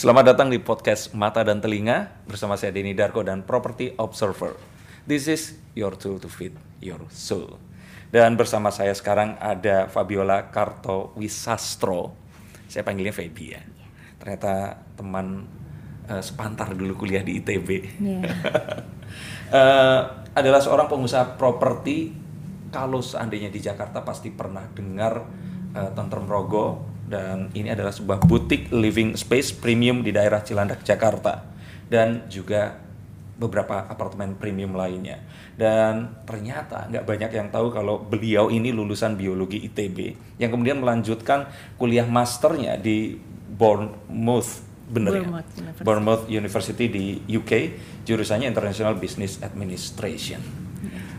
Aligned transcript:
Selamat 0.00 0.32
datang 0.32 0.48
di 0.48 0.56
podcast 0.56 1.12
Mata 1.12 1.44
dan 1.44 1.60
Telinga 1.60 2.24
bersama 2.24 2.56
saya 2.56 2.72
Denny 2.72 2.96
Darko 2.96 3.20
dan 3.20 3.44
Property 3.44 3.92
Observer. 4.00 4.56
This 5.04 5.28
is 5.28 5.60
your 5.76 5.92
tool 5.92 6.16
to 6.16 6.24
feed 6.24 6.56
your 6.80 7.04
soul. 7.12 7.60
Dan 8.08 8.32
bersama 8.40 8.72
saya 8.72 8.96
sekarang 8.96 9.36
ada 9.36 9.92
Fabiola 9.92 10.48
Karto 10.48 11.12
Wisastro. 11.20 12.16
Saya 12.64 12.80
panggilnya 12.80 13.12
Febi 13.12 13.52
ya. 13.52 13.60
Ternyata 14.16 14.80
teman 14.96 15.44
uh, 16.10 16.18
sepantar 16.18 16.74
dulu 16.74 17.06
kuliah 17.06 17.22
di 17.22 17.38
ITB. 17.38 17.68
Iya. 18.02 18.20
Eh, 19.50 20.00
adalah 20.30 20.62
seorang 20.62 20.86
pengusaha 20.86 21.34
properti. 21.34 22.14
Kalau 22.70 23.02
seandainya 23.02 23.50
di 23.50 23.58
Jakarta 23.58 24.06
pasti 24.06 24.30
pernah 24.30 24.62
dengar 24.70 25.26
uh, 25.74 25.90
Tentrem 25.90 26.30
Rogo 26.30 26.86
dan 27.10 27.50
ini 27.58 27.74
adalah 27.74 27.90
sebuah 27.90 28.22
butik 28.22 28.70
living 28.70 29.18
space 29.18 29.50
premium 29.50 30.06
di 30.06 30.14
daerah 30.14 30.46
Cilandak 30.46 30.86
Jakarta 30.86 31.42
dan 31.90 32.30
juga 32.30 32.78
beberapa 33.42 33.90
apartemen 33.90 34.38
premium 34.38 34.78
lainnya 34.78 35.18
dan 35.58 36.22
ternyata 36.22 36.86
nggak 36.86 37.02
banyak 37.08 37.30
yang 37.34 37.48
tahu 37.50 37.74
kalau 37.74 37.98
beliau 37.98 38.52
ini 38.52 38.70
lulusan 38.70 39.18
biologi 39.18 39.66
ITB 39.66 40.14
yang 40.38 40.54
kemudian 40.54 40.78
melanjutkan 40.78 41.50
kuliah 41.74 42.06
masternya 42.06 42.78
di 42.78 43.18
Bournemouth 43.50 44.69
bener 44.90 45.10
ya? 45.14 45.22
Bournemouth 45.22 45.50
University. 45.54 45.84
Bournemouth 45.86 46.24
University 46.26 46.84
di 46.90 47.04
UK 47.30 47.52
jurusannya 48.04 48.50
International 48.50 48.98
Business 48.98 49.38
Administration 49.40 50.70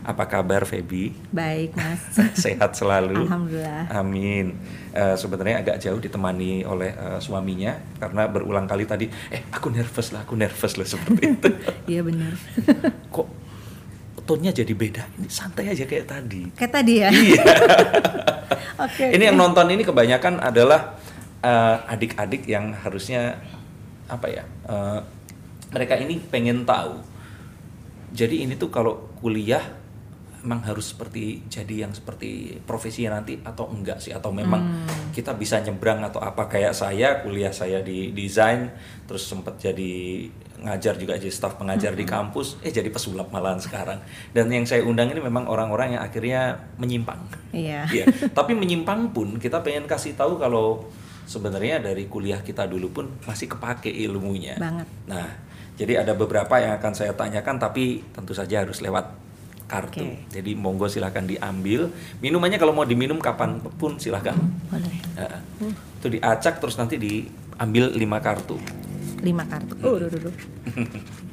apa 0.02 0.26
kabar 0.26 0.66
Feby 0.66 1.14
Baik, 1.30 1.78
Mas. 1.78 2.02
sehat 2.44 2.74
selalu 2.74 3.22
Alhamdulillah. 3.22 3.86
Amin. 3.94 4.58
Eh, 4.90 5.14
sebenarnya 5.14 5.62
agak 5.62 5.76
jauh 5.78 5.98
ditemani 6.02 6.66
oleh 6.66 6.90
eh, 6.90 7.18
suaminya 7.22 7.78
karena 8.02 8.26
berulang 8.26 8.66
kali 8.66 8.84
tadi, 8.84 9.06
eh 9.30 9.46
aku 9.54 9.70
nervous 9.70 10.10
lah, 10.10 10.26
aku 10.26 10.34
nervous 10.34 10.74
lah 10.74 10.86
seperti 10.86 11.22
itu. 11.22 11.48
Iya 11.92 12.02
benar. 12.02 12.34
Kok 13.14 13.28
tone-nya 14.26 14.54
jadi 14.54 14.74
beda? 14.74 15.02
Ini 15.18 15.28
santai 15.30 15.70
aja 15.70 15.86
kayak 15.86 16.06
tadi. 16.06 16.42
Kayak 16.54 16.72
tadi 16.74 16.94
ya. 16.98 17.10
Iya. 17.10 17.44
Oke. 18.82 19.04
ini 19.14 19.24
yang 19.30 19.38
nonton 19.38 19.66
ini 19.70 19.86
kebanyakan 19.86 20.42
adalah 20.42 20.98
eh, 21.42 21.76
adik-adik 21.94 22.42
yang 22.50 22.74
harusnya 22.74 23.38
apa 24.12 24.26
ya? 24.28 24.44
eh, 24.66 25.00
mereka 25.68 25.96
ini 25.96 26.20
pengen 26.20 26.62
tahu. 26.62 27.00
Jadi 28.12 28.44
ini 28.44 28.54
tuh 28.54 28.68
kalau 28.68 29.08
kuliah 29.16 29.64
emang 30.42 30.58
harus 30.66 30.90
seperti 30.90 31.46
jadi 31.46 31.86
yang 31.86 31.94
seperti 31.94 32.58
profesinya 32.60 33.16
nanti 33.16 33.38
atau 33.40 33.70
enggak 33.70 33.96
sih 33.96 34.10
atau 34.10 34.28
memang 34.28 34.58
Hmm. 34.58 35.14
kita 35.14 35.32
bisa 35.32 35.62
nyebrang 35.62 36.02
atau 36.02 36.18
apa 36.18 36.44
kayak 36.44 36.74
saya 36.74 37.22
kuliah 37.22 37.54
saya 37.54 37.78
di 37.78 38.10
desain 38.10 38.66
terus 39.06 39.22
sempat 39.22 39.54
jadi 39.56 40.26
ngajar 40.58 40.98
juga 40.98 41.14
jadi 41.14 41.30
staf 41.30 41.54
pengajar 41.56 41.94
di 41.94 42.02
kampus 42.02 42.58
eh 42.58 42.68
jadi 42.68 42.90
pesulap 42.90 43.30
malahan 43.30 43.58
sekarang 43.58 44.02
dan 44.30 44.50
yang 44.50 44.66
saya 44.66 44.82
undang 44.82 45.08
ini 45.08 45.22
memang 45.22 45.46
orang-orang 45.46 45.94
yang 45.94 46.02
akhirnya 46.02 46.58
menyimpang 46.74 47.22
Iya. 47.54 47.86
Iya, 47.86 48.04
tapi 48.34 48.52
menyimpang 48.52 49.14
pun 49.14 49.38
kita 49.38 49.62
pengen 49.62 49.86
kasih 49.86 50.18
tahu 50.18 50.42
kalau 50.42 50.90
sebenarnya 51.32 51.80
dari 51.80 52.04
kuliah 52.04 52.44
kita 52.44 52.68
dulu 52.68 52.92
pun 52.92 53.06
masih 53.24 53.48
kepake 53.48 53.88
ilmunya. 53.88 54.60
Banget. 54.60 54.84
Nah, 55.08 55.28
jadi 55.80 56.04
ada 56.04 56.12
beberapa 56.12 56.60
yang 56.60 56.76
akan 56.76 56.92
saya 56.92 57.16
tanyakan 57.16 57.56
tapi 57.56 58.04
tentu 58.12 58.36
saja 58.36 58.60
harus 58.60 58.84
lewat 58.84 59.08
kartu. 59.64 60.04
Oke. 60.04 60.28
Jadi 60.28 60.52
monggo 60.52 60.84
silahkan 60.92 61.24
diambil. 61.24 61.88
Minumannya 62.20 62.60
kalau 62.60 62.76
mau 62.76 62.84
diminum 62.84 63.16
kapan 63.16 63.56
pun 63.80 63.96
silahkan. 63.96 64.36
Boleh. 64.68 64.96
Nah, 65.16 65.40
Itu 66.02 66.12
diacak 66.12 66.60
terus 66.60 66.76
nanti 66.76 67.00
diambil 67.00 67.88
lima 67.96 68.20
kartu. 68.20 68.60
Lima 69.24 69.48
kartu. 69.48 69.72
Oh, 69.80 69.96
duh, 69.96 70.10
duh, 70.12 70.20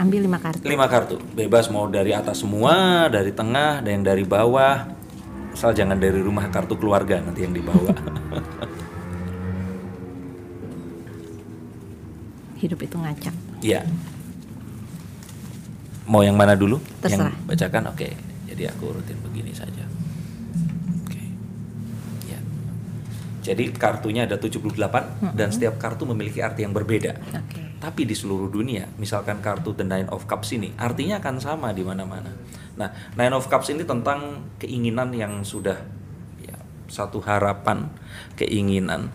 Ambil 0.00 0.24
lima 0.24 0.40
kartu. 0.40 0.64
Lima 0.64 0.88
kartu, 0.88 1.20
bebas 1.36 1.68
mau 1.68 1.84
dari 1.84 2.16
atas 2.16 2.40
semua, 2.40 3.04
dari 3.12 3.36
tengah, 3.36 3.84
dan 3.84 4.00
yang 4.00 4.04
dari 4.08 4.24
bawah. 4.24 4.88
Asal 5.52 5.76
jangan 5.76 6.00
dari 6.00 6.24
rumah 6.24 6.48
kartu 6.48 6.72
keluarga 6.80 7.20
nanti 7.20 7.44
yang 7.44 7.52
dibawa. 7.52 7.92
Hidup 12.64 12.80
itu 12.80 12.96
ngacak. 12.96 13.36
Iya. 13.60 13.84
Mau 16.08 16.24
yang 16.24 16.40
mana 16.40 16.56
dulu? 16.56 16.80
Terserah. 17.04 17.36
Yang 17.36 17.44
bacakan? 17.52 17.92
Oke. 17.92 18.16
Jadi 18.48 18.62
aku 18.72 18.96
rutin 18.96 19.20
begini 19.20 19.52
saja. 19.52 19.84
Oke. 21.04 21.20
Ya. 22.24 22.40
Jadi 23.44 23.68
kartunya 23.76 24.24
ada 24.24 24.40
78 24.40 25.36
dan 25.36 25.48
setiap 25.52 25.76
kartu 25.76 26.08
memiliki 26.08 26.40
arti 26.40 26.64
yang 26.64 26.72
berbeda. 26.72 27.20
Oke. 27.36 27.69
Tapi 27.80 28.04
di 28.04 28.12
seluruh 28.12 28.52
dunia, 28.52 28.84
misalkan 29.00 29.40
kartu 29.40 29.72
The 29.72 29.88
Nine 29.88 30.12
of 30.12 30.28
Cups 30.28 30.52
ini, 30.52 30.68
artinya 30.76 31.16
akan 31.16 31.40
sama 31.40 31.72
di 31.72 31.80
mana-mana. 31.80 32.28
Nah, 32.76 32.92
Nine 33.16 33.32
of 33.32 33.48
Cups 33.48 33.72
ini 33.72 33.88
tentang 33.88 34.52
keinginan 34.60 35.16
yang 35.16 35.40
sudah 35.48 35.80
ya, 36.44 36.60
satu 36.92 37.24
harapan, 37.24 37.88
keinginan, 38.36 39.08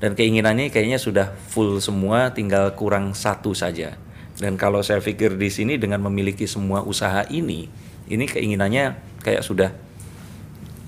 dan 0.00 0.16
keinginannya 0.16 0.72
kayaknya 0.72 0.96
sudah 0.96 1.36
full 1.52 1.76
semua, 1.76 2.32
tinggal 2.32 2.72
kurang 2.72 3.12
satu 3.12 3.52
saja. 3.52 4.00
Dan 4.40 4.56
kalau 4.56 4.80
saya 4.80 5.04
pikir 5.04 5.36
di 5.36 5.52
sini 5.52 5.76
dengan 5.76 6.00
memiliki 6.08 6.48
semua 6.48 6.80
usaha 6.88 7.20
ini, 7.28 7.68
ini 8.08 8.24
keinginannya 8.24 8.96
kayak 9.20 9.44
sudah 9.44 9.76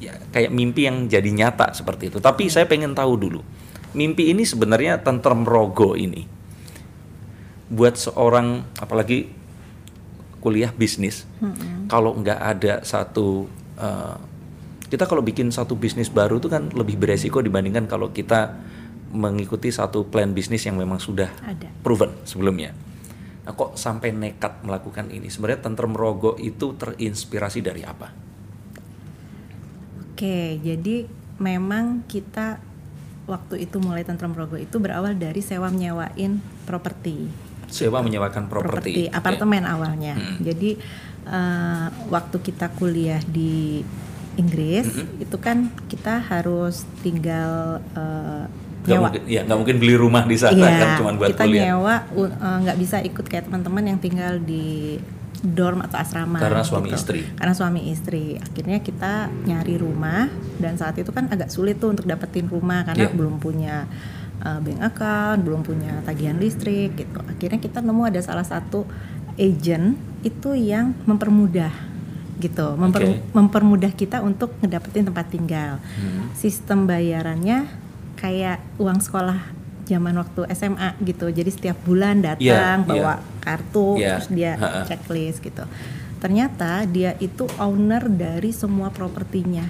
ya 0.01 0.17
kayak 0.33 0.49
mimpi 0.49 0.89
yang 0.89 1.13
jadi 1.13 1.29
nyata 1.29 1.77
seperti 1.77 2.09
itu. 2.09 2.25
Tapi 2.25 2.49
saya 2.49 2.65
pengen 2.65 2.97
tahu 2.97 3.21
dulu, 3.21 3.45
mimpi 3.93 4.33
ini 4.33 4.49
sebenarnya 4.49 5.05
tentrem 5.05 5.45
rogo 5.45 5.93
ini 5.93 6.38
buat 7.69 8.01
seorang 8.01 8.65
apalagi 8.81 9.29
kuliah 10.41 10.73
bisnis 10.73 11.29
kalau 11.91 12.17
nggak 12.17 12.41
ada 12.41 12.75
satu 12.87 13.45
eh, 13.77 14.17
kita 14.89 15.05
kalau 15.05 15.21
bikin 15.21 15.53
satu 15.53 15.77
bisnis 15.77 16.09
baru 16.09 16.41
itu 16.41 16.49
kan 16.49 16.73
lebih 16.73 16.97
beresiko 16.97 17.45
dibandingkan 17.45 17.85
kalau 17.85 18.09
kita 18.09 18.57
mengikuti 19.13 19.69
satu 19.69 20.09
plan 20.09 20.33
bisnis 20.33 20.65
yang 20.65 20.77
memang 20.77 21.01
sudah 21.01 21.29
Ada. 21.45 21.69
proven 21.81 22.13
sebelumnya. 22.29 22.77
Nah, 23.49 23.57
kok 23.57 23.81
sampai 23.81 24.13
nekat 24.13 24.61
melakukan 24.61 25.09
ini? 25.09 25.33
Sebenarnya 25.33 25.65
Tentrem 25.65 25.97
Rogo 25.97 26.37
itu 26.37 26.77
terinspirasi 26.77 27.65
dari 27.65 27.81
apa? 27.81 28.13
Oke, 30.13 30.61
jadi 30.61 31.09
memang 31.41 32.05
kita 32.05 32.61
waktu 33.31 33.69
itu 33.69 33.79
mulai 33.79 34.03
tantrum 34.03 34.35
rogo 34.35 34.59
itu 34.59 34.83
berawal 34.83 35.15
dari 35.15 35.39
sewa 35.39 35.71
menyewain 35.71 36.43
properti. 36.67 37.48
Sewa 37.69 38.01
menyewakan 38.01 38.49
properti. 38.49 39.07
Apartemen 39.09 39.63
awalnya. 39.63 40.17
Hmm. 40.17 40.41
Jadi 40.41 40.81
eh, 41.25 41.87
waktu 42.09 42.37
kita 42.39 42.73
kuliah 42.73 43.21
di 43.23 43.85
Inggris 44.35 44.87
Hmm. 44.89 45.19
itu 45.19 45.37
kan 45.37 45.69
kita 45.85 46.23
harus 46.23 46.83
tinggal 47.01 47.83
eh, 47.93 48.45
Nggak 48.79 48.89
nyewa. 48.89 49.05
mungkin, 49.05 49.23
ya 49.27 49.41
nggak 49.43 49.59
mungkin 49.59 49.77
beli 49.77 49.95
rumah 49.95 50.25
di 50.25 50.37
sana 50.37 50.57
Iya, 50.57 50.79
kan 50.79 50.89
cuma 50.97 51.11
buat 51.13 51.31
kita 51.31 51.45
kuliah. 51.45 51.63
nyewa 51.69 51.95
eh, 52.09 52.59
nggak 52.63 52.79
bisa 52.79 52.97
ikut 53.01 53.25
kayak 53.25 53.45
teman-teman 53.45 53.85
yang 53.85 53.99
tinggal 53.99 54.39
di 54.39 54.97
dorm 55.39 55.79
atau 55.81 55.99
asrama. 55.99 56.39
Karena 56.39 56.63
suami 56.63 56.89
gitu. 56.89 56.99
istri. 56.99 57.21
Karena 57.31 57.55
suami 57.55 57.81
istri. 57.89 58.35
Akhirnya 58.37 58.79
kita 58.79 59.13
nyari 59.45 59.75
rumah 59.77 60.27
dan 60.57 60.75
saat 60.75 60.97
itu 60.97 61.11
kan 61.11 61.29
agak 61.29 61.47
sulit 61.49 61.79
tuh 61.79 61.93
untuk 61.93 62.07
dapetin 62.07 62.47
rumah 62.47 62.83
karena 62.83 63.07
Iya. 63.07 63.15
belum 63.15 63.39
punya 63.39 63.87
eh, 64.41 64.59
bank 64.59 64.81
account, 64.85 65.41
belum 65.43 65.61
punya 65.63 66.03
tagihan 66.03 66.37
listrik 66.37 66.95
gitu. 66.95 67.19
Akhirnya 67.21 67.59
kita 67.59 67.79
nemu 67.79 68.03
ada 68.07 68.21
salah 68.21 68.45
satu 68.45 68.87
agent 69.35 69.95
itu 70.21 70.51
yang 70.53 70.95
mempermudah 71.05 71.71
gitu, 72.37 72.75
memper- 72.75 73.03
Oke. 73.05 73.23
mempermudah 73.33 73.91
kita 73.91 74.19
untuk 74.21 74.55
ngedapetin 74.61 75.05
tempat 75.05 75.27
tinggal. 75.27 75.83
Hmm. 75.95 76.31
Sistem 76.33 76.87
bayarannya 76.87 77.67
kayak 78.15 78.63
uang 78.77 78.99
sekolah 78.99 79.39
zaman 79.85 80.15
waktu 80.15 80.47
SMA 80.53 80.95
gitu. 81.01 81.27
Jadi 81.29 81.49
setiap 81.49 81.79
bulan 81.83 82.21
datang 82.21 82.85
Iya, 82.85 82.85
bawa 82.85 83.15
iya. 83.17 83.41
kartu 83.41 83.89
Iya, 83.97 84.11
terus 84.15 84.29
dia 84.29 84.53
ha-ha. 84.55 84.85
checklist 84.85 85.41
gitu. 85.41 85.65
Ternyata 86.19 86.83
dia 86.85 87.15
itu 87.19 87.47
owner 87.57 88.07
dari 88.07 88.51
semua 88.51 88.91
propertinya. 88.91 89.65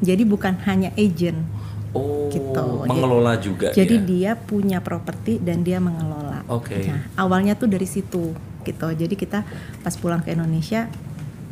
Jadi 0.00 0.22
bukan 0.24 0.56
hanya 0.64 0.92
agent. 0.94 1.40
Oh, 1.90 2.30
Gitu. 2.30 2.66
mengelola 2.86 3.34
juga. 3.36 3.70
Jadi 3.70 3.96
ya? 3.96 4.06
dia 4.06 4.30
punya 4.36 4.78
properti 4.78 5.38
dan 5.38 5.62
dia 5.62 5.78
mengelola. 5.78 6.46
Oke. 6.46 6.78
Nah, 6.86 7.02
awalnya 7.16 7.54
tuh 7.54 7.66
dari 7.66 7.84
situ 7.84 8.30
gitu. 8.62 8.86
Jadi 8.86 9.14
kita 9.14 9.42
pas 9.80 9.94
pulang 9.94 10.20
ke 10.20 10.30
Indonesia 10.30 10.86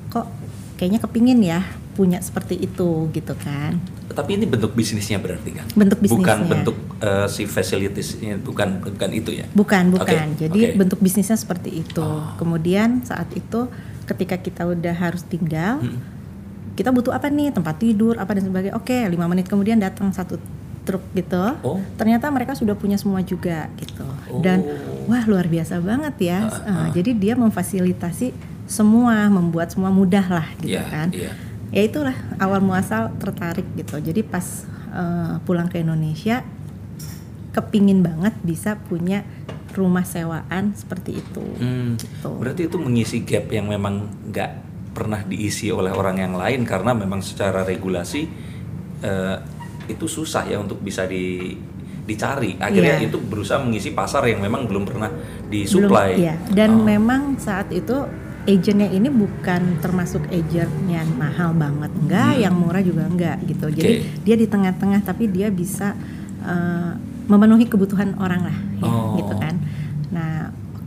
kok 0.09 0.27
kayaknya 0.77 1.01
kepingin 1.01 1.41
ya 1.41 1.61
punya 1.93 2.23
seperti 2.23 2.55
itu 2.57 3.11
gitu 3.11 3.35
kan. 3.35 3.83
Tapi 4.09 4.39
ini 4.39 4.47
bentuk 4.47 4.73
bisnisnya 4.73 5.19
berarti 5.19 5.51
kan? 5.53 5.67
Bentuk 5.75 5.99
Bukan 6.01 6.15
bisnisnya. 6.23 6.47
bentuk 6.47 6.77
eh, 6.99 7.27
si 7.27 7.43
facilities-nya, 7.45 8.39
bukan 8.39 8.79
bukan 8.81 9.11
itu 9.11 9.31
ya? 9.33 9.47
Bukan, 9.51 9.91
bukan. 9.91 10.39
Jadi 10.39 10.61
oke. 10.65 10.77
bentuk 10.79 10.99
bisnisnya 10.99 11.35
seperti 11.35 11.83
itu. 11.83 11.99
Oh. 12.01 12.35
Kemudian 12.37 13.03
saat 13.03 13.27
itu 13.33 13.67
ketika 14.05 14.39
kita 14.39 14.63
udah 14.65 14.95
harus 14.95 15.23
tinggal, 15.23 15.83
Hmm. 15.83 15.99
Kita 16.79 16.95
butuh 16.95 17.11
apa 17.11 17.27
nih? 17.27 17.51
Tempat 17.51 17.83
tidur, 17.83 18.15
apa 18.15 18.39
dan 18.39 18.47
sebagainya. 18.47 18.79
Oke, 18.79 18.95
lima 19.11 19.27
menit 19.27 19.51
kemudian 19.51 19.83
datang 19.83 20.15
satu 20.15 20.39
truk 20.87 21.03
gitu. 21.13 21.43
Oh. 21.61 21.83
Ternyata 21.99 22.31
mereka 22.31 22.55
sudah 22.55 22.79
punya 22.79 22.95
semua 22.95 23.19
juga 23.21 23.67
gitu. 23.77 24.07
Oh. 24.31 24.39
Dan 24.39 24.63
wah 25.11 25.27
luar 25.27 25.51
biasa 25.51 25.83
banget 25.83 26.15
ya. 26.23 26.39
Ah, 26.47 26.55
Uh, 26.63 26.89
Jadi 26.95 27.19
dia 27.19 27.35
memfasilitasi 27.35 28.31
semua, 28.71 29.27
membuat 29.27 29.75
semua 29.75 29.91
mudah 29.91 30.23
lah 30.23 30.47
gitu 30.63 30.79
Iya, 30.79 30.85
kan. 30.87 31.09
iya. 31.11 31.33
Ya 31.69 31.83
itulah 31.85 32.17
awal 32.39 32.65
muasal 32.65 33.13
tertarik 33.19 33.67
gitu. 33.75 33.99
Jadi 33.99 34.23
pas 34.23 34.65
uh, 34.89 35.37
pulang 35.45 35.69
ke 35.69 35.83
Indonesia 35.83 36.41
kepingin 37.53 38.01
banget 38.01 38.33
bisa 38.41 38.79
punya 38.89 39.25
rumah 39.77 40.05
sewaan 40.05 40.73
seperti 40.73 41.21
itu. 41.21 41.45
Hmm, 41.61 42.01
Gitu. 42.01 42.31
Berarti 42.33 42.63
itu 42.67 42.77
mengisi 42.81 43.19
gap 43.23 43.47
yang 43.51 43.69
memang 43.69 44.09
nggak 44.33 44.68
pernah 44.99 45.23
diisi 45.23 45.71
oleh 45.71 45.95
orang 45.95 46.19
yang 46.19 46.35
lain 46.35 46.67
karena 46.67 46.91
memang 46.91 47.23
secara 47.23 47.63
regulasi 47.63 48.27
eh, 48.99 49.37
itu 49.87 50.11
susah 50.11 50.43
ya 50.45 50.59
untuk 50.59 50.83
bisa 50.83 51.07
di 51.07 51.55
dicari. 52.03 52.57
Akhirnya 52.59 52.99
Iya. 52.99 53.07
itu 53.07 53.21
berusaha 53.21 53.61
mengisi 53.61 53.93
pasar 53.93 54.25
yang 54.27 54.41
memang 54.41 54.65
belum 54.67 54.83
pernah 54.83 55.13
Belum, 55.13 55.53
disuplai. 55.53 56.19
iya. 56.19 56.35
Dan 56.51 56.81
Oh. 56.81 56.83
memang 56.83 57.37
saat 57.39 57.69
itu 57.71 57.95
agentnya 58.43 58.89
ini 58.89 59.07
bukan 59.07 59.77
termasuk 59.79 60.25
agent 60.33 60.73
yang 60.89 61.05
mahal 61.15 61.53
banget, 61.53 61.93
enggak, 61.95 62.33
Hmm. 62.35 62.43
yang 62.49 62.55
murah 62.57 62.81
juga 62.81 63.05
enggak 63.05 63.37
gitu. 63.45 63.69
Jadi 63.71 63.93
dia 64.25 64.35
di 64.35 64.49
tengah-tengah 64.49 65.05
tapi 65.05 65.29
dia 65.29 65.53
bisa 65.53 65.93
uh, 66.41 66.97
memenuhi 67.29 67.69
kebutuhan 67.69 68.17
orang 68.17 68.41
lah, 68.41 68.57
ya, 68.81 68.89
Oh. 68.89 69.08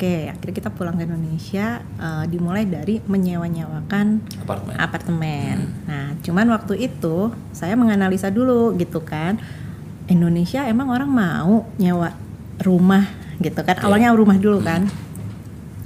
Oke, 0.01 0.33
akhirnya 0.33 0.55
kita 0.57 0.69
pulang 0.73 0.97
ke 0.97 1.05
Indonesia, 1.05 1.77
uh, 2.01 2.25
dimulai 2.25 2.65
dari 2.65 2.97
menyewa-nyewakan 3.05 4.25
Apartemen. 4.41 4.73
apartemen. 4.81 5.55
Hmm. 5.61 5.85
Nah, 5.85 6.05
cuman 6.25 6.49
waktu 6.49 6.89
itu 6.89 7.29
saya 7.53 7.77
menganalisa 7.77 8.33
dulu 8.33 8.73
gitu 8.75 9.05
kan. 9.05 9.37
Indonesia 10.09 10.65
emang 10.65 10.89
orang 10.89 11.05
mau 11.05 11.69
nyewa 11.77 12.17
rumah 12.65 13.05
gitu 13.37 13.61
kan. 13.61 13.77
Iya. 13.77 13.85
Awalnya 13.85 14.09
rumah 14.17 14.41
dulu 14.41 14.57
Hmm. 14.57 14.65
kan. 14.65 14.81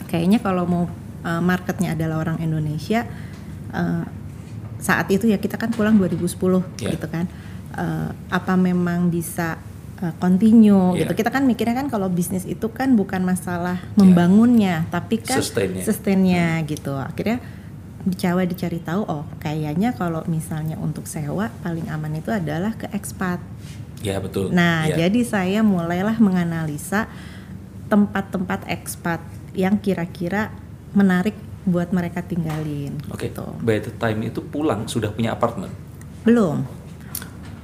Kayaknya 0.07 0.39
kalau 0.39 0.63
mau 0.63 0.83
uh, 1.21 1.41
marketnya 1.43 1.91
adalah 1.91 2.23
orang 2.23 2.39
Indonesia 2.39 3.03
uh, 3.75 4.07
saat 4.79 5.11
itu 5.11 5.27
ya 5.27 5.35
kita 5.35 5.59
kan 5.59 5.75
pulang 5.75 5.99
2010 5.99 6.63
Iya. 6.79 6.95
gitu 6.95 7.07
kan. 7.11 7.27
Uh, 7.75 8.15
apa 8.31 8.55
memang 8.55 9.11
bisa 9.11 9.59
uh, 9.99 10.13
continue 10.17 10.95
Iya. 10.95 11.07
gitu. 11.07 11.23
Kita 11.23 11.29
kan 11.29 11.43
mikirnya 11.43 11.75
kan 11.75 11.87
kalau 11.87 12.07
bisnis 12.07 12.43
itu 12.43 12.67
kan 12.69 12.95
bukan 12.95 13.21
masalah 13.21 13.79
membangunnya, 13.95 14.87
tapi 14.89 15.19
kan 15.19 15.39
Sustainnya. 15.39 15.83
sustainnya 15.83 16.47
gitu. 16.63 16.95
Akhirnya 16.95 17.39
dicawa 18.05 18.45
dicari 18.45 18.77
tahu 18.77 19.01
oh 19.01 19.25
kayaknya 19.39 19.97
kalau 19.97 20.21
misalnya 20.25 20.77
untuk 20.77 21.09
sewa 21.09 21.49
paling 21.59 21.89
aman 21.89 22.13
itu 22.15 22.29
adalah 22.29 22.73
ke 22.73 22.85
ekspat. 22.91 23.41
Ya 24.05 24.21
betul. 24.21 24.53
Nah, 24.53 24.85
Ya. 24.85 25.07
jadi 25.07 25.25
saya 25.25 25.59
mulailah 25.65 26.21
menganalisa 26.21 27.09
tempat-tempat 27.85 28.69
ekspat 28.69 29.17
yang 29.57 29.77
kira-kira 29.77 30.53
menarik 30.93 31.33
buat 31.65 31.89
mereka 31.89 32.21
tinggalin 32.21 32.93
Oke. 33.09 33.33
gitu. 33.33 33.41
By 33.59 33.81
the 33.81 33.89
time 33.91 34.21
itu 34.21 34.37
pulang 34.39 34.85
sudah 34.85 35.09
punya 35.09 35.33
apartemen. 35.33 35.73
Belum. 36.21 36.61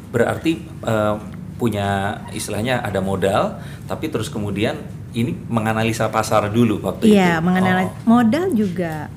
Berarti 0.09 0.57
eh, 0.65 1.15
punya 1.61 2.17
istilahnya 2.33 2.81
ada 2.81 2.97
modal, 3.05 3.61
tapi 3.85 4.09
terus 4.09 4.33
kemudian 4.33 4.81
ini 5.13 5.37
menganalisa 5.45 6.09
pasar 6.09 6.49
dulu 6.49 6.81
waktu 6.81 7.05
itu. 7.05 7.13
Iya, 7.13 7.37
mengenal 7.37 7.85
Oh, 7.85 8.17
modal 8.17 8.49
juga 8.49 9.13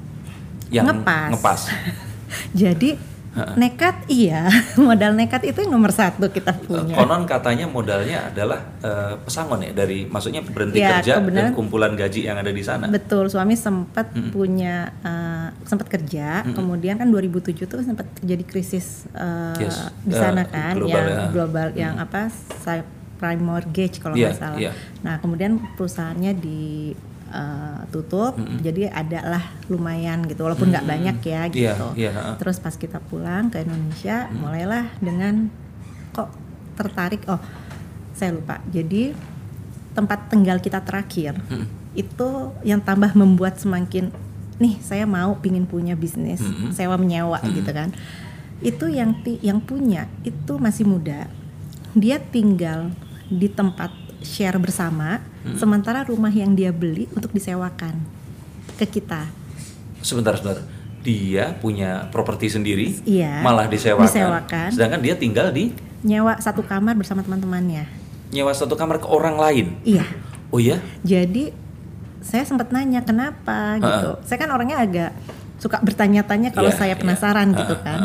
yang 0.69 0.85
ngepas. 0.85 1.33
ngepas. 1.33 1.61
Jadi 2.53 3.01
nekat 3.55 4.07
iya, 4.07 4.47
modal 4.81 5.13
nekat 5.13 5.43
itu 5.45 5.59
yang 5.59 5.73
nomor 5.73 5.91
satu 5.91 6.27
kita 6.29 6.55
punya. 6.57 6.95
Konon 6.95 7.23
katanya 7.25 7.67
modalnya 7.67 8.27
adalah 8.27 8.63
eh, 8.79 9.19
pesangon 9.19 9.59
ya 9.61 9.73
dari 9.73 10.05
maksudnya 10.05 10.41
berhenti 10.41 10.79
Ya, 10.79 10.99
kerja 10.99 11.13
dan 11.15 11.21
kebenaran- 11.21 11.53
kumpulan 11.53 11.93
gaji 11.93 12.25
yang 12.25 12.37
ada 12.37 12.49
di 12.49 12.61
sana. 12.61 12.87
Betul, 12.87 13.27
suami 13.27 13.55
sempat 13.55 14.11
Mm-mm. 14.11 14.31
punya 14.31 14.75
uh, 15.01 15.49
sempat 15.63 15.87
kerja, 15.89 16.43
Mm-mm. 16.43 16.55
kemudian 16.55 16.95
kan 16.95 17.07
2007 17.07 17.65
tuh 17.65 17.81
sempat 17.81 18.07
terjadi 18.15 18.45
krisis 18.45 19.11
uh, 19.13 19.55
Yes, 19.57 19.91
di 20.01 20.11
uh, 20.11 20.21
sana 20.21 20.43
kan, 20.45 20.75
global 20.75 20.91
yang 20.95 21.07
ya. 21.09 21.27
global 21.29 21.69
yang 21.75 21.95
apa 21.97 22.31
sa- 22.57 22.87
prime 23.15 23.41
mortgage 23.41 23.99
kalau 23.99 24.15
Iya, 24.15 24.29
nggak 24.29 24.37
salah. 24.37 24.59
iya. 24.59 24.71
Nah 25.01 25.17
kemudian 25.17 25.57
perusahaannya 25.75 26.33
ditutup, 27.35 28.39
Mm-mm. 28.39 28.63
jadi 28.63 28.89
ada 28.89 29.21
lah 29.27 29.45
lumayan 29.67 30.23
gitu, 30.25 30.47
walaupun 30.47 30.71
nggak 30.71 30.87
Mm-mm. 30.87 30.95
banyak 30.95 31.17
ya 31.21 31.43
Iya, 31.51 31.73
gitu. 31.75 31.89
iya, 31.99 32.11
ha. 32.15 32.39
Terus 32.39 32.57
pas 32.59 32.73
kita 32.73 33.03
pulang 33.03 33.51
ke 33.51 33.61
Indonesia, 33.61 34.31
Mm. 34.31 34.37
mulailah 34.39 34.87
dengan 34.99 35.51
kok 36.11 36.31
tertarik, 36.75 37.27
oh 37.27 37.43
saya 38.15 38.31
lupa. 38.31 38.63
Jadi 38.71 39.11
tempat 39.93 40.27
tinggal 40.27 40.59
kita 40.59 40.83
terakhir 40.83 41.39
Mm-mm. 41.47 41.67
itu 41.95 42.29
yang 42.63 42.79
tambah 42.79 43.15
membuat 43.15 43.59
semakin 43.59 44.11
nih 44.55 44.79
saya 44.79 45.03
mau 45.03 45.39
pingin 45.39 45.67
punya 45.67 45.95
bisnis 45.95 46.39
Mm-mm. 46.39 46.71
sewa 46.71 46.95
menyewa 46.95 47.39
Mm-mm. 47.39 47.55
gitu 47.59 47.71
kan 47.71 47.91
itu 48.59 48.87
yang 48.87 49.15
yang 49.43 49.59
punya 49.59 50.07
itu 50.23 50.59
masih 50.59 50.87
muda 50.87 51.27
dia 51.95 52.19
tinggal 52.19 52.91
di 53.27 53.47
tempat 53.47 53.91
share 54.25 54.57
bersama 54.57 55.21
Mm. 55.41 55.55
sementara 55.55 56.01
rumah 56.03 56.33
yang 56.33 56.53
dia 56.53 56.73
beli 56.73 57.05
untuk 57.13 57.29
disewakan 57.31 58.01
ke 58.75 58.89
kita 58.91 59.29
Sebentar, 60.01 60.35
sebentar. 60.35 60.65
Dia 61.01 61.53
punya 61.55 62.09
properti 62.09 62.49
sendiri, 62.49 62.97
Iya, 63.03 63.41
malah 63.41 63.65
disewakan. 63.67 64.05
disewakan. 64.05 64.69
Sedangkan 64.71 65.01
dia 65.01 65.13
tinggal 65.15 65.49
di 65.49 65.73
nyewa 66.01 66.37
satu 66.37 66.61
kamar 66.61 66.93
bersama 66.95 67.21
teman-temannya 67.21 67.85
nyewa 68.31 68.51
satu 68.51 68.73
kamar 68.75 68.99
ke 68.99 69.07
orang 69.07 69.37
lain. 69.37 69.67
iya 69.83 70.05
Oh 70.49 70.57
iya? 70.57 70.81
jadi 71.01 71.53
saya 72.21 72.43
sempat 72.43 72.69
nanya 72.71 73.01
kenapa 73.01 73.77
gitu 73.77 74.09
saya 74.23 74.39
kan 74.39 74.49
orangnya 74.49 74.79
agak 74.79 75.13
suka 75.57 75.77
bertanya-tanya 75.79 76.51
kalau 76.51 76.69
Iya, 76.69 76.77
saya 76.79 76.93
iya. 76.93 77.01
penasaran 77.01 77.49
Ha, 77.49 77.59
gitu 77.59 77.75
kan 77.79 78.01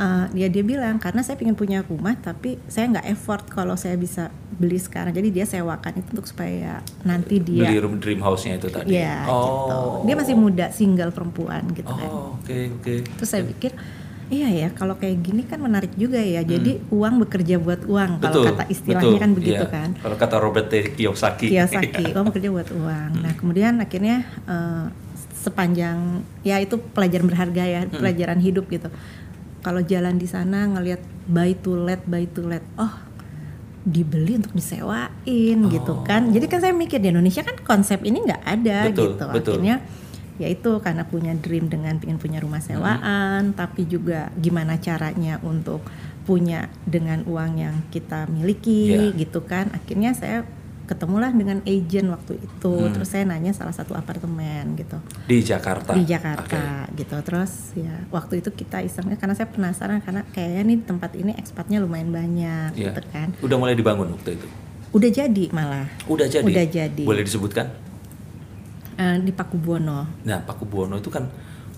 Eh, 0.00 0.26
dia 0.32 0.48
dia 0.48 0.64
bilang 0.64 0.96
karena 0.96 1.20
saya 1.20 1.36
ingin 1.36 1.52
punya 1.52 1.84
rumah 1.84 2.16
tapi 2.16 2.56
saya 2.64 2.88
nggak 2.88 3.04
effort 3.06 3.44
kalau 3.46 3.76
saya 3.76 4.00
bisa 4.00 4.32
beli 4.50 4.80
sekarang 4.80 5.12
jadi 5.12 5.28
dia 5.28 5.44
sewakan 5.44 6.00
itu 6.00 6.08
untuk 6.10 6.24
supaya 6.24 6.80
nanti 7.04 7.36
dia 7.36 7.68
Beli 7.68 7.76
room 7.76 8.00
dream 8.00 8.16
house-nya 8.18 8.56
itu 8.56 8.72
tadi. 8.72 8.96
ya 8.96 9.28
gitu 9.28 9.76
oh. 9.76 10.00
dia 10.08 10.16
masih 10.16 10.32
muda 10.34 10.72
single 10.72 11.12
perempuan 11.12 11.68
gitu 11.70 11.84
kan 11.86 12.08
Oh, 12.08 12.32
oke, 12.32 12.80
oke. 12.80 12.94
terus 13.12 13.28
saya 13.28 13.44
pikir 13.44 13.76
iya 14.30 14.48
ya 14.48 14.68
kalau 14.72 14.96
kayak 14.96 15.20
gini 15.20 15.44
kan 15.44 15.60
menarik 15.60 15.92
juga 15.92 16.16
ya 16.16 16.40
jadi 16.40 16.80
uang 16.88 17.20
bekerja 17.20 17.60
buat 17.60 17.84
uang 17.84 18.24
kalau 18.24 18.40
Hmm. 18.40 18.48
Kata 18.56 18.64
istilahnya 18.68 19.04
betul, 19.10 19.20
kan 19.20 19.30
begitu 19.36 19.64
iya. 19.64 19.68
kan 19.68 19.88
Kalau 19.98 20.16
kata 20.16 20.36
Robert 20.38 20.66
T. 20.66 20.96
Kiyosaki. 20.96 21.46
Kiyosaki, 21.46 22.04
oh 22.16 22.24
bekerja 22.24 22.48
buat 22.48 22.72
uang. 22.72 23.10
Nah 23.20 23.32
kemudian 23.36 23.76
akhirnya 23.76 24.24
eh, 24.46 24.86
sepanjang 25.34 26.20
ya 26.40 26.56
itu 26.56 26.76
pelajaran 26.76 27.26
berharga 27.26 27.64
ya, 27.64 27.80
Hmm. 27.82 27.96
pelajaran 27.96 28.38
hidup 28.38 28.64
gitu. 28.68 28.88
Kalau 29.60 29.80
jalan 29.80 30.16
di 30.16 30.24
sana 30.24 30.64
ngelihat 30.66 31.00
buy 31.26 31.52
to 31.54 31.76
let, 31.76 32.00
buy 32.04 32.24
to 32.26 32.42
let, 32.42 32.64
oh 32.76 32.92
dibeli 33.80 34.36
untuk 34.36 34.52
disewain 34.52 35.58
gitu 35.66 35.92
Oh. 35.96 36.04
kan. 36.04 36.28
Jadi 36.28 36.46
kan 36.46 36.60
saya 36.60 36.72
mikir 36.72 37.00
di 37.00 37.08
Indonesia 37.08 37.40
kan 37.40 37.56
konsep 37.60 38.04
ini 38.04 38.20
nggak 38.20 38.42
ada 38.44 38.78
Betul, 38.92 39.16
gitu. 39.16 39.24
betul. 39.32 39.52
Akhirnya 39.56 39.76
ya 40.36 40.48
itu 40.48 40.70
karena 40.80 41.04
punya 41.04 41.32
dream 41.32 41.68
dengan 41.68 41.96
ingin 41.96 42.16
punya 42.16 42.38
rumah 42.40 42.60
Hmm. 42.60 42.68
sewaan, 42.76 43.42
tapi 43.52 43.84
juga 43.84 44.28
gimana 44.36 44.76
caranya 44.76 45.40
untuk 45.40 45.80
punya 46.24 46.68
dengan 46.84 47.24
uang 47.24 47.52
yang 47.56 47.76
kita 47.88 48.28
miliki 48.28 48.92
Yeah. 48.92 49.16
gitu 49.16 49.40
kan. 49.42 49.72
Akhirnya 49.72 50.12
saya 50.12 50.44
ketemulah 50.90 51.30
dengan 51.30 51.62
agent 51.62 52.10
waktu 52.10 52.34
itu 52.36 52.72
Hmm. 52.74 52.90
terus 52.90 53.06
saya 53.08 53.22
nanya 53.22 53.54
salah 53.54 53.70
satu 53.70 53.94
apartemen 53.94 54.74
gitu 54.74 54.98
Di 55.24 55.38
Jakarta. 55.40 55.94
di 55.94 56.02
Jakarta 56.02 56.90
gitu 56.92 57.14
terus 57.22 57.70
ya 57.72 57.94
waktu 58.10 58.42
itu 58.42 58.50
kita 58.50 58.82
isengnya 58.82 59.14
karena 59.14 59.32
saya 59.32 59.46
penasaran 59.46 60.02
karena 60.02 60.26
kayaknya 60.28 60.62
nih 60.66 60.78
tempat 60.82 61.14
ini 61.14 61.32
ekspatnya 61.32 61.78
lumayan 61.78 62.10
banyak 62.10 62.74
Iya. 62.74 62.90
gitu 62.90 63.00
kan 63.08 63.28
Udah 63.38 63.56
mulai 63.56 63.72
dibangun 63.72 64.10
waktu 64.10 64.34
itu. 64.34 64.46
udah 64.90 65.06
jadi 65.08 65.44
malah 65.50 65.86
Udah 66.04 66.26
jadi. 66.26 66.42
Udah 66.42 66.66
jadi. 66.66 67.04
Boleh 67.06 67.22
disebutkan? 67.22 67.70
Eh, 68.96 69.16
di 69.18 69.30
Pakubuwono 69.30 70.04
Nah, 70.22 70.42
Paku 70.42 70.66
Buwono 70.66 70.98
itu 70.98 71.08
kan 71.08 71.24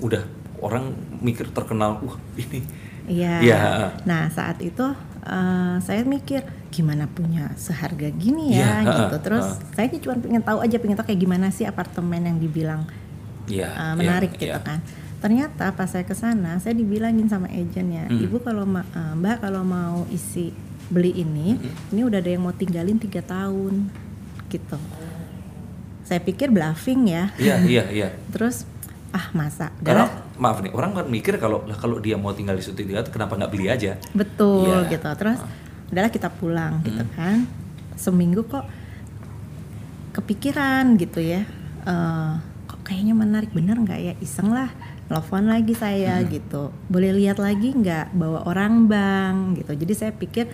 udah 0.01 0.25
orang 0.59 0.91
mikir 1.19 1.47
terkenal, 1.49 2.01
wah 2.01 2.17
ini. 2.35 2.65
Iya. 3.05 3.35
Iya. 3.39 3.59
Nah 4.03 4.27
saat 4.29 4.59
itu 4.59 4.83
eh, 5.23 5.77
saya 5.79 6.03
mikir 6.03 6.43
gimana 6.73 7.05
punya 7.07 7.53
seharga 7.55 8.09
gini 8.11 8.57
ya 8.57 8.81
Iya, 8.81 8.89
gitu. 9.05 9.17
Terus 9.23 9.47
heeh. 9.47 9.75
saya 9.77 10.01
cuma 10.01 10.17
pengen 10.17 10.41
tahu 10.41 10.59
aja 10.59 10.77
pengen 10.77 10.97
tahu 10.97 11.07
kayak 11.07 11.21
gimana 11.21 11.47
sih 11.49 11.65
apartemen 11.65 12.25
yang 12.25 12.39
dibilang 12.39 12.89
Iya. 13.45 13.69
uh, 13.69 13.77
iya, 13.85 13.93
menarik 13.95 14.33
gitu 14.33 14.49
iya. 14.49 14.59
kan. 14.59 14.81
ternyata 15.19 15.71
pas 15.71 15.87
saya 15.87 16.03
ke 16.03 16.15
sana 16.15 16.59
saya 16.59 16.73
dibilangin 16.73 17.27
sama 17.27 17.47
agennya 17.47 18.07
Hmm. 18.07 18.19
ibu 18.21 18.39
kalau 18.39 18.65
ma- 18.65 18.83
eh, 18.89 19.15
mbak 19.15 19.39
kalau 19.39 19.63
mau 19.63 20.03
isi 20.09 20.51
beli 20.89 21.15
ini 21.17 21.55
Hmm. 21.55 21.93
ini 21.93 22.01
udah 22.03 22.19
ada 22.19 22.27
yang 22.29 22.41
mau 22.41 22.51
tinggalin 22.51 22.97
tiga 22.97 23.21
tahun 23.21 23.87
gitu 24.49 24.75
saya 26.03 26.19
pikir 26.19 26.49
bluffing 26.49 27.07
ya 27.07 27.31
Iya, 27.37 27.57
iya, 27.63 27.85
iya. 27.89 28.09
terus 28.35 28.67
ah 29.11 29.29
masa 29.31 29.71
Karena 29.79 30.09
maaf 30.35 30.59
nih, 30.59 30.73
orang 30.73 30.91
kan 30.93 31.07
mikir 31.07 31.37
kalau 31.37 31.63
lah 31.63 31.77
kalau 31.77 31.99
dia 31.99 32.17
mau 32.17 32.33
tinggal 32.33 32.57
di 32.57 32.65
situ 32.65 32.83
dia 32.83 33.05
kenapa 33.05 33.37
nggak 33.37 33.53
beli 33.53 33.69
aja? 33.69 33.95
betul 34.11 34.67
Iya. 34.83 34.91
gitu 34.91 35.11
terus 35.15 35.39
udahlah 35.93 36.09
kita 36.09 36.29
pulang 36.29 36.81
gitu 36.83 37.05
Hmm. 37.05 37.13
kan. 37.13 37.39
Seminggu 37.95 38.43
kok 38.43 38.65
kepikiran 40.13 40.97
gitu 40.97 41.21
ya. 41.21 41.45
Eh, 41.83 42.33
kok 42.67 42.81
kayaknya 42.83 43.15
menarik 43.15 43.51
bener 43.51 43.77
nggak 43.77 44.01
ya? 44.01 44.15
Iseng 44.19 44.49
lah 44.49 44.71
telepon 45.05 45.45
lagi 45.45 45.73
saya 45.73 46.21
Hmm. 46.21 46.29
gitu. 46.29 46.63
Boleh 46.87 47.13
lihat 47.13 47.37
lagi 47.37 47.71
nggak 47.71 48.13
bawa 48.13 48.45
orang 48.45 48.87
bank 48.87 49.37
gitu. 49.59 49.73
Jadi 49.77 49.93
saya 49.93 50.13
pikir 50.13 50.49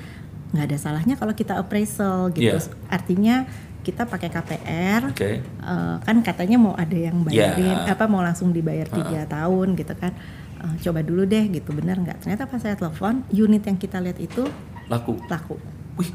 nggak 0.48 0.64
ada 0.64 0.76
salahnya 0.76 1.14
kalau 1.14 1.32
kita 1.32 1.54
appraisal 1.54 2.32
gitu. 2.32 2.48
Iya. 2.48 2.58
artinya 2.88 3.44
kita 3.78 4.04
pakai 4.04 4.28
KPR 4.28 5.00
Oke. 5.08 5.40
Eh, 5.40 5.96
kan 5.98 6.16
katanya 6.20 6.56
mau 6.56 6.74
ada 6.74 6.92
yang 6.92 7.22
bayarin 7.22 7.78
Ya. 7.78 7.92
apa 7.92 8.04
mau 8.04 8.20
langsung 8.20 8.50
dibayar 8.50 8.84
tiga 8.86 9.24
tahun 9.24 9.76
gitu 9.76 9.94
kan. 9.94 10.12
Eh, 10.58 10.74
coba 10.82 11.00
dulu 11.00 11.22
deh 11.22 11.46
gitu. 11.48 11.70
Bener 11.70 11.96
nggak? 11.96 12.20
Ternyata 12.20 12.44
pas 12.44 12.58
saya 12.58 12.74
telepon 12.74 13.22
unit 13.30 13.62
yang 13.62 13.76
kita 13.76 13.96
lihat 13.98 14.18
itu 14.18 14.48
Laku. 14.88 15.20
laku. 15.28 15.56
Wih, 16.00 16.10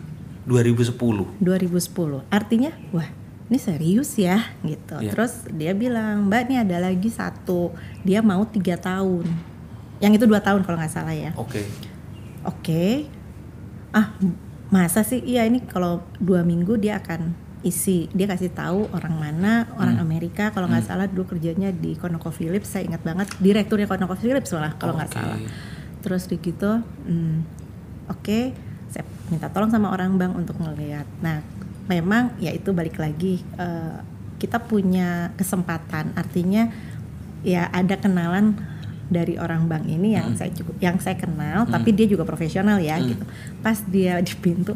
2010. 0.49 0.97
2010 1.39 2.25
artinya 2.27 2.71
wah 2.91 3.07
ini 3.51 3.59
serius 3.59 4.17
ya 4.17 4.39
gitu. 4.65 4.97
Iya. 4.97 5.11
terus 5.13 5.45
dia 5.51 5.75
bilang 5.77 6.25
mbak 6.27 6.49
ini 6.49 6.55
ada 6.57 6.81
lagi 6.81 7.11
satu. 7.11 7.75
Dia 8.01 8.25
mau 8.25 8.41
tiga 8.47 8.79
tahun. 8.79 9.29
Yang 10.01 10.19
itu 10.19 10.25
dua 10.25 10.41
tahun 10.41 10.65
kalau 10.65 10.77
nggak 10.79 10.93
salah 10.93 11.15
ya. 11.15 11.31
Oke. 11.37 11.61
oke. 12.41 13.07
Ah 13.93 14.15
masa 14.73 15.05
sih? 15.05 15.21
Iya 15.21 15.45
ini 15.45 15.61
kalau 15.63 16.01
dua 16.17 16.41
minggu 16.41 16.79
dia 16.81 16.97
akan 16.97 17.35
isi. 17.61 18.09
Dia 18.11 18.25
kasih 18.25 18.51
tahu 18.51 18.89
orang 18.89 19.15
mana 19.15 19.69
orang 19.77 20.01
Amerika. 20.01 20.49
Kalau 20.49 20.65
nggak 20.65 20.89
salah 20.89 21.05
dulu 21.05 21.35
kerjanya 21.35 21.69
di 21.69 21.93
ConocoPhillips. 21.99 22.67
Saya 22.67 22.89
ingat 22.89 23.05
banget 23.05 23.27
direkturnya 23.37 23.85
ConocoPhillips 23.85 24.49
malah 24.55 24.73
kalau 24.81 24.97
nggak 24.97 25.11
Oke. 25.13 25.19
salah. 25.19 25.39
Terus 26.03 26.23
di 26.27 26.35
gitu 26.41 26.71
hmm, 26.83 27.62
oke 28.05 28.39
saya 28.87 29.03
minta 29.27 29.47
tolong 29.47 29.67
sama 29.67 29.89
orang 29.89 30.15
bank 30.15 30.33
untuk 30.35 30.57
ngelihat 30.57 31.05
nah 31.19 31.41
memang 31.83 32.31
ya 32.37 32.49
itu 32.49 32.71
balik 32.71 32.95
lagi 32.95 33.43
eh, 33.55 33.97
kita 34.33 34.59
punya 34.59 35.31
kesempatan. 35.33 36.11
Artinya 36.13 36.67
ya 37.43 37.63
ada 37.69 37.95
kenalan 37.95 38.59
dari 39.07 39.35
orang 39.35 39.67
bank 39.67 39.87
ini 39.87 40.15
yang 40.15 40.35
saya 40.35 40.51
cukup 40.51 40.75
yang 40.79 40.99
saya 40.99 41.15
kenal 41.15 41.63
tapi 41.65 41.91
dia 41.91 42.03
juga 42.05 42.23
profesional 42.23 42.75
ya 42.77 42.99
Hmm. 42.99 43.07
gitu. 43.07 43.23
Pas 43.59 43.79
dia 43.83 44.19
di 44.19 44.35
pintu 44.35 44.75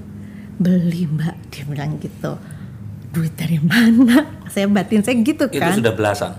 beli 0.56 1.04
mbak 1.06 1.52
dia 1.52 1.64
bilang 1.64 2.00
gitu. 2.00 2.40
Duit 3.12 3.36
dari 3.36 3.60
mana? 3.60 4.24
Saya 4.54 4.68
batin 4.68 5.00
saya 5.02 5.16
gitu 5.18 5.48
Itu 5.48 5.60
kan. 5.60 5.76
sudah 5.76 5.92
belasan. 5.92 6.32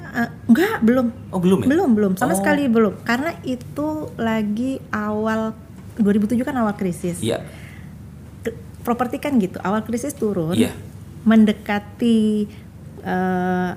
Eh, 0.00 0.28
enggak 0.46 0.80
belum. 0.80 1.06
Oh, 1.28 1.38
belum 1.38 1.58
ya? 1.62 1.68
belum 1.68 1.90
belum. 1.92 2.12
Sama 2.16 2.32
Oh. 2.32 2.38
sekali 2.40 2.66
belum. 2.66 3.00
Karena 3.02 3.36
itu 3.42 3.88
lagi 4.16 4.80
awal 4.90 5.52
2007 6.00 6.40
kan 6.40 6.56
awal 6.56 6.72
krisis 6.72 7.20
Iya. 7.20 7.44
Properti 8.80 9.16
kan 9.16 9.36
gitu 9.36 9.60
awal 9.60 9.80
krisis 9.80 10.12
turun 10.12 10.56
Iya. 10.56 10.72
mendekati 11.22 12.48
eh, 12.98 13.70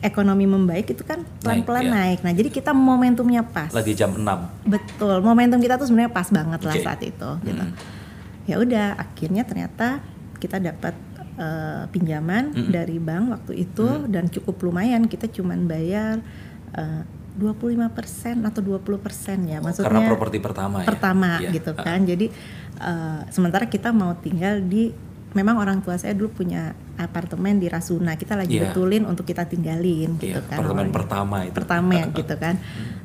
ekonomi 0.00 0.44
membaik 0.44 0.88
itu 0.90 1.00
kan 1.00 1.24
pelan-pelan 1.38 1.80
Naik, 1.82 1.88
iya. 1.88 1.96
naik, 1.96 2.18
nah 2.20 2.32
jadi 2.34 2.48
kita 2.50 2.70
momentumnya 2.70 3.40
pas 3.42 3.68
Lagi 3.70 3.92
jam 3.92 4.12
6. 4.12 4.20
betul 4.62 5.16
momentum 5.20 5.56
kita 5.58 5.74
tuh 5.74 5.84
sebenarnya 5.86 6.08
pas 6.10 6.28
banget 6.28 6.60
lah 6.60 6.72
Oke. 6.72 6.80
saat 6.82 7.00
itu 7.00 7.30
gitu 7.40 7.64
Hmm. 7.64 7.72
ya 8.44 8.56
udah 8.58 8.86
akhirnya 8.94 9.42
ternyata 9.42 10.04
kita 10.36 10.60
dapat 10.60 10.92
eh, 11.34 11.84
pinjaman 11.88 12.52
Mm. 12.52 12.70
dari 12.70 12.96
bank 12.96 13.24
waktu 13.32 13.52
itu 13.64 14.06
dan 14.06 14.28
cukup 14.28 14.54
lumayan 14.62 15.04
kita 15.04 15.26
cuman 15.26 15.64
bayar 15.64 16.20
eh, 16.74 17.02
25% 17.34 17.90
atau 18.44 18.60
20% 18.60 18.78
ya 19.44 19.58
maksudnya 19.58 19.90
Karena 19.90 20.06
properti 20.06 20.38
pertama 20.38 20.76
ya. 20.80 20.86
pertama 20.86 21.30
Iya. 21.38 21.50
gitu 21.52 21.72
kan. 21.74 21.98
Jadi 22.02 22.26
eh, 22.76 23.20
sementara 23.28 23.66
kita 23.66 23.90
mau 23.90 24.14
tinggal 24.16 24.60
di 24.60 24.94
memang 25.32 25.58
orang 25.58 25.78
tua 25.78 25.94
saya 25.94 26.12
dulu 26.12 26.30
punya 26.36 26.70
apartemen 26.94 27.58
di 27.58 27.66
Rasuna. 27.66 28.14
Kita 28.14 28.34
lagi 28.34 28.54
Iya. 28.54 28.70
betulin 28.70 29.02
untuk 29.02 29.24
kita 29.24 29.44
tinggalin 29.44 30.14
gitu 30.16 30.30
Iya, 30.30 30.42
kan. 30.42 30.58
apartemen 30.58 30.70
awalnya. 30.84 30.94
pertama 30.94 31.36
itu. 31.42 31.54
Pertama 31.54 31.92
ya 31.92 32.06
gitu 32.08 32.34
kan. 32.36 32.54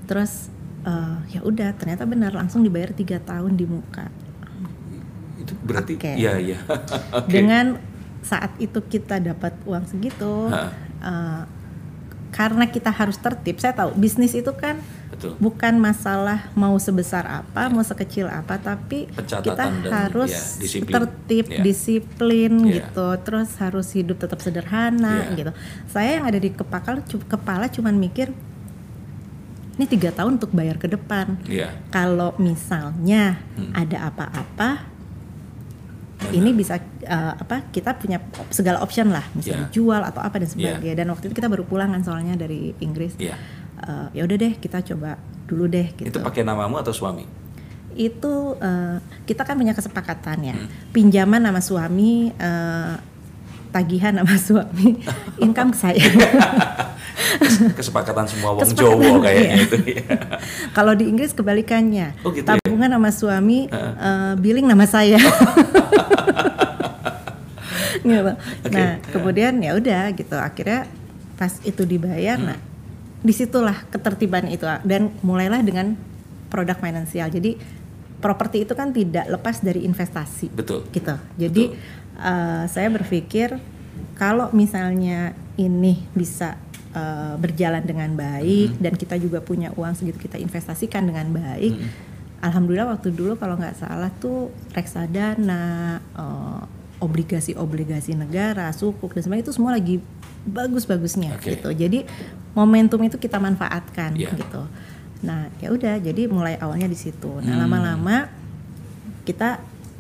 Terus 0.06 0.32
eh, 0.80 1.18
ya 1.32 1.42
udah 1.42 1.70
ternyata 1.74 2.06
benar 2.06 2.32
langsung 2.32 2.62
dibayar 2.62 2.90
tiga 2.92 3.18
tahun 3.20 3.54
di 3.54 3.66
muka. 3.66 4.08
Itu 5.38 5.58
berarti 5.60 5.98
Oke. 5.98 6.14
iya 6.16 6.38
iya. 6.38 6.62
Oke. 7.18 7.28
Dengan 7.28 7.82
saat 8.22 8.54
itu 8.58 8.78
kita 8.84 9.18
dapat 9.18 9.58
uang 9.64 9.86
segitu 9.86 10.52
Ha. 11.00 11.50
Karena 12.30 12.66
kita 12.66 12.90
harus 12.90 13.18
tertib. 13.18 13.58
Saya 13.58 13.74
tahu 13.74 13.98
bisnis 13.98 14.34
itu 14.34 14.50
kan 14.54 14.78
Betul. 15.10 15.34
bukan 15.42 15.76
masalah 15.76 16.48
mau 16.54 16.78
sebesar 16.78 17.26
apa, 17.26 17.68
mau 17.68 17.82
sekecil 17.82 18.30
apa, 18.30 18.56
tapi 18.56 19.10
Pencatatan 19.10 19.42
kita 19.44 19.64
dan, 19.84 19.92
harus 19.92 20.32
ya, 20.32 20.44
disiplin. 20.62 20.94
tertib, 20.94 21.46
Ya. 21.50 21.62
disiplin 21.62 22.54
Ya. 22.64 22.74
gitu, 22.80 23.08
terus 23.26 23.50
harus 23.58 23.88
hidup 23.92 24.18
tetap 24.18 24.40
sederhana 24.40 25.34
Ya. 25.34 25.36
gitu. 25.36 25.52
Saya 25.90 26.22
yang 26.22 26.26
ada 26.26 26.38
di 26.38 26.50
kepala, 26.50 27.02
kepala 27.04 27.66
cuman 27.68 27.98
mikir 27.98 28.30
ini 29.76 29.88
tiga 29.88 30.12
tahun 30.12 30.36
untuk 30.36 30.52
bayar 30.52 30.76
ke 30.76 30.92
depan. 30.92 31.40
Iya. 31.48 31.72
Kalau 31.88 32.36
misalnya 32.36 33.40
Hmm. 33.56 33.72
ada 33.72 34.12
apa-apa, 34.12 34.89
ini 36.30 36.52
bisa 36.52 36.76
eh, 37.02 37.34
apa? 37.34 37.64
Kita 37.72 37.96
punya 37.96 38.20
segala 38.52 38.84
option 38.84 39.10
lah, 39.10 39.24
misalnya 39.32 39.68
Ya. 39.68 39.74
jual 39.74 40.02
atau 40.04 40.20
apa 40.20 40.36
dan 40.38 40.50
sebagainya. 40.52 40.96
Dan 41.00 41.08
waktu 41.10 41.32
itu 41.32 41.36
kita 41.36 41.48
baru 41.48 41.64
pulang 41.64 41.96
kan 41.96 42.04
soalnya 42.04 42.36
dari 42.36 42.76
Inggris. 42.84 43.16
Iya. 43.16 43.40
Eh, 43.80 44.08
ya 44.20 44.22
udah 44.28 44.38
deh 44.38 44.54
kita 44.60 44.84
coba 44.84 45.16
dulu 45.48 45.66
deh 45.72 45.96
gitu. 45.96 46.12
Itu 46.12 46.20
pakai 46.20 46.44
namamu 46.44 46.78
atau 46.78 46.92
suami? 46.92 47.24
Itu 47.96 48.60
eh, 48.60 49.00
kita 49.24 49.48
kan 49.48 49.56
punya 49.56 49.72
kesepakatan 49.72 50.38
ya. 50.44 50.56
Hmm. 50.60 50.68
Pinjaman 50.92 51.40
nama 51.40 51.64
suami, 51.64 52.36
eh, 52.36 52.94
tagihan 53.72 54.14
nama 54.14 54.36
suami, 54.48 55.00
income 55.40 55.72
saya. 55.72 56.04
Kesepakatan 57.80 58.26
semua 58.26 58.56
wong 58.56 58.70
Jowo 58.74 59.22
kayaknya 59.22 59.56
iya. 59.56 59.66
itu. 59.66 59.78
Iya. 59.86 60.04
Kalau 60.78 60.94
di 60.96 61.06
Inggris 61.08 61.32
kebalikannya. 61.32 62.16
Oh, 62.24 62.32
gitu 62.32 62.48
ya? 62.48 62.60
Tabungan 62.60 62.90
nama 62.90 63.10
suami, 63.12 63.68
eh, 63.70 64.34
billing 64.40 64.68
nama 64.68 64.86
saya. 64.88 65.20
gitu. 68.04 68.32
Nah, 68.72 68.92
kemudian 69.12 69.60
ya 69.60 69.76
udah 69.76 70.12
gitu. 70.14 70.36
Akhirnya 70.36 70.88
pas 71.36 71.56
itu 71.64 71.84
dibayar, 71.88 72.36
Hmm. 72.36 72.48
nah 72.54 72.60
di 73.20 73.34
situlah 73.36 73.84
ketertiban 73.92 74.48
itu 74.48 74.64
dan 74.88 75.12
mulailah 75.24 75.60
dengan 75.60 75.96
produk 76.48 76.80
finansial. 76.80 77.28
Jadi 77.28 77.60
properti 78.20 78.64
itu 78.68 78.76
kan 78.76 78.92
tidak 78.92 79.28
lepas 79.28 79.60
dari 79.60 79.84
investasi 79.84 80.52
Betul. 80.52 80.88
gitu. 80.92 81.16
Jadi 81.40 81.76
eh, 82.20 82.64
saya 82.68 82.88
berpikir 82.92 83.60
kalau 84.16 84.52
misalnya 84.52 85.36
ini 85.56 86.04
bisa 86.16 86.56
eh, 86.96 87.36
berjalan 87.36 87.84
dengan 87.84 88.16
baik 88.16 88.76
Mm-hmm. 88.76 88.84
dan 88.84 88.94
kita 88.96 89.16
juga 89.20 89.40
punya 89.40 89.72
uang 89.76 89.96
segitu 89.96 90.20
kita 90.20 90.40
investasikan 90.40 91.08
dengan 91.08 91.32
baik. 91.32 91.76
Mm-hmm. 91.76 92.08
Alhamdulillah 92.40 92.88
waktu 92.90 93.12
dulu 93.12 93.36
kalau 93.36 93.56
nggak 93.56 93.76
salah 93.76 94.10
tuh 94.16 94.48
reksadana, 94.72 96.00
eh, 96.00 96.62
obligasi-obligasi 97.00 98.16
negara, 98.16 98.72
sukuk 98.72 99.16
dan 99.16 99.24
sebagainya 99.24 99.46
itu 99.48 99.56
semua 99.56 99.72
lagi 99.72 100.04
bagus-bagusnya 100.44 101.36
Oke. 101.36 101.56
gitu. 101.56 101.70
Jadi 101.72 102.04
momentum 102.52 103.00
itu 103.04 103.16
kita 103.16 103.40
manfaatkan 103.40 104.16
Iya. 104.16 104.36
gitu. 104.36 104.64
Nah 105.24 105.48
ya 105.60 105.72
udah 105.72 106.00
jadi 106.00 106.28
mulai 106.28 106.56
awalnya 106.56 106.88
di 106.88 106.96
situ. 106.96 107.40
Nah 107.40 107.56
Hmm. 107.56 107.62
lama-lama 107.68 108.28
kita 109.24 109.60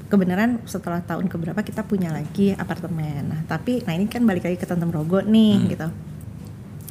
kebenaran 0.10 0.58
setelah 0.66 1.00
tahun 1.00 1.30
keberapa 1.30 1.62
kita 1.62 1.86
punya 1.86 2.10
lagi 2.10 2.52
apartemen. 2.52 3.30
Nah, 3.30 3.42
tapi 3.46 3.86
nah 3.86 3.94
ini 3.94 4.10
kan 4.10 4.26
balik 4.26 4.42
lagi 4.42 4.58
ke 4.58 4.66
Tante 4.66 4.84
Rogo 4.84 5.22
nih 5.22 5.54
Hmm. 5.56 5.68
gitu. 5.70 5.88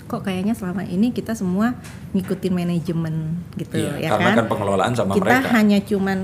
Kok 0.09 0.25
kayaknya 0.25 0.57
selama 0.57 0.83
ini 0.83 1.13
kita 1.13 1.33
semua 1.33 1.77
ngikutin 2.11 2.51
manajemen 2.51 3.15
gitu 3.55 3.77
Iya, 3.77 4.01
ya 4.01 4.09
karena 4.11 4.29
kan? 4.33 4.37
kan 4.41 4.47
pengelolaan 4.49 4.93
sama 4.93 5.13
kita 5.15 5.25
mereka. 5.39 5.49
hanya 5.53 5.79
cuman 5.79 6.19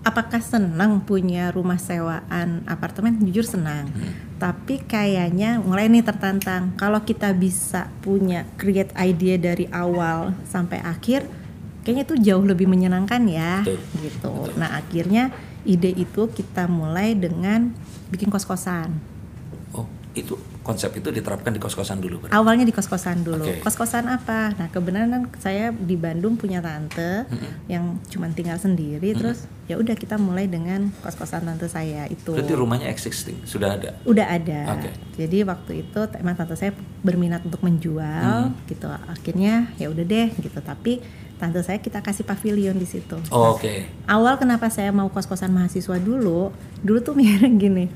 apakah 0.00 0.38
senang 0.38 1.02
punya 1.02 1.50
rumah 1.50 1.76
sewaan 1.76 2.62
apartemen? 2.64 3.18
Jujur 3.20 3.42
senang. 3.42 3.90
Hmm. 3.90 4.14
Tapi 4.38 4.80
kayaknya 4.80 5.58
mulai 5.58 5.90
nih 5.90 6.00
tertantang. 6.00 6.72
Kalau 6.74 7.02
kita 7.02 7.34
bisa 7.34 7.90
punya 8.00 8.46
create 8.54 8.94
idea 8.94 9.34
dari 9.34 9.66
awal 9.68 10.38
sampai 10.46 10.78
akhir, 10.78 11.26
kayaknya 11.82 12.06
itu 12.06 12.14
jauh 12.22 12.46
lebih 12.46 12.70
menyenangkan 12.70 13.26
ya, 13.26 13.66
Betul, 13.66 13.82
gitu. 14.00 14.30
betul. 14.30 14.54
Nah 14.56 14.78
akhirnya 14.78 15.34
ide 15.66 15.90
itu 15.90 16.30
kita 16.30 16.70
mulai 16.70 17.12
dengan 17.12 17.74
bikin 18.08 18.30
kos-kosan. 18.30 18.94
Oh, 19.74 19.84
itu 20.14 20.38
konsep 20.68 20.92
itu 21.00 21.08
diterapkan 21.08 21.48
di 21.48 21.56
kos-kosan 21.56 21.96
dulu. 21.96 22.28
berarti? 22.28 22.36
Awalnya 22.36 22.68
di 22.68 22.76
kos-kosan 22.76 23.24
dulu. 23.24 23.40
Oke. 23.40 23.64
Kos-kosan 23.64 24.04
apa? 24.04 24.52
Nah, 24.52 24.68
kebenaran 24.68 25.24
saya 25.40 25.72
di 25.72 25.96
Bandung 25.96 26.36
punya 26.36 26.60
tante 26.60 27.24
yang 27.72 27.96
cuma 28.12 28.28
tinggal 28.28 28.60
sendiri 28.60 29.16
terus 29.16 29.48
ya 29.64 29.80
udah 29.80 29.96
kita 29.96 30.20
mulai 30.20 30.44
dengan 30.44 30.92
kos-kosan 31.00 31.48
tante 31.48 31.72
saya 31.72 32.04
itu. 32.12 32.36
Berarti 32.36 32.52
rumahnya 32.52 32.92
existing, 32.92 33.48
sudah 33.48 33.80
ada. 33.80 33.96
Udah 34.04 34.28
ada. 34.28 34.76
Oke. 34.76 34.92
Jadi 35.16 35.40
waktu 35.48 35.72
itu 35.88 36.00
emang 36.20 36.36
tante 36.36 36.52
saya 36.60 36.76
berminat 37.00 37.40
untuk 37.48 37.64
menjual 37.64 38.52
gitu. 38.68 38.92
Akhirnya 39.08 39.72
ya 39.80 39.88
udah 39.88 40.04
deh 40.04 40.28
gitu. 40.36 40.60
Tapi 40.60 41.00
tante 41.38 41.62
saya 41.62 41.78
kita 41.78 42.02
kasih 42.02 42.26
pavilion 42.26 42.76
di 42.76 42.84
situ. 42.84 43.16
Oh, 43.30 43.56
Oke. 43.56 43.86
Awal 44.10 44.36
kenapa 44.36 44.68
saya 44.68 44.90
mau 44.92 45.08
kos-kosan 45.08 45.54
mahasiswa 45.54 45.96
dulu? 45.96 46.52
Dulu 46.84 46.98
tuh 47.00 47.14
mikirnya 47.18 47.48
gini. 47.56 47.86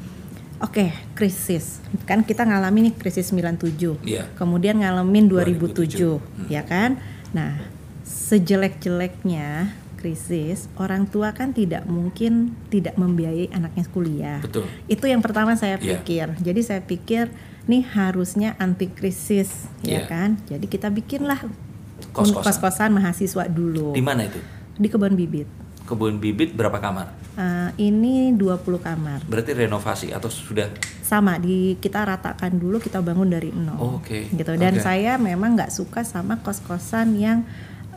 Oke, 0.62 0.94
krisis. 1.18 1.82
Kan 2.06 2.22
kita 2.22 2.46
ngalamin 2.46 2.90
nih 2.90 2.94
krisis 2.94 3.34
97. 3.34 3.98
Iya. 4.06 4.30
Kemudian 4.38 4.78
ngalamin 4.78 5.26
2007. 5.26 6.22
2007, 6.22 6.46
ya 6.46 6.62
kan? 6.62 7.02
Nah, 7.34 7.58
sejelek-jeleknya 8.06 9.74
krisis, 9.98 10.66
orang 10.74 11.06
tua 11.06 11.30
kan 11.30 11.50
tidak 11.50 11.86
mungkin 11.86 12.54
tidak 12.70 12.94
membiayai 12.94 13.50
anaknya 13.50 13.84
kuliah. 13.90 14.38
Betul. 14.38 14.66
Itu 14.86 15.06
yang 15.06 15.22
pertama 15.22 15.54
saya 15.54 15.78
Iya. 15.78 15.98
pikir. 15.98 16.26
Jadi 16.38 16.60
saya 16.62 16.82
pikir 16.82 17.30
nih 17.66 17.82
harusnya 17.86 18.58
anti 18.58 18.86
krisis, 18.86 19.66
Iya. 19.82 20.02
ya 20.06 20.10
kan? 20.10 20.38
Jadi 20.46 20.66
kita 20.66 20.90
bikinlah 20.90 21.42
Kos-kosan. 22.10 22.42
kos-kosan 22.42 22.90
mahasiswa 22.92 23.46
dulu 23.46 23.94
Di 23.94 24.02
mana 24.02 24.26
itu? 24.26 24.38
di 24.74 24.86
kebun 24.86 25.14
bibit. 25.14 25.46
Kebun 25.86 26.18
bibit 26.18 26.54
berapa 26.54 26.78
kamar? 26.78 27.14
Eh, 27.32 27.70
ini 27.82 28.28
20 28.30 28.60
kamar. 28.76 29.24
Berarti 29.24 29.56
renovasi 29.56 30.12
atau 30.12 30.28
sudah? 30.28 30.68
Sama 31.00 31.36
di 31.36 31.80
kita 31.80 32.04
ratakan 32.04 32.52
dulu 32.52 32.76
kita 32.76 33.00
bangun 33.00 33.24
dari 33.26 33.48
nol. 33.48 33.76
Oh, 33.76 33.90
Oke. 33.96 34.28
Gitu. 34.28 34.52
Dan 34.54 34.76
Oke. 34.76 34.84
saya 34.84 35.16
memang 35.16 35.56
nggak 35.56 35.72
suka 35.72 36.04
sama 36.04 36.36
kos-kosan 36.38 37.16
yang 37.16 37.40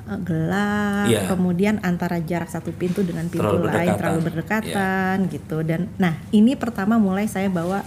eh, 0.01 0.19
gelap, 0.21 1.11
Iya. 1.11 1.27
kemudian 1.27 1.81
antara 1.81 2.15
jarak 2.17 2.47
satu 2.47 2.71
pintu 2.71 3.01
dengan 3.01 3.25
pintu 3.25 3.43
Terlalu 3.43 3.59
lain 3.59 3.67
berdekatan. 3.67 3.97
terlalu 3.97 4.19
berdekatan 4.23 5.15
gitu. 5.27 5.57
Dan 5.61 5.81
nah, 5.95 6.15
ini 6.29 6.55
pertama 6.55 6.95
mulai 6.95 7.25
saya 7.25 7.49
bawa 7.49 7.83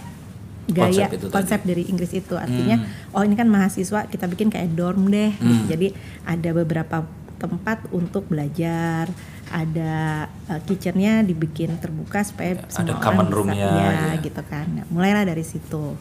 gaya 0.67 1.09
Konsep 1.09 1.17
itu 1.17 1.25
tadi. 1.25 1.33
konsep 1.33 1.59
dari 1.65 1.83
Inggris 1.83 2.13
itu 2.13 2.37
artinya 2.37 2.77
Hmm. 2.77 3.17
oh 3.17 3.25
ini 3.25 3.33
kan 3.33 3.49
mahasiswa 3.49 4.05
kita 4.05 4.29
bikin 4.29 4.53
kayak 4.53 4.69
dorm 4.71 5.09
deh 5.09 5.33
gitu. 5.33 5.49
Hmm. 5.49 5.65
jadi 5.65 5.87
ada 6.21 6.49
beberapa 6.53 7.09
tempat 7.39 7.87
untuk 7.89 8.27
belajar 8.27 9.07
ada 9.49 10.27
uh, 10.45 10.61
kitchennya 10.61 11.23
dibikin 11.23 11.79
terbuka 11.79 12.21
supaya 12.21 12.59
Ada 12.59 12.69
semua 12.69 12.99
common 12.99 13.27
orang 13.27 13.47
bisa 13.49 13.65
ya, 13.65 13.89
ya. 14.13 14.21
gitu 14.21 14.41
kan 14.45 14.67
Nah, 14.69 14.85
mulailah 14.91 15.23
dari 15.23 15.41
situ 15.41 15.95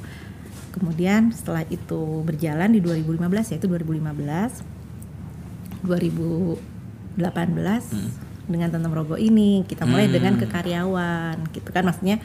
kemudian 0.68 1.32
setelah 1.32 1.64
itu 1.66 2.22
berjalan 2.22 2.68
di 2.70 2.82
2015 2.82 3.54
yaitu 3.56 3.66
2015 3.66 4.60
2018 5.82 6.58
Hmm. 7.18 8.10
dengan 8.48 8.68
Tante 8.70 8.88
Merogo 8.88 9.16
ini 9.16 9.64
kita 9.64 9.84
mulai 9.84 10.06
Hmm. 10.06 10.14
dengan 10.14 10.34
ke 10.36 10.46
karyawan 10.46 11.36
gitu 11.52 11.68
kan 11.68 11.84
maksudnya 11.84 12.18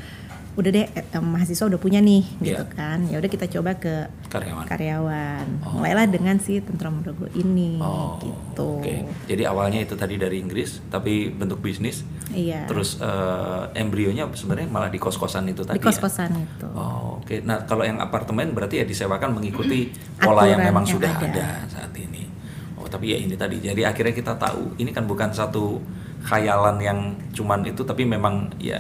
udah 0.54 0.70
deh 0.70 0.86
eh, 0.86 1.04
mahasiswa 1.18 1.66
udah 1.66 1.78
punya 1.78 1.98
nih 1.98 2.22
gitu 2.40 2.62
Iya. 2.62 2.70
kan 2.70 3.02
ya 3.06 3.18
udah 3.18 3.26
kita 3.28 3.50
coba 3.50 3.74
ke 3.74 4.06
Karyawan. 4.28 4.66
karyawan 4.66 5.46
Oh. 5.62 5.78
mulailah 5.78 6.06
dengan 6.06 6.38
si 6.38 6.60
Tante 6.60 6.86
Merogo 6.86 7.26
ini 7.32 7.78
Oh, 7.78 8.22
gitu 8.22 8.78
Oke. 8.78 9.02
Jadi 9.26 9.44
awalnya 9.44 9.80
itu 9.80 9.94
tadi 9.94 10.14
dari 10.16 10.38
Inggris, 10.38 10.78
tapi 10.88 11.28
bentuk 11.28 11.58
bisnis. 11.58 12.06
iya 12.30 12.66
Terus 12.66 12.98
eh, 12.98 13.64
embrionya 13.76 14.30
sebenarnya 14.30 14.68
malah 14.68 14.88
di 14.88 14.98
kos-kosan 14.98 15.48
itu 15.48 15.64
tadi. 15.64 15.74
di 15.74 15.82
kos-kosan 15.82 16.32
itu 16.36 16.66
Ya? 16.66 16.78
Oh, 16.78 17.18
Oke. 17.18 17.42
Nah 17.42 17.64
kalau 17.64 17.82
yang 17.82 17.98
apartemen 17.98 18.52
berarti 18.52 18.78
ya 18.78 18.86
disewakan 18.86 19.34
mengikuti 19.34 19.90
pola 20.22 20.46
yang 20.46 20.58
Aturan 20.58 20.68
memang 20.70 20.84
yang 20.84 20.94
sudah 20.94 21.12
ada. 21.12 21.28
ada. 21.28 21.48
saat 21.68 21.94
ini. 21.96 22.30
Oh 22.76 22.86
tapi 22.86 23.10
ya 23.10 23.18
ini 23.18 23.34
tadi. 23.34 23.58
Jadi 23.58 23.82
akhirnya 23.82 24.12
kita 24.12 24.36
tahu 24.36 24.76
ini 24.76 24.92
kan 24.92 25.04
bukan 25.04 25.30
satu 25.30 25.82
khayalan 26.22 26.78
yang 26.78 27.00
cuman 27.32 27.64
itu, 27.64 27.82
tapi 27.82 28.04
memang 28.04 28.54
ya 28.58 28.80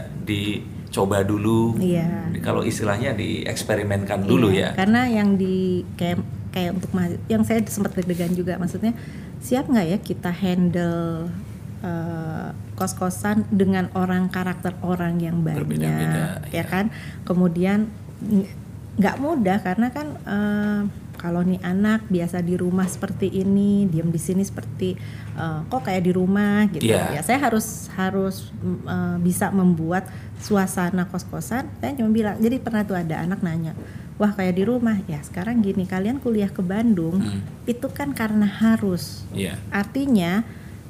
dicoba 0.93 1.25
dulu. 1.25 1.73
Iya. 1.82 2.29
Kalau 2.45 2.62
istilahnya 2.62 3.17
dieksperimenkan 3.17 4.21
dulu 4.21 4.53
Iya, 4.53 4.77
ya. 4.77 4.77
Karena 4.77 5.10
yang 5.10 5.34
di 5.34 5.82
kayak 5.97 6.21
kayak 6.53 6.77
untuk 6.77 6.93
yang 7.25 7.41
saya 7.41 7.65
sempat 7.65 7.97
deg-degan 7.97 8.38
juga 8.38 8.62
maksudnya 8.62 8.93
siap 9.41 9.65
nggak 9.65 9.88
ya 9.89 9.97
kita 9.97 10.29
handle 10.29 11.34
eh, 11.82 12.49
kos-kosan 12.77 13.49
dengan 13.49 13.89
orang 13.97 14.29
karakter 14.29 14.77
orang 14.86 15.17
yang 15.17 15.41
banyak 15.41 15.65
Berbeda-beda, 15.65 16.45
ya 16.53 16.62
iya. 16.62 16.63
kan 16.63 16.93
kemudian 17.25 17.89
ng- 18.21 18.45
nggak 18.93 19.17
mudah 19.17 19.58
karena 19.60 19.89
kan 19.89 20.08
eh, 20.13 20.82
kalau 21.17 21.41
nih 21.41 21.58
anak 21.63 22.06
biasa 22.08 22.39
di 22.39 22.53
rumah 22.53 22.86
seperti 22.86 23.32
ini 23.32 23.89
diam 23.89 24.13
di 24.13 24.21
sini 24.21 24.45
seperti 24.45 24.93
eh, 25.34 25.60
kok 25.65 25.82
kayak 25.82 26.06
di 26.06 26.13
rumah 26.13 26.69
gitu 26.69 26.86
Iya. 26.86 27.17
ya 27.17 27.21
saya 27.25 27.41
harus 27.41 27.89
harus 27.97 28.53
eh, 28.86 29.17
bisa 29.19 29.49
membuat 29.49 30.06
suasana 30.43 31.08
kos-kosan 31.08 31.71
saya 31.79 31.95
cuma 31.95 32.12
bilang 32.12 32.36
jadi 32.38 32.60
pernah 32.60 32.84
tuh 32.84 32.99
ada 32.99 33.15
anak 33.17 33.39
nanya 33.39 33.71
wah 34.19 34.29
kayak 34.29 34.53
di 34.53 34.63
rumah 34.63 34.99
ya 35.08 35.23
sekarang 35.23 35.63
gini 35.63 35.88
kalian 35.88 36.19
kuliah 36.19 36.51
ke 36.51 36.60
Bandung 36.60 37.17
Hmm. 37.17 37.41
itu 37.63 37.88
kan 37.89 38.12
karena 38.12 38.43
harus 38.45 39.23
Iya. 39.32 39.56
artinya 39.71 40.43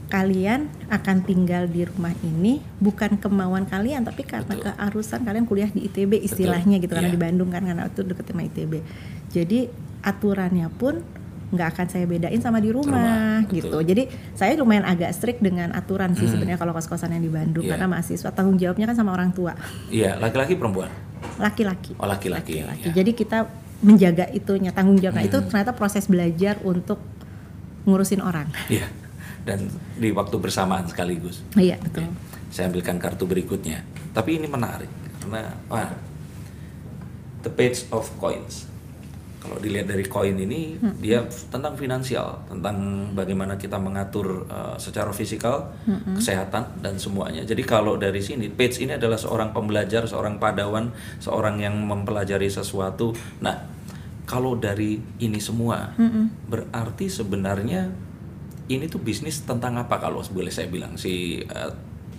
kalian 0.09 0.69
akan 0.89 1.17
tinggal 1.23 1.65
di 1.65 1.85
rumah 1.85 2.13
ini 2.21 2.61
bukan 2.77 3.17
kemauan 3.17 3.65
kalian 3.65 4.03
tapi 4.03 4.21
karena 4.21 4.51
Betul. 4.51 4.69
keharusan 4.69 5.21
kalian 5.21 5.45
kuliah 5.45 5.69
di 5.69 5.85
ITB 5.85 6.17
istilahnya 6.19 6.77
gitu 6.77 6.91
karena 6.91 7.09
Iya. 7.09 7.15
di 7.15 7.21
Bandung 7.21 7.49
kan 7.49 7.61
karena 7.61 7.87
itu 7.87 8.01
deket 8.01 8.25
sama 8.25 8.41
ITB 8.43 8.73
jadi 9.29 9.69
aturannya 10.01 10.67
pun 10.69 11.01
nggak 11.53 11.67
akan 11.69 11.85
saya 11.85 12.03
bedain 12.03 12.41
sama 12.41 12.57
di 12.57 12.73
rumah, 12.73 12.97
Rumah, 12.97 13.53
gitu 13.53 13.69
betul. 13.69 13.81
jadi 13.85 14.03
saya 14.33 14.57
lumayan 14.57 14.83
agak 14.83 15.13
strict 15.13 15.39
dengan 15.39 15.69
aturan 15.71 16.11
sih 16.11 16.25
Hmm. 16.25 16.33
sebenarnya 16.33 16.57
kalau 16.57 16.73
kos-kosan 16.73 17.13
yang 17.13 17.21
di 17.21 17.29
Bandung 17.29 17.61
Iya. 17.61 17.77
karena 17.77 17.85
mahasiswa 17.87 18.29
tanggung 18.29 18.57
jawabnya 18.57 18.89
kan 18.89 18.97
sama 18.97 19.13
orang 19.13 19.29
tua 19.29 19.53
Iya. 19.87 20.17
Laki-laki 20.17 20.53
perempuan. 20.55 20.89
laki-laki 21.37 21.93
Oh 21.95 22.05
laki-laki. 22.05 22.65
laki-laki. 22.65 22.89
ya. 22.89 22.93
Jadi 22.93 23.11
kita 23.13 23.37
menjaga 23.79 24.25
itunya 24.29 24.71
tanggung 24.71 24.97
jawab. 24.97 25.15
Nah, 25.15 25.23
itu 25.23 25.35
Hmm. 25.35 25.45
ternyata 25.45 25.71
proses 25.71 26.05
belajar 26.05 26.57
untuk 26.61 26.97
ngurusin 27.83 28.19
orang. 28.19 28.49
Iya. 28.67 28.87
Dan 29.43 29.67
di 29.93 30.09
waktu 30.09 30.39
bersamaan 30.39 30.87
sekaligus. 30.87 31.43
Iya 31.53 31.75
betul. 31.77 32.07
Oke, 32.07 32.15
Saya 32.49 32.69
ambilkan 32.69 32.95
kartu 32.95 33.25
berikutnya. 33.25 33.83
Tapi 34.09 34.37
ini 34.37 34.47
menarik 34.47 34.87
karena 35.19 35.53
wah, 35.67 35.89
the 37.41 37.49
page 37.49 37.85
of 37.89 38.07
coins. 38.17 38.71
Kalau 39.43 39.59
dilihat 39.59 39.91
dari 39.91 40.07
koin 40.07 40.39
ini, 40.39 40.79
Hmm. 40.79 40.95
dia 41.03 41.19
tentang 41.51 41.75
finansial, 41.75 42.47
tentang 42.47 43.11
bagaimana 43.11 43.59
kita 43.59 43.75
mengatur 43.75 44.47
uh, 44.47 44.79
secara 44.79 45.11
fisikal, 45.11 45.67
Hmm. 45.83 46.15
kesehatan 46.15 46.79
dan 46.79 46.95
semuanya. 46.95 47.43
Jadi 47.43 47.59
kalau 47.67 47.99
dari 47.99 48.23
sini, 48.23 48.47
page 48.47 48.79
ini 48.79 48.95
adalah 48.95 49.19
seorang 49.19 49.51
pembelajar, 49.51 50.07
seorang 50.07 50.39
padawan, 50.39 50.95
seorang 51.19 51.59
yang 51.59 51.75
mempelajari 51.75 52.47
sesuatu. 52.47 53.11
Nah, 53.43 53.67
kalau 54.23 54.55
dari 54.55 55.03
ini 55.19 55.39
semua, 55.43 55.91
Mm-mm. 55.99 56.47
berarti 56.47 57.11
sebenarnya 57.11 57.91
ini 58.71 58.87
tuh 58.87 59.03
bisnis 59.03 59.43
tentang 59.43 59.75
apa 59.75 59.99
kalau 59.99 60.23
boleh 60.31 60.47
saya 60.47 60.71
bilang 60.71 60.95
si 60.95 61.43
uh, 61.43 61.71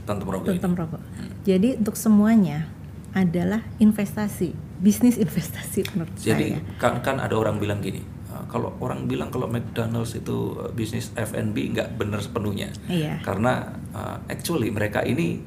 Tante 0.05 0.29
Merogo 0.29 0.53
ini? 0.53 0.61
Tentang 0.61 0.77
rokok. 0.77 1.01
Jadi 1.49 1.81
untuk 1.81 1.97
semuanya 1.97 2.69
adalah 3.17 3.65
investasi, 3.81 4.53
bisnis 4.85 5.17
investasi 5.17 5.89
menurut 5.97 6.13
Jadi 6.21 6.53
saya. 6.53 6.77
kan 6.77 7.01
kan 7.01 7.17
ada 7.17 7.33
orang 7.33 7.57
bilang 7.57 7.81
gini, 7.81 8.05
uh, 8.29 8.45
kalau 8.47 8.77
orang 8.79 9.09
bilang 9.09 9.33
kalau 9.33 9.49
McDonald's 9.49 10.13
itu 10.13 10.53
uh, 10.55 10.69
bisnis 10.71 11.09
F&B 11.17 11.73
nggak 11.73 11.97
benar 11.97 12.21
sepenuhnya, 12.21 12.69
Iya. 12.85 13.25
karena 13.25 13.73
uh, 13.91 14.21
actually 14.29 14.69
mereka 14.69 15.01
ini 15.01 15.41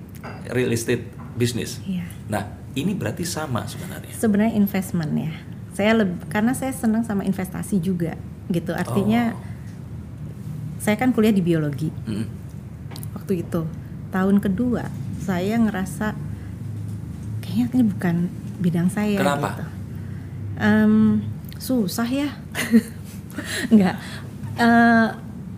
real 0.49 0.73
estate 0.73 1.05
bisnis. 1.37 1.77
Iya. 1.85 2.09
Nah 2.27 2.43
ini 2.73 2.91
berarti 2.91 3.21
sama 3.21 3.63
sebenarnya. 3.63 4.09
Sebenarnya 4.11 4.53
investment 4.53 5.13
ya. 5.13 5.33
Saya 5.71 5.93
karena 6.25 6.57
saya 6.57 6.73
senang 6.73 7.05
sama 7.05 7.21
investasi 7.21 7.77
juga 7.77 8.17
gitu. 8.49 8.73
Artinya 8.73 9.37
Oh. 9.37 9.45
saya 10.79 10.97
kan 10.97 11.13
kuliah 11.13 11.31
di 11.31 11.45
biologi. 11.45 11.93
Mm. 12.09 12.25
waktu 13.13 13.43
itu 13.43 13.67
tahun 14.07 14.39
kedua 14.39 14.87
saya 15.19 15.59
ngerasa 15.59 16.15
kayaknya 17.43 17.65
ini 17.73 17.83
bukan 17.83 18.15
bidang 18.57 18.87
saya 18.87 19.15
Kenapa? 19.15 19.47
gitu 19.53 19.63
Em, 20.57 21.21
susah 21.55 22.05
ya 22.05 22.29
nggak 23.73 23.95
Eh, 24.57 25.09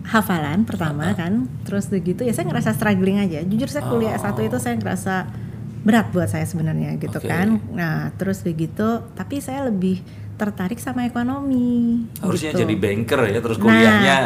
hafalan 0.04 0.68
pertama 0.68 1.16
kan 1.16 1.48
terus 1.64 1.88
begitu 1.88 2.28
ya 2.28 2.36
saya 2.36 2.52
ngerasa 2.52 2.76
struggling 2.76 3.16
aja 3.16 3.40
jujur 3.42 3.72
saya 3.72 3.88
kuliah 3.88 4.12
Oh. 4.12 4.20
satu 4.20 4.44
itu 4.44 4.60
saya 4.60 4.76
ngerasa 4.76 5.24
berat 5.80 6.12
buat 6.12 6.28
saya 6.28 6.44
sebenarnya 6.44 7.00
gitu 7.00 7.16
Oke. 7.16 7.24
kan 7.24 7.64
nah 7.72 8.12
terus 8.14 8.44
begitu 8.44 8.84
tapi 9.16 9.40
saya 9.40 9.72
lebih 9.72 10.04
tertarik 10.36 10.84
sama 10.84 11.08
ekonomi 11.08 12.04
Harusnya 12.20 12.52
gitu 12.52 12.60
jadi 12.60 12.76
banker 12.76 13.20
ya 13.26 13.40
terus 13.40 13.56
Nah, 13.56 13.64
kuliahnya. 13.64 14.18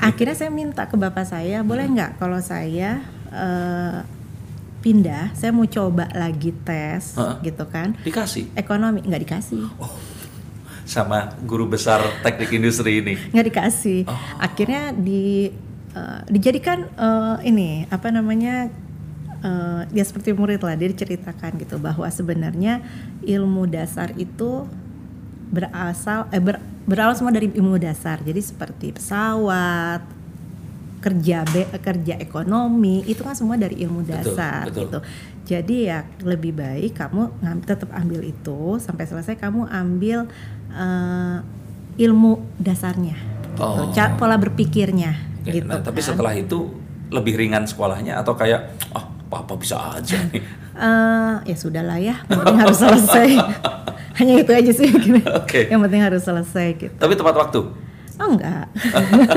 akhirnya 0.00 0.36
saya 0.38 0.48
minta 0.48 0.88
ke 0.88 0.96
bapak 0.96 1.26
saya 1.26 1.60
boleh 1.60 1.84
nggak 1.84 2.16
kalau 2.16 2.40
saya 2.40 3.04
eh, 3.28 3.98
pindah 4.82 5.30
saya 5.32 5.50
mau 5.50 5.64
coba 5.64 6.10
lagi 6.12 6.50
tes 6.60 7.14
Heeh. 7.14 7.36
gitu 7.44 7.64
kan 7.66 7.94
Dikasih. 8.00 8.50
ekonomi 8.52 9.00
nggak 9.00 9.22
dikasih 9.22 9.62
Oh. 9.78 9.94
sama 10.82 11.18
guru 11.40 11.64
besar 11.66 12.02
teknik 12.20 12.50
industri 12.52 12.98
ini? 12.98 13.14
nggak 13.30 13.46
dikasih 13.46 14.00
Oh. 14.04 14.18
akhirnya 14.36 14.90
di 14.90 15.54
eh, 15.92 16.20
dijadikan 16.26 16.84
eh, 16.90 17.36
ini 17.44 17.86
apa 17.86 18.10
namanya 18.10 18.66
eh, 19.40 19.80
dia 19.86 20.02
seperti 20.02 20.32
murid 20.32 20.58
lah 20.58 20.74
dia 20.74 20.88
diceritakan 20.88 21.56
gitu 21.56 21.78
bahwa 21.78 22.04
sebenarnya 22.08 22.82
ilmu 23.22 23.64
dasar 23.66 24.10
itu 24.16 24.66
berasal 25.48 26.26
eh, 26.28 26.40
ber- 26.40 26.58
berawal 26.82 27.14
semua 27.14 27.30
dari 27.30 27.46
ilmu 27.48 27.76
dasar 27.76 28.18
jadi 28.18 28.40
seperti 28.40 28.90
pesawat 28.92 30.02
kerja 31.02 31.42
be- 31.44 31.66
kerja 31.76 32.14
ekonomi 32.16 33.02
itu 33.04 33.20
kan 33.20 33.34
semua 33.34 33.54
dari 33.54 33.74
ilmu 33.76 34.00
Betul, 34.00 34.14
dasar 34.32 34.62
betul. 34.64 34.80
gitu 34.80 34.98
jadi 35.44 35.76
ya 35.82 35.98
lebih 36.22 36.54
baik 36.54 36.94
kamu 36.94 37.22
ngam- 37.36 37.60
tetap 37.60 37.90
ambil 37.90 38.22
itu 38.22 38.78
sampai 38.78 39.04
selesai 39.04 39.34
kamu 39.34 39.66
ambil 39.66 40.30
eh, 40.70 41.38
ilmu 41.98 42.32
dasarnya 42.56 43.18
gitu. 43.18 43.60
Oh. 43.60 43.90
Ca- 43.90 44.14
pola 44.14 44.36
berpikirnya 44.36 45.12
Oke, 45.42 45.52
gitu 45.52 45.66
nah, 45.66 45.82
tapi 45.82 45.98
kan. 45.98 46.06
setelah 46.08 46.32
itu 46.32 46.70
lebih 47.10 47.36
ringan 47.36 47.66
sekolahnya 47.66 48.16
atau 48.16 48.32
kayak 48.32 48.62
ah 48.90 49.04
papa 49.28 49.52
bisa 49.54 49.76
aja 49.92 50.16
nih. 50.30 50.40
Eh, 50.72 51.36
ya 51.44 51.52
sudahlah 51.52 52.00
ya 52.00 52.16
penting 52.24 52.56
harus 52.56 52.80
selesai 52.80 53.36
hanya 54.18 54.40
itu 54.40 54.48
aja 54.50 54.72
sih 54.72 54.88
Oke. 55.36 55.68
yang 55.68 55.84
penting 55.84 56.00
harus 56.00 56.24
selesai 56.24 56.80
gitu 56.80 56.94
Tapi 56.96 57.12
tepat 57.12 57.36
waktu. 57.36 57.60
Oh 58.14 58.30
enggak 58.30 58.62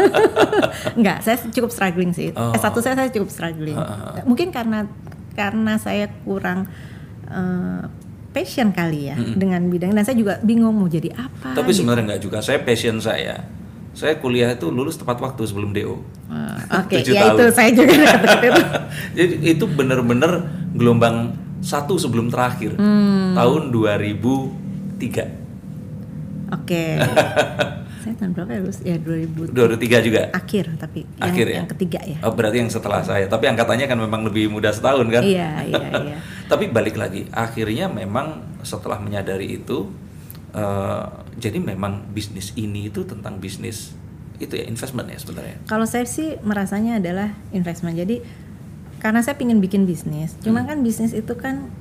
enggak 0.97 1.17
saya 1.21 1.35
cukup 1.45 1.69
struggling 1.69 2.09
sih 2.11 2.29
Oh. 2.31 2.51
S1 2.51 2.73
saya 2.77 2.93
saya 2.97 3.09
cukup 3.09 3.29
struggling 3.29 3.73
Ah, 3.73 4.21
mungkin 4.23 4.49
karena 4.49 4.85
karena 5.31 5.75
saya 5.75 6.05
kurang 6.21 6.65
eh, 7.25 7.81
passion 8.31 8.69
kali 8.69 9.05
ya 9.05 9.15
dengan 9.15 9.65
bidang 9.65 9.91
dan 9.91 10.01
saya 10.03 10.13
juga 10.13 10.37
bingung 10.41 10.73
mau 10.73 10.85
jadi 10.85 11.09
apa 11.11 11.53
Tapi 11.53 11.69
gitu. 11.69 11.81
sebenarnya 11.81 12.03
nggak 12.09 12.21
juga. 12.21 12.37
Saya 12.39 12.57
passion 12.59 12.95
saya. 12.99 13.43
Saya 13.91 14.15
kuliah 14.15 14.51
itu 14.51 14.67
lulus 14.67 14.95
tepat 14.95 15.17
waktu 15.17 15.39
sebelum 15.41 15.71
DO. 15.71 15.95
Eh, 16.27 16.59
oke 16.69 16.93
Tujuh 16.99 17.11
ya 17.11 17.19
tahun. 17.25 17.33
itu 17.33 17.43
saya 17.49 17.69
juga 17.71 17.91
itu 17.95 18.61
Jadi 19.15 19.33
itu 19.49 19.63
bener-bener 19.65 20.31
gelombang 20.71 21.31
satu 21.59 21.95
sebelum 21.95 22.27
terakhir. 22.27 22.75
Hmm. 22.75 23.31
Tahun 23.33 23.71
2003. 23.71 26.51
oke 26.51 26.83
saya 28.05 28.13
tahun 28.15 28.31
berapa 28.31 28.51
ya 28.51 28.59
lulus 28.61 28.79
ya 28.79 28.95
2000 28.95 29.49
2003 29.49 30.05
juga. 30.05 30.21
akhir 30.31 30.65
tapi 30.77 31.01
yang, 31.01 31.25
Akhir 31.25 31.45
ya? 31.47 31.55
yang 31.57 31.67
ketiga 31.67 31.99
ya 31.99 32.17
Oh, 32.21 32.31
berarti 32.31 32.57
yang 32.59 32.69
setelah 32.69 33.01
saya. 33.01 33.25
Tapi 33.25 33.45
angkatannya 33.47 33.85
kan 33.85 33.97
memang 33.97 34.21
lebih 34.23 34.47
muda 34.47 34.69
setahun 34.69 35.09
kan? 35.09 35.21
iya 35.21 35.65
iya 35.65 35.89
iya 36.05 36.17
Tapi 36.45 36.69
balik 36.69 36.95
lagi, 36.95 37.25
akhirnya 37.27 37.89
memang 37.89 38.27
setelah 38.61 38.97
menyadari 38.97 39.57
itu, 39.57 39.89
eh, 40.51 41.03
jadi 41.35 41.57
memang 41.57 42.05
bisnis 42.07 42.53
ini 42.55 42.87
itu 42.87 43.01
tentang 43.03 43.37
bisnis 43.37 43.97
itu 44.35 44.53
ya 44.53 44.63
investment 44.63 45.07
ya 45.07 45.17
sebenarnya. 45.17 45.57
Kalau 45.65 45.83
saya 45.83 46.05
sih 46.05 46.37
merasanya 46.39 46.99
adalah 46.99 47.33
investment. 47.51 47.95
Jadi 47.95 48.21
karena 48.97 49.19
saya 49.19 49.33
pingin 49.33 49.57
bikin 49.57 49.83
bisnis, 49.83 50.37
cuma 50.39 50.61
Hmm. 50.61 50.67
kan 50.67 50.77
bisnis 50.79 51.11
itu 51.11 51.33
kan 51.33 51.73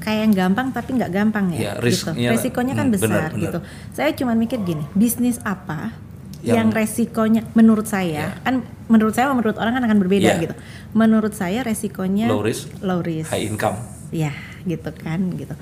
kayak 0.00 0.20
yang 0.22 0.32
gampang 0.34 0.72
tapi 0.72 0.96
nggak 0.96 1.10
gampang 1.10 1.52
Ya, 1.52 1.60
ya, 1.60 1.72
risk- 1.78 2.08
gitu. 2.08 2.12
iya, 2.18 2.30
Resikonya 2.30 2.72
kan 2.72 2.86
hmm, 2.86 2.94
besar 2.94 3.06
benar, 3.06 3.30
benar. 3.30 3.42
gitu. 3.42 3.58
Saya 3.92 4.10
cuma 4.12 4.32
mikir 4.34 4.58
gini, 4.60 4.84
bisnis 4.92 5.36
apa 5.42 5.92
Yang- 6.40 6.56
yang, 6.56 6.68
resikonya 6.72 7.42
menurut 7.52 7.84
saya 7.84 8.32
Ya. 8.32 8.40
kan 8.40 8.60
menurut 8.86 9.12
saya 9.12 9.28
menurut 9.28 9.54
orang 9.54 9.76
kan 9.76 9.84
akan 9.84 9.98
berbeda 9.98 10.30
Ya. 10.30 10.40
gitu. 10.40 10.54
Menurut 10.92 11.32
saya 11.32 11.60
resikonya 11.60 12.26
Low 12.26 12.40
risk, 12.40 12.72
low 12.80 12.98
risk. 12.98 13.28
high 13.28 13.44
income. 13.44 13.76
Ya, 14.08 14.32
gitu 14.62 14.88
kan 14.94 15.20
gitu. 15.32 15.52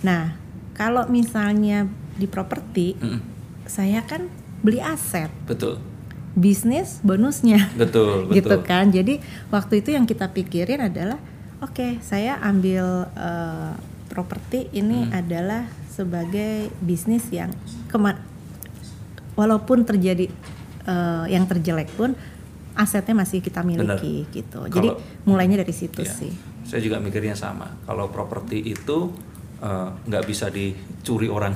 Nah, 0.00 0.34
kalau 0.72 1.06
misalnya 1.06 1.84
di 2.12 2.24
properti, 2.24 2.96
Mm, 2.96 3.20
saya 3.64 4.02
kan 4.02 4.26
beli 4.58 4.78
aset 4.78 5.28
betul, 5.44 5.78
bisnis 6.32 6.98
bonusnya 7.00 7.68
betul, 7.74 8.24
gitu 8.32 8.48
betul. 8.48 8.60
kan 8.62 8.88
jadi 8.88 9.20
waktu 9.48 9.80
itu 9.80 9.92
yang 9.92 10.02
kita 10.02 10.26
pikirin 10.28 10.80
adalah 10.82 11.20
oke 11.62 12.02
saya 12.02 12.36
ambil 12.40 12.84
eh, 13.08 13.72
properti 14.08 14.68
ini 14.72 15.06
Hmm. 15.06 15.16
adalah 15.16 15.62
sebagai 15.88 16.52
bisnis 16.78 17.28
yang 17.30 17.52
kema 17.86 18.16
walaupun 19.32 19.82
terjadi 19.82 20.28
eh, 20.82 21.24
yang 21.28 21.46
terjelek 21.46 21.88
pun 21.92 22.12
asetnya 22.72 23.14
masih 23.14 23.38
kita 23.38 23.60
miliki 23.62 24.24
gitu 24.30 24.64
jadi 24.66 24.88
Kalau- 24.90 25.00
mulainya 25.22 25.60
dari 25.60 25.72
situ 25.72 26.00
Ya, 26.00 26.10
sih 26.10 26.32
Saya 26.62 26.78
juga 26.80 26.96
mikirnya 26.96 27.34
sama. 27.34 27.68
Kalau 27.82 28.08
properti 28.08 28.62
itu 28.62 29.12
eh, 29.60 29.88
nggak 30.02 30.24
bisa 30.24 30.48
dicuri 30.48 31.26
orang. 31.28 31.52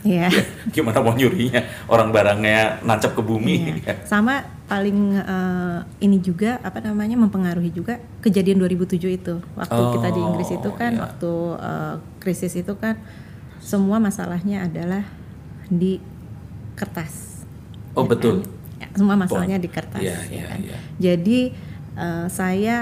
ya 0.00 0.30
Gimana 0.70 1.00
mau 1.00 1.10
nyurinya? 1.10 1.58
Orang 1.86 2.08
barangnya 2.10 2.78
nancap 2.80 3.12
ke 3.12 3.20
bumi. 3.20 3.80
Iya. 3.80 4.04
sama 4.04 4.38
paling 4.70 5.18
eh, 5.18 5.78
ini 6.00 6.22
juga 6.22 6.62
apa 6.62 6.78
namanya 6.78 7.18
mempengaruhi 7.18 7.68
juga 7.70 7.98
kejadian 8.22 8.62
2007 8.62 9.02
itu 9.10 9.34
waktu 9.52 9.74
Oh, 9.76 9.90
kita 9.92 10.08
di 10.08 10.20
Inggris 10.22 10.48
itu 10.48 10.70
kan 10.72 10.92
iya. 10.94 11.02
waktu 11.02 11.32
eh, 11.58 11.94
krisis 12.18 12.54
itu 12.54 12.72
kan 12.74 12.94
semua 13.58 13.98
masalahnya 13.98 14.64
adalah 14.64 15.02
di 15.66 15.98
kertas 16.74 17.42
Oh, 17.92 18.06
Ya 18.06 18.08
betul. 18.08 18.34
kan? 18.40 18.46
Ya, 18.80 18.88
semua 18.94 19.12
masalahnya 19.14 19.58
di 19.58 19.66
kertas 19.66 19.98
Iya, 19.98 20.16
ya 20.22 20.30
iya, 20.30 20.44
kan? 20.46 20.58
iya. 20.62 20.78
jadi 20.96 21.40
eh, 21.98 22.26
saya 22.30 22.76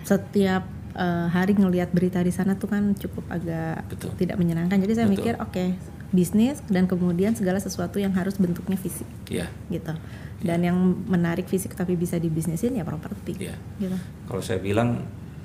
setiap 0.00 0.64
eh, 0.94 1.26
hari 1.28 1.52
ngelihat 1.52 1.92
berita 1.92 2.18
di 2.18 2.32
sana 2.32 2.56
tuh 2.56 2.66
kan 2.66 2.96
cukup 2.96 3.28
agak 3.28 3.84
Betul. 3.86 4.16
tidak 4.16 4.40
menyenangkan 4.40 4.80
jadi 4.80 4.92
saya 4.96 5.06
Betul. 5.06 5.16
mikir 5.20 5.34
oke 5.38 5.64
bisnis 6.10 6.62
dan 6.66 6.86
kemudian 6.86 7.34
segala 7.34 7.58
sesuatu 7.58 7.98
yang 7.98 8.14
harus 8.14 8.38
bentuknya 8.38 8.74
fisik 8.74 9.04
Iya. 9.28 9.52
gitu. 9.68 9.92
Dan 10.44 10.60
yang 10.60 10.76
menarik 11.08 11.48
fisik 11.48 11.72
tapi 11.72 11.96
bisa 11.96 12.20
dibisnisin 12.20 12.76
ya 12.76 12.84
properti. 12.84 13.32
Iya. 13.40 13.56
Gitu. 13.80 13.96
Kalau 14.28 14.40
saya 14.40 14.60
bilang 14.60 15.00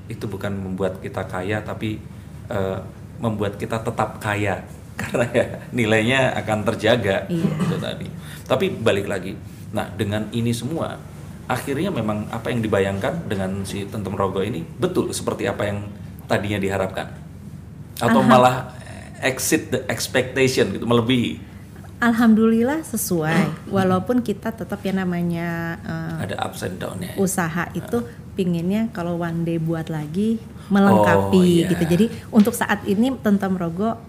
itu 0.05 0.25
bukan 0.25 0.51
membuat 0.51 0.99
kita 0.99 1.23
kaya 1.23 1.63
tapi 1.63 2.03
eh, 2.45 2.79
membuat 3.17 3.55
kita 3.55 3.79
tetap 3.79 4.19
kaya 4.19 4.67
karena 5.01 5.25
ya 5.31 5.45
nilainya 5.71 6.35
akan 6.35 6.67
terjaga 6.67 7.23
Iya. 7.25 7.47
itu 7.47 7.75
tadi. 7.79 8.07
Tapi 8.43 8.65
balik 8.75 9.07
lagi. 9.07 9.33
Nah, 9.69 9.87
dengan 9.89 10.27
ini 10.31 10.51
semua 10.51 10.97
akhirnya 11.45 11.89
memang 11.89 12.29
apa 12.29 12.51
yang 12.51 12.59
dibayangkan 12.59 13.25
dengan 13.25 13.63
si 13.63 13.85
Tentem 13.85 14.13
Rogo 14.13 14.41
ini 14.41 14.61
betul 14.61 15.09
seperti 15.09 15.47
apa 15.47 15.65
yang 15.65 15.87
tadinya 16.27 16.59
diharapkan. 16.59 17.09
Atau 17.97 18.19
Alham- 18.19 18.29
malah 18.29 18.55
exit 19.19 19.69
the 19.69 19.81
expectation 19.87 20.71
gitu, 20.71 20.85
melebihi. 20.85 21.48
Alhamdulillah 21.99 22.79
sesuai. 22.81 23.67
Walaupun 23.67 24.19
kita 24.19 24.49
tetap 24.49 24.79
ya 24.79 24.93
namanya 24.93 25.75
eh, 25.81 26.23
Ada 26.23 26.35
ups 26.41 26.63
and 26.63 26.77
down-nya. 26.77 27.13
usaha 27.15 27.67
itu 27.71 28.01
pinginnya 28.33 28.87
kalau 28.89 29.17
one 29.17 29.43
day 29.43 29.57
buat 29.57 29.87
lagi 29.87 30.39
melengkapi 30.67 31.35
Oh, 31.35 31.43
iya. 31.43 31.67
gitu. 31.67 31.83
Jadi 31.83 32.05
untuk 32.29 32.53
saat 32.53 32.85
ini 32.85 33.11
Tentam 33.17 33.53
Rogo 33.53 33.99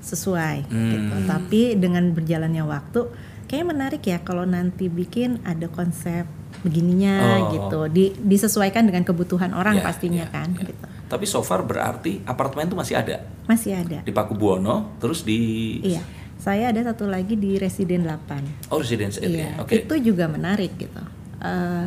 sesuai 0.00 0.66
gitu. 0.66 1.14
Hmm. 1.16 1.26
Tapi 1.26 1.74
dengan 1.74 2.10
berjalannya 2.10 2.62
waktu 2.62 3.00
kayaknya 3.44 3.66
menarik 3.68 4.02
ya 4.02 4.18
kalau 4.18 4.42
nanti 4.42 4.86
bikin 4.86 5.42
ada 5.42 5.66
konsep 5.66 6.24
begininya 6.62 7.16
Oh. 7.40 7.50
gitu. 7.50 7.80
Di, 7.88 8.04
disesuaikan 8.16 8.84
dengan 8.84 9.02
kebutuhan 9.02 9.50
orang 9.50 9.76
Ya, 9.76 9.84
pastinya 9.84 10.22
ya, 10.22 10.30
kan 10.32 10.48
ya. 10.52 10.62
gitu. 10.64 10.74
Tapi 11.04 11.24
so 11.24 11.40
far 11.40 11.60
berarti 11.60 12.22
apartemen 12.22 12.64
itu 12.64 12.74
masih 12.74 12.94
ada 12.94 13.18
Masih 13.44 13.74
ada. 13.74 13.98
di 14.00 14.10
Paku 14.10 14.32
Buwono, 14.32 14.94
terus 14.96 15.22
di 15.22 15.82
Iya. 15.82 16.00
Saya 16.42 16.74
ada 16.74 16.82
satu 16.82 17.06
lagi 17.06 17.38
di 17.38 17.54
Residen 17.54 18.02
8. 18.02 18.74
Oh 18.74 18.82
Residence 18.82 19.22
Iya, 19.22 19.30
Area, 19.30 19.62
oke. 19.62 19.78
itu 19.78 19.94
juga 20.02 20.26
menarik 20.26 20.74
gitu. 20.74 20.98
Eh, 21.38 21.86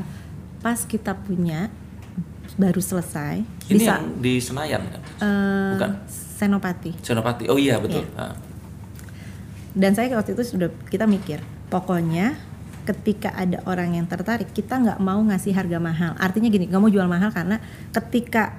pas 0.63 0.79
kita 0.81 1.11
punya 1.11 1.67
baru 2.55 2.79
selesai 2.79 3.43
Ini 3.67 3.75
bisa 3.75 3.99
yang 3.99 4.03
di 4.23 4.33
Senayan 4.39 4.81
kan? 4.87 5.01
eh, 5.19 5.71
Bukan. 5.75 5.91
Senopati. 6.07 6.91
Senopati. 7.03 7.51
Oh 7.51 7.59
iya 7.59 7.83
betul. 7.83 8.07
Iya. 8.07 8.15
Ah. 8.15 8.35
Dan 9.75 9.91
saya 9.91 10.15
waktu 10.15 10.31
itu 10.31 10.47
sudah 10.47 10.71
kita 10.87 11.03
mikir, 11.03 11.43
pokoknya 11.67 12.39
ketika 12.87 13.35
ada 13.35 13.59
orang 13.67 13.99
yang 13.99 14.07
tertarik, 14.07 14.55
kita 14.55 14.79
nggak 14.79 14.99
mau 15.03 15.19
ngasih 15.19 15.51
harga 15.51 15.83
mahal. 15.83 16.15
Artinya 16.15 16.47
gini, 16.47 16.71
nggak 16.71 16.79
mau 16.79 16.87
jual 16.87 17.11
mahal 17.11 17.27
karena 17.35 17.59
ketika 17.91 18.55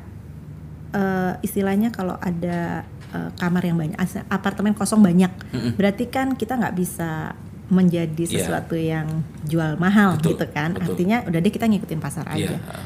eh, 0.92 1.40
istilahnya 1.40 1.88
kalau 1.88 2.20
ada 2.20 2.84
eh, 3.16 3.28
kamar 3.34 3.62
yang 3.62 3.76
banyak, 3.76 3.96
apartemen 4.28 4.72
kosong 4.72 5.00
banyak, 5.00 5.32
Mm-mm. 5.50 5.72
berarti 5.74 6.04
kan 6.06 6.32
kita 6.32 6.54
nggak 6.54 6.76
bisa 6.76 7.32
menjadi 7.66 8.22
Iya. 8.22 8.32
sesuatu 8.36 8.76
yang 8.76 9.24
jual 9.42 9.74
mahal 9.76 10.14
Betul, 10.14 10.36
gitu 10.36 10.46
kan. 10.50 10.70
betul. 10.70 10.92
Artinya 10.92 11.24
udah 11.24 11.38
deh 11.40 11.50
kita 11.50 11.66
ngikutin 11.66 11.98
pasar 11.98 12.28
aja. 12.28 12.54
Iya. 12.54 12.60
ah. 12.62 12.84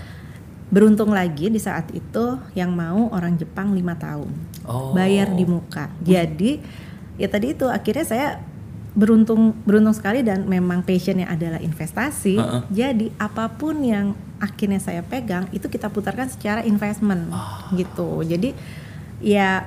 Beruntung 0.70 1.10
lagi 1.10 1.50
di 1.50 1.58
saat 1.58 1.90
itu 1.90 2.24
yang 2.54 2.70
mau 2.70 3.10
orang 3.10 3.34
Jepang 3.34 3.74
lima 3.74 3.92
tahun 3.94 4.30
Oh. 4.62 4.94
bayar 4.94 5.28
di 5.30 5.42
muka. 5.42 5.90
Jadi 6.00 6.62
ya 7.16 7.26
tadi 7.26 7.52
itu 7.52 7.66
akhirnya 7.66 8.06
saya 8.06 8.28
beruntung 8.90 9.52
beruntung 9.62 9.92
sekali 9.92 10.22
dan 10.22 10.46
memang 10.46 10.80
passionnya 10.80 11.26
adalah 11.26 11.58
investasi. 11.58 12.38
Heeh. 12.38 12.62
Jadi 12.70 13.06
apa 13.16 13.50
pun 13.50 13.82
yang 13.82 14.12
akhirnya 14.38 14.78
saya 14.78 15.02
pegang 15.02 15.44
itu 15.50 15.66
kita 15.66 15.86
putarkan 15.86 16.26
secara 16.26 16.62
investment 16.62 17.28
Ah. 17.28 17.68
gitu. 17.72 18.22
Jadi 18.22 18.54
ya 19.20 19.66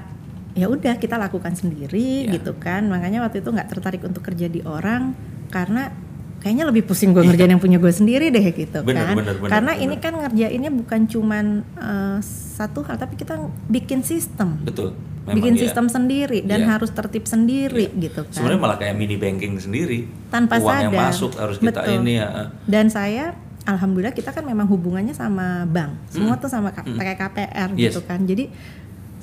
ya 0.54 0.66
udah 0.68 0.96
kita 0.96 1.16
lakukan 1.16 1.54
sendiri 1.54 2.26
Ya. 2.26 2.34
gitu 2.34 2.54
kan 2.56 2.86
makanya 2.86 3.20
waktu 3.20 3.40
itu 3.40 3.50
nggak 3.50 3.70
tertarik 3.70 4.02
untuk 4.02 4.22
kerja 4.22 4.46
di 4.46 4.62
orang 4.62 5.18
karena 5.48 5.90
kayaknya 6.38 6.68
lebih 6.68 6.84
pusing 6.84 7.10
gue 7.10 7.24
ngerjain 7.24 7.50
yang 7.50 7.58
punya 7.58 7.78
gue 7.78 7.90
sendiri 7.90 8.30
deh 8.30 8.46
gitu 8.48 8.78
Iya. 8.78 8.84
Bener, 8.84 9.04
kan 9.04 9.16
bener, 9.16 9.36
bener, 9.36 9.50
karena 9.50 9.72
bener. 9.72 9.84
ini 9.84 9.96
kan 9.98 10.14
ngerjainnya 10.16 10.72
bukan 10.72 11.02
cuman 11.06 11.46
eh, 11.74 12.18
satu 12.54 12.84
hal 12.84 12.96
tapi 12.96 13.16
kita 13.16 13.34
bikin 13.66 14.02
sistem 14.02 14.60
betul 14.62 14.94
memang 15.24 15.36
bikin 15.36 15.54
ya. 15.56 15.60
sistem 15.64 15.86
sendiri 15.88 16.44
dan 16.44 16.60
Iya. 16.62 16.70
harus 16.70 16.92
tertib 16.92 17.26
sendiri 17.26 17.90
Iya. 17.90 18.02
gitu 18.04 18.22
kan 18.24 18.34
sebenarnya 18.34 18.62
malah 18.62 18.78
kayak 18.78 18.94
mini 18.94 19.16
banking 19.16 19.58
sendiri 19.58 20.06
Tanpa 20.30 20.60
uang 20.60 20.70
yang 20.82 20.92
sadar. 20.92 21.08
masuk 21.08 21.32
harus 21.34 21.58
kita 21.58 21.80
Betul. 21.82 21.98
ini 21.98 22.14
ya 22.14 22.28
eh. 22.36 22.48
dan 22.68 22.86
saya 22.88 23.26
alhamdulillah 23.64 24.12
kita 24.12 24.30
kan 24.30 24.44
memang 24.44 24.68
hubungannya 24.68 25.16
sama 25.16 25.64
bank 25.66 25.96
semua 26.12 26.36
tuh 26.36 26.46
sama 26.48 26.70
K- 26.70 26.94
kayak 26.94 27.18
KPR 27.18 27.70
Hmm. 27.70 27.80
Yes. 27.80 27.90
gitu 27.90 28.04
kan 28.04 28.20
jadi 28.22 28.52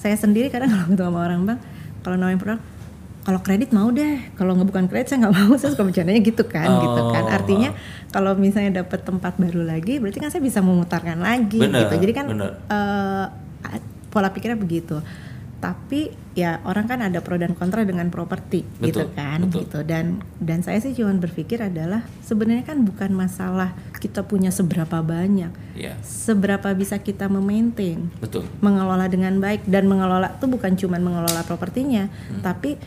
saya 0.01 0.17
sendiri 0.17 0.49
kadang 0.49 0.71
kalau 0.73 0.89
ketemu 0.89 1.09
sama 1.13 1.21
orang 1.21 1.41
bank 1.45 1.61
kalau 2.01 2.17
nawarin 2.17 2.41
produk 2.41 2.61
kalau 3.21 3.37
kredit 3.45 3.69
mau 3.71 3.93
deh. 3.93 4.17
Kalau 4.33 4.57
nggak 4.57 4.69
bukan 4.73 4.85
kredit 4.89 5.13
saya 5.13 5.29
nggak 5.29 5.37
mau. 5.37 5.53
Saya 5.61 5.77
suka 5.77 5.85
bercandanya 5.85 6.25
gitu 6.25 6.41
kan 6.49 6.67
gitu 6.81 7.03
kan. 7.13 7.25
Oh. 7.29 7.37
artinya 7.37 7.71
kalau 8.11 8.33
misalnya 8.35 8.83
dapat 8.83 9.05
tempat 9.05 9.37
baru 9.37 9.63
lagi 9.63 10.01
berarti 10.03 10.19
kan 10.19 10.33
saya 10.33 10.43
bisa 10.43 10.59
memutarkan 10.65 11.21
lagi 11.21 11.63
Bener, 11.63 11.87
gitu 11.87 11.95
jadi 12.01 12.13
kan 12.17 12.27
bener. 12.27 12.51
eh, 12.59 13.27
pola 14.11 14.33
pikirnya 14.35 14.59
begitu 14.59 14.99
tapi 15.61 16.09
ya 16.33 16.57
orang 16.65 16.89
kan 16.89 17.05
ada 17.05 17.21
pro 17.21 17.37
dan 17.37 17.53
kontra 17.53 17.85
dengan 17.85 18.09
properti 18.09 18.65
gitu 18.81 19.13
kan 19.13 19.45
betul. 19.45 19.69
gitu. 19.69 19.79
Dan 19.85 20.25
dan 20.41 20.65
saya 20.65 20.81
sih 20.81 20.97
cuma 20.97 21.13
berpikir 21.21 21.61
adalah 21.61 22.01
sebenarnya 22.25 22.65
kan 22.65 22.81
bukan 22.81 23.13
masalah 23.13 23.77
kita 24.01 24.25
punya 24.25 24.49
seberapa 24.49 25.05
banyak. 25.05 25.53
Ya 25.77 26.01
seberapa 26.01 26.73
bisa 26.73 26.97
kita 26.97 27.29
memaintain 27.29 28.09
betul. 28.25 28.49
mengelola 28.65 29.05
dengan 29.13 29.37
baik. 29.37 29.69
Dan 29.69 29.85
mengelola 29.87 30.33
tuh 30.41 30.49
bukan 30.49 30.81
cuma 30.81 30.97
mengelola 30.97 31.45
propertinya 31.45 32.09
Hmm. 32.09 32.41
tapi 32.41 32.81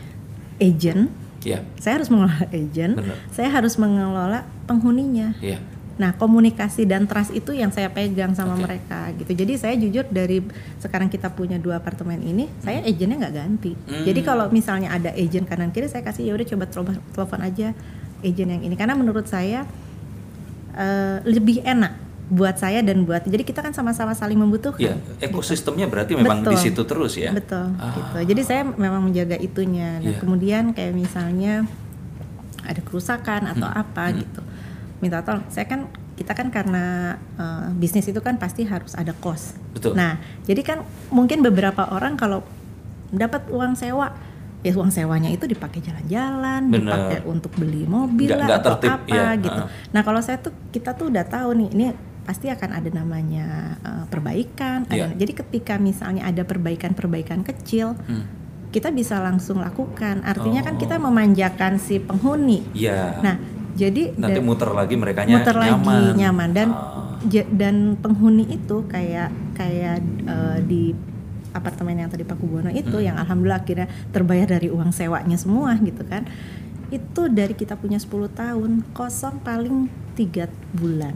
agent. 0.58 1.14
Ya 1.46 1.62
saya 1.78 2.02
harus 2.02 2.08
mengelola 2.10 2.48
agent 2.50 2.94
Bener. 2.98 3.16
saya 3.30 3.48
harus 3.54 3.78
mengelola 3.78 4.48
penghuninya. 4.66 5.36
Ya 5.38 5.62
Nah, 5.94 6.10
komunikasi 6.10 6.90
dan 6.90 7.06
trust 7.06 7.30
itu 7.30 7.54
yang 7.54 7.70
saya 7.70 7.86
pegang 7.86 8.34
sama 8.34 8.58
Oke. 8.58 8.66
mereka 8.66 9.14
gitu. 9.14 9.30
Jadi 9.30 9.52
saya 9.54 9.74
jujur 9.78 10.02
dari 10.10 10.42
sekarang 10.82 11.06
kita 11.06 11.30
punya 11.30 11.54
dua 11.54 11.78
apartemen 11.78 12.18
ini, 12.18 12.50
saya 12.58 12.82
agennya 12.82 13.22
nggak 13.22 13.34
ganti. 13.34 13.72
Hmm. 13.86 14.02
Jadi 14.02 14.20
kalau 14.20 14.50
misalnya 14.50 14.90
ada 14.90 15.14
agent 15.14 15.46
kanan 15.46 15.70
kiri, 15.70 15.86
saya 15.86 16.02
kasih 16.02 16.26
ya 16.26 16.32
udah 16.34 16.46
coba 16.50 16.64
telepon, 16.66 17.40
aja 17.40 17.70
agent 18.20 18.50
yang 18.50 18.62
ini 18.64 18.74
karena 18.74 18.94
menurut 18.94 19.24
saya 19.24 19.62
eh, 20.74 21.18
lebih 21.22 21.62
enak 21.62 21.94
buat 22.24 22.56
saya 22.56 22.80
dan 22.80 23.04
buat. 23.04 23.22
Jadi 23.22 23.44
kita 23.44 23.60
kan 23.60 23.70
sama-sama 23.70 24.16
saling 24.16 24.34
membutuhkan. 24.34 24.80
ya 24.80 24.96
ekosistemnya 25.20 25.86
berarti 25.86 26.16
memang 26.16 26.40
di 26.40 26.50
Betul. 26.50 26.58
situ 26.58 26.82
terus 26.82 27.14
ya 27.14 27.30
Betul, 27.30 27.70
Ah. 27.76 27.92
gitu. 27.92 28.34
Jadi 28.34 28.42
saya 28.42 28.62
memang 28.64 29.04
menjaga 29.04 29.36
itunya. 29.36 30.00
Nah, 30.00 30.10
Iya. 30.10 30.18
kemudian 30.18 30.72
kayak 30.72 30.96
misalnya 30.96 31.68
ada 32.64 32.80
kerusakan 32.80 33.44
atau 33.46 33.68
Hmm. 33.68 33.76
apa 33.78 34.04
gitu, 34.16 34.40
minta 35.04 35.20
tolong. 35.20 35.44
Saya 35.46 35.68
kan 35.68 35.84
kita 36.14 36.32
kan 36.32 36.48
karena 36.48 36.84
eh, 37.36 37.68
bisnis 37.74 38.06
itu 38.06 38.18
kan 38.18 38.34
pasti 38.34 38.64
harus 38.64 38.96
ada 38.96 39.12
kos. 39.14 39.52
Betul. 39.70 39.92
Nah, 39.92 40.16
jadi 40.42 40.64
kan 40.64 40.78
mungkin 41.10 41.44
beberapa 41.44 41.84
orang 41.86 42.16
kalau 42.16 42.40
dapat 43.10 43.46
uang 43.46 43.74
sewa, 43.74 44.16
ya 44.60 44.72
uang 44.72 44.88
sewanya 44.88 45.28
itu 45.28 45.44
dipakai 45.44 45.78
jalan-jalan, 45.78 46.72
dipakai 46.72 47.20
untuk 47.24 47.52
beli 47.54 47.84
mobil 47.84 48.26
Nggak- 48.26 48.40
lah 48.40 48.46
nggak 48.48 48.60
atau 48.64 48.72
apa 48.90 49.06
iya, 49.06 49.26
gitu. 49.36 49.60
ah. 49.60 49.68
Nah, 49.92 50.00
kalau 50.00 50.18
saya 50.18 50.40
tuh 50.40 50.56
kita 50.72 50.96
tuh 50.96 51.12
udah 51.12 51.22
tahu 51.22 51.52
nih, 51.54 51.68
ini 51.70 51.84
pasti 52.24 52.48
akan 52.48 52.70
ada 52.72 52.88
namanya 52.90 53.46
eh, 53.78 54.04
perbaikan. 54.08 54.88
ada- 54.88 55.12
Iya. 55.12 55.14
Jadi 55.14 55.32
ketika 55.36 55.76
misalnya 55.76 56.24
ada 56.24 56.40
perbaikan-perbaikan 56.42 57.44
kecil, 57.44 57.92
Hmm. 58.00 58.24
kita 58.70 58.88
bisa 58.88 59.20
langsung 59.20 59.60
lakukan. 59.60 60.24
Artinya 60.24 60.58
kan 60.60 60.74
Oh. 60.74 60.80
kita 60.80 60.96
memanjakan 60.96 61.76
si 61.76 61.98
penghuni. 61.98 62.64
ya 62.72 63.20
Nah, 63.20 63.36
jadi 63.74 64.14
nanti 64.14 64.38
da- 64.38 64.46
muter 64.46 64.70
lagi 64.70 64.94
mereka 64.94 65.26
muter 65.26 65.52
lagi 65.52 65.70
nyaman 65.72 66.02
nyaman 66.14 66.50
dan 66.50 66.68
Ah. 66.70 67.46
dan 67.50 67.76
penghuni 67.96 68.46
itu 68.48 68.84
kayak 68.84 69.28
kayak 69.52 69.98
eh, 70.24 70.58
di 70.62 70.82
apartemen 71.50 71.94
yang 71.96 72.10
tadi 72.10 72.22
Pak 72.22 72.36
Kubono 72.36 72.66
itu 72.68 72.90
Hmm. 72.92 73.04
yang 73.04 73.16
alhamdulillah 73.16 73.62
akhirnya 73.62 73.86
terbayar 74.10 74.50
dari 74.50 74.68
uang 74.68 74.90
sewanya 74.90 75.34
semua 75.34 75.78
gitu 75.78 76.02
kan. 76.02 76.26
Itu 76.90 77.26
dari 77.28 77.54
kita 77.54 77.74
punya 77.74 77.96
10 77.96 78.26
tahun 78.28 78.82
kosong 78.90 79.38
paling 79.40 79.86
tiga 80.14 80.46
bulan. 80.72 81.14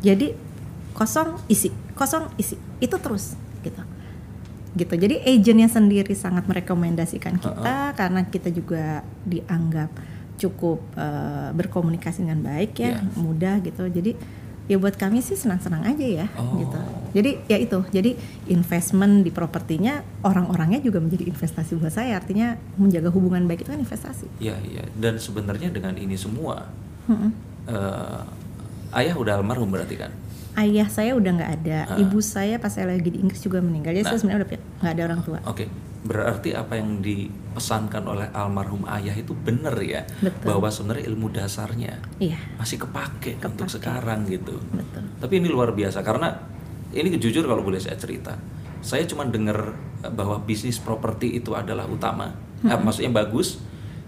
Jadi 0.00 0.32
kosong 0.92 1.36
isi, 1.46 1.68
kosong 1.92 2.32
isi. 2.34 2.56
Itu 2.78 2.96
terus 2.96 3.36
gitu. 3.60 3.80
Gitu. 4.74 4.90
Jadi 4.90 5.22
agentnya 5.22 5.68
sendiri 5.68 6.12
sangat 6.12 6.44
merekomendasikan 6.44 7.38
kita 7.38 7.94
karena 7.94 8.26
kita 8.26 8.48
juga 8.48 8.84
dianggap 9.22 9.92
cukup 10.36 10.82
eh, 10.94 11.50
berkomunikasi 11.52 12.22
dengan 12.22 12.40
baik 12.40 12.72
ya, 12.76 12.96
Iya. 12.96 13.00
mudah 13.14 13.54
gitu. 13.60 13.86
Jadi 13.86 14.12
ya 14.64 14.76
buat 14.76 14.96
kami 14.96 15.20
sih 15.20 15.36
senang-senang 15.36 15.84
aja 15.84 16.00
ya 16.02 16.26
Oh. 16.34 16.56
gitu. 16.56 16.78
Jadi 17.12 17.30
ya 17.46 17.56
itu. 17.56 17.78
Jadi 17.90 18.16
investment 18.48 19.20
di 19.20 19.30
propertinya 19.30 20.00
orang-orangnya 20.22 20.80
juga 20.80 20.98
menjadi 20.98 21.26
investasi 21.26 21.76
buat 21.76 21.92
saya. 21.92 22.16
Artinya 22.16 22.56
menjaga 22.74 23.08
hubungan 23.08 23.44
baik 23.44 23.62
itu 23.62 23.70
kan 23.70 23.78
investasi. 23.78 24.26
ya 24.38 24.56
ya 24.64 24.82
dan 24.94 25.16
sebenarnya 25.16 25.68
dengan 25.68 25.94
ini 25.94 26.16
semua 26.16 26.66
eh, 27.68 28.20
ayah 28.94 29.14
udah 29.14 29.36
almarhum 29.36 29.68
berarti 29.68 29.96
kan 29.96 30.12
Ayah 30.54 30.86
saya 30.86 31.18
udah 31.18 31.34
nggak 31.34 31.52
ada, 31.60 31.78
Ah. 31.84 31.98
ibu 31.98 32.22
saya 32.22 32.62
pas 32.62 32.70
saya 32.70 32.86
lagi 32.86 33.10
di 33.10 33.18
Inggris 33.18 33.42
juga 33.42 33.58
meninggal. 33.58 33.90
Jadi 33.90 34.06
saya 34.06 34.14
Nah. 34.14 34.20
sebenarnya 34.22 34.40
udah 34.40 34.50
nggak 34.80 34.92
ada 34.94 35.02
orang 35.02 35.20
tua. 35.20 35.38
Oke, 35.44 35.66
berarti 36.04 36.52
apa 36.52 36.76
yang 36.76 37.00
dipesankan 37.00 38.04
oleh 38.04 38.28
almarhum 38.30 38.84
ayah 38.86 39.16
itu 39.16 39.32
benar 39.32 39.72
ya, 39.80 40.04
Betul. 40.20 40.44
bahwa 40.44 40.68
sebenarnya 40.68 41.04
ilmu 41.08 41.32
dasarnya 41.32 41.96
Iya, 42.20 42.36
masih 42.56 42.76
kepake, 42.78 43.40
untuk 43.40 43.64
Kepake. 43.66 43.74
sekarang 43.80 44.28
gitu. 44.28 44.60
betul. 44.68 45.00
Tapi 45.18 45.40
ini 45.40 45.48
luar 45.48 45.72
biasa 45.72 46.04
karena 46.04 46.28
ini 46.92 47.16
jujur 47.16 47.42
kalau 47.42 47.64
boleh 47.64 47.80
saya 47.80 47.96
cerita, 47.96 48.36
saya 48.78 49.02
cuma 49.04 49.24
dengar 49.24 49.72
eh, 50.04 50.12
bahwa 50.12 50.38
bisnis 50.38 50.76
properti 50.76 51.34
itu 51.34 51.56
adalah 51.56 51.88
utama, 51.88 52.30
Eh, 52.64 52.72
maksudnya 52.76 53.12
bagus. 53.12 53.60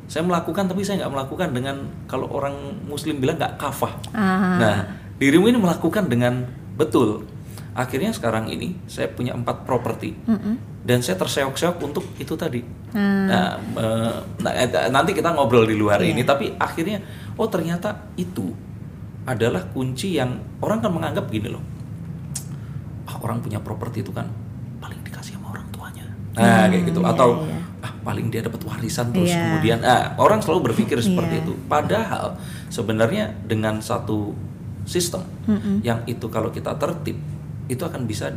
Saya 0.07 0.23
melakukan 0.23 0.65
tapi 0.65 0.81
saya 0.81 1.05
nggak 1.05 1.13
melakukan 1.13 1.49
dengan 1.51 1.77
kalau 2.07 2.25
orang 2.31 2.55
Muslim 2.87 3.19
bilang 3.19 3.37
nggak 3.37 3.59
kafah. 3.59 3.93
Ah. 4.13 4.57
Nah, 4.57 4.77
dirimu 5.19 5.49
ini 5.49 5.59
melakukan 5.59 6.07
dengan 6.07 6.45
betul. 6.73 7.25
Akhirnya 7.77 8.09
sekarang 8.09 8.49
ini 8.49 8.81
saya 8.89 9.13
punya 9.13 9.37
empat 9.37 9.69
properti 9.69 10.17
Mm-mm. 10.25 10.57
Dan 10.87 11.03
saya 11.03 11.18
terseok-seok 11.18 11.77
untuk 11.83 12.07
itu 12.16 12.31
tadi. 12.33 12.62
Ah. 12.94 13.27
Nah, 13.27 13.46
eh, 13.59 14.14
nah, 14.38 14.53
eh, 14.55 14.87
nanti 14.88 15.11
kita 15.11 15.35
ngobrol 15.35 15.66
di 15.66 15.75
luar 15.75 15.99
Iya. 15.99 16.14
ini, 16.14 16.22
tapi 16.22 16.55
akhirnya 16.55 17.03
oh 17.35 17.51
ternyata 17.51 18.07
itu 18.14 18.55
adalah 19.27 19.66
kunci 19.66 20.14
yang 20.14 20.31
orang 20.62 20.79
kan 20.79 20.94
menganggap 20.94 21.27
gini 21.27 21.51
loh. 21.51 21.62
Ah, 23.05 23.18
orang 23.18 23.38
punya 23.38 23.59
properti 23.59 24.03
itu 24.03 24.11
kan 24.11 24.31
paling 24.79 25.03
dikasih 25.03 25.35
sama 25.35 25.51
orang 25.51 25.66
tuanya. 25.70 26.07
Nah, 26.35 26.66
Hmm, 26.66 26.70
kayak 26.70 26.83
gitu 26.87 27.01
iya, 27.01 27.11
atau 27.11 27.29
iya. 27.42 27.59
ah 27.83 27.92
paling 28.03 28.27
dia 28.31 28.42
dapat 28.42 28.62
warisan 28.62 29.11
terus 29.11 29.31
Iya. 29.31 29.42
kemudian 29.42 29.79
ah 29.83 30.14
orang 30.16 30.38
selalu 30.38 30.70
berpikir 30.70 30.99
seperti 31.03 31.38
Iya. 31.38 31.42
itu. 31.42 31.53
Padahal 31.66 32.38
sebenarnya 32.68 33.35
dengan 33.42 33.79
satu 33.79 34.35
sistem 34.87 35.27
Mm-mm. 35.44 35.83
yang 35.83 36.07
itu 36.07 36.31
kalau 36.31 36.51
kita 36.51 36.79
tertib 36.79 37.18
itu 37.66 37.83
akan 37.83 38.07
bisa 38.07 38.31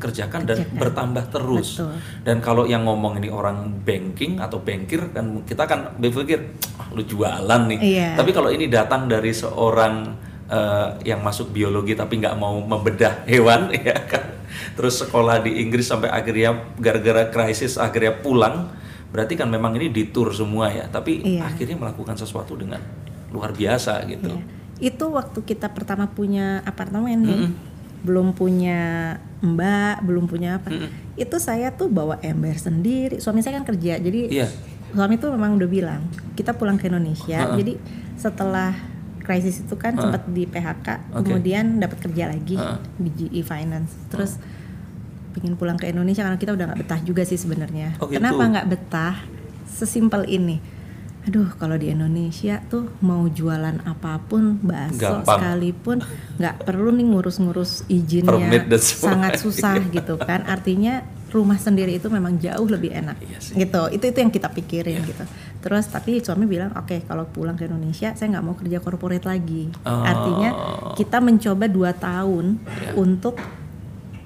dikerjakan 0.00 0.48
dan 0.48 0.56
Kerjakan. 0.56 0.80
bertambah 0.80 1.24
terus. 1.28 1.68
Betul. 1.76 1.92
Dan 2.24 2.36
kalau 2.40 2.64
yang 2.64 2.82
ngomong 2.82 3.20
ini 3.20 3.28
orang 3.28 3.84
banking 3.84 4.40
atau 4.40 4.64
bankir 4.64 5.12
kan 5.12 5.44
kita 5.44 5.68
kan 5.68 5.92
berpikir 5.94 6.40
ah, 6.80 6.88
lu 6.90 7.04
jualan 7.04 7.60
nih. 7.68 7.78
Iya. 7.78 8.08
Tapi 8.16 8.32
kalau 8.32 8.48
ini 8.48 8.66
datang 8.66 9.04
dari 9.04 9.28
seorang 9.30 10.16
eh, 10.48 10.88
yang 11.04 11.20
masuk 11.20 11.52
biologi 11.52 11.92
tapi 11.92 12.16
nggak 12.16 12.32
mau 12.34 12.56
membedah 12.56 13.28
hewan 13.28 13.68
ya 13.76 14.00
kan. 14.08 14.40
Terus 14.72 15.04
sekolah 15.04 15.44
di 15.44 15.60
Inggris 15.60 15.84
sampai 15.84 16.08
akhirnya 16.08 16.56
gara-gara 16.80 17.28
krisis 17.28 17.76
akhirnya 17.76 18.16
pulang. 18.16 18.72
Berarti 19.10 19.34
kan 19.34 19.50
memang 19.50 19.76
ini 19.76 19.92
ditur 19.92 20.32
semua 20.32 20.72
ya. 20.72 20.88
Tapi 20.88 21.20
Iya. 21.36 21.44
akhirnya 21.44 21.76
melakukan 21.76 22.16
sesuatu 22.16 22.56
dengan 22.56 22.80
luar 23.28 23.52
biasa 23.52 24.08
gitu. 24.08 24.32
Iya. 24.32 24.42
Itu 24.80 25.12
waktu 25.12 25.44
kita 25.44 25.76
pertama 25.76 26.08
punya 26.08 26.64
apartemen 26.64 27.20
nih, 27.20 27.36
Mm-mm. 27.44 27.52
Belum 28.00 28.32
punya 28.32 29.14
mbak, 29.40 30.04
belum 30.04 30.24
punya 30.24 30.56
apa. 30.56 30.72
Mm-mm. 30.72 30.88
Itu 31.16 31.36
saya 31.36 31.72
tuh 31.72 31.88
bawa 31.88 32.16
ember 32.20 32.56
sendiri. 32.56 33.20
Suami 33.20 33.40
saya 33.40 33.60
kan 33.60 33.66
kerja, 33.66 34.00
jadi 34.00 34.20
Iya. 34.28 34.46
suami 34.92 35.16
tuh 35.16 35.32
memang 35.32 35.56
udah 35.56 35.68
bilang 35.68 36.02
kita 36.34 36.56
pulang 36.56 36.76
ke 36.76 36.88
Indonesia. 36.88 37.44
Ha-ha. 37.44 37.56
Jadi 37.56 37.76
setelah 38.16 38.72
krisis 39.20 39.62
itu 39.62 39.76
kan 39.76 39.94
Ha. 39.94 40.00
sempat 40.00 40.24
di 40.26 40.44
PHK, 40.44 40.88
Oke. 41.12 41.28
kemudian 41.28 41.76
dapat 41.76 42.00
kerja 42.00 42.32
lagi 42.32 42.56
Ha. 42.56 42.80
di 42.96 43.08
GE 43.12 43.40
Finance. 43.44 43.92
Terus 44.08 44.40
pingin 45.30 45.54
pulang 45.54 45.78
ke 45.78 45.86
Indonesia 45.86 46.24
karena 46.24 46.40
kita 46.40 46.52
udah 46.56 46.64
nggak 46.72 46.80
betah 46.82 47.00
juga 47.00 47.22
sih 47.22 47.38
sebenarnya. 47.38 47.94
Oh, 48.02 48.08
gitu. 48.10 48.18
Kenapa 48.18 48.42
nggak 48.50 48.66
betah? 48.66 49.14
Sesimpel 49.70 50.26
ini. 50.26 50.58
Aduh, 51.20 51.52
kalau 51.54 51.76
di 51.76 51.88
Indonesia 51.88 52.64
tuh 52.64 52.88
mau 53.00 53.28
jualan 53.28 53.76
apa 53.84 54.16
pun, 54.22 54.56
bakso 54.58 55.20
Gampang. 55.20 55.36
sekalipun 55.36 55.96
nggak 56.40 56.64
perlu 56.64 56.90
nih 56.90 57.06
ngurus-ngurus 57.06 57.84
izinnya, 57.86 58.64
sangat 58.78 59.36
susah 59.36 59.76
gitu 59.92 60.16
kan. 60.16 60.42
Artinya 60.42 61.04
rumah 61.30 61.54
sendiri 61.56 61.94
itu 61.94 62.10
memang 62.10 62.36
jauh 62.36 62.66
lebih 62.66 62.90
enak 62.90 63.14
Iya 63.22 63.38
sih. 63.38 63.54
gitu 63.54 63.86
itu 63.88 64.02
itu 64.02 64.18
yang 64.18 64.34
kita 64.34 64.50
pikirin 64.50 64.98
Iya. 64.98 65.06
gitu 65.06 65.24
terus 65.62 65.86
tapi 65.86 66.18
suami 66.18 66.42
bilang 66.42 66.74
oke 66.74 67.06
kalau 67.06 67.22
pulang 67.24 67.54
ke 67.54 67.70
Indonesia 67.70 68.10
saya 68.12 68.34
nggak 68.34 68.42
mau 68.42 68.58
kerja 68.58 68.82
corporate 68.82 69.22
lagi 69.22 69.70
Oh. 69.86 70.02
artinya 70.02 70.50
kita 70.98 71.22
mencoba 71.22 71.70
dua 71.70 71.94
tahun 71.94 72.58
Iya. 72.58 72.98
untuk 72.98 73.38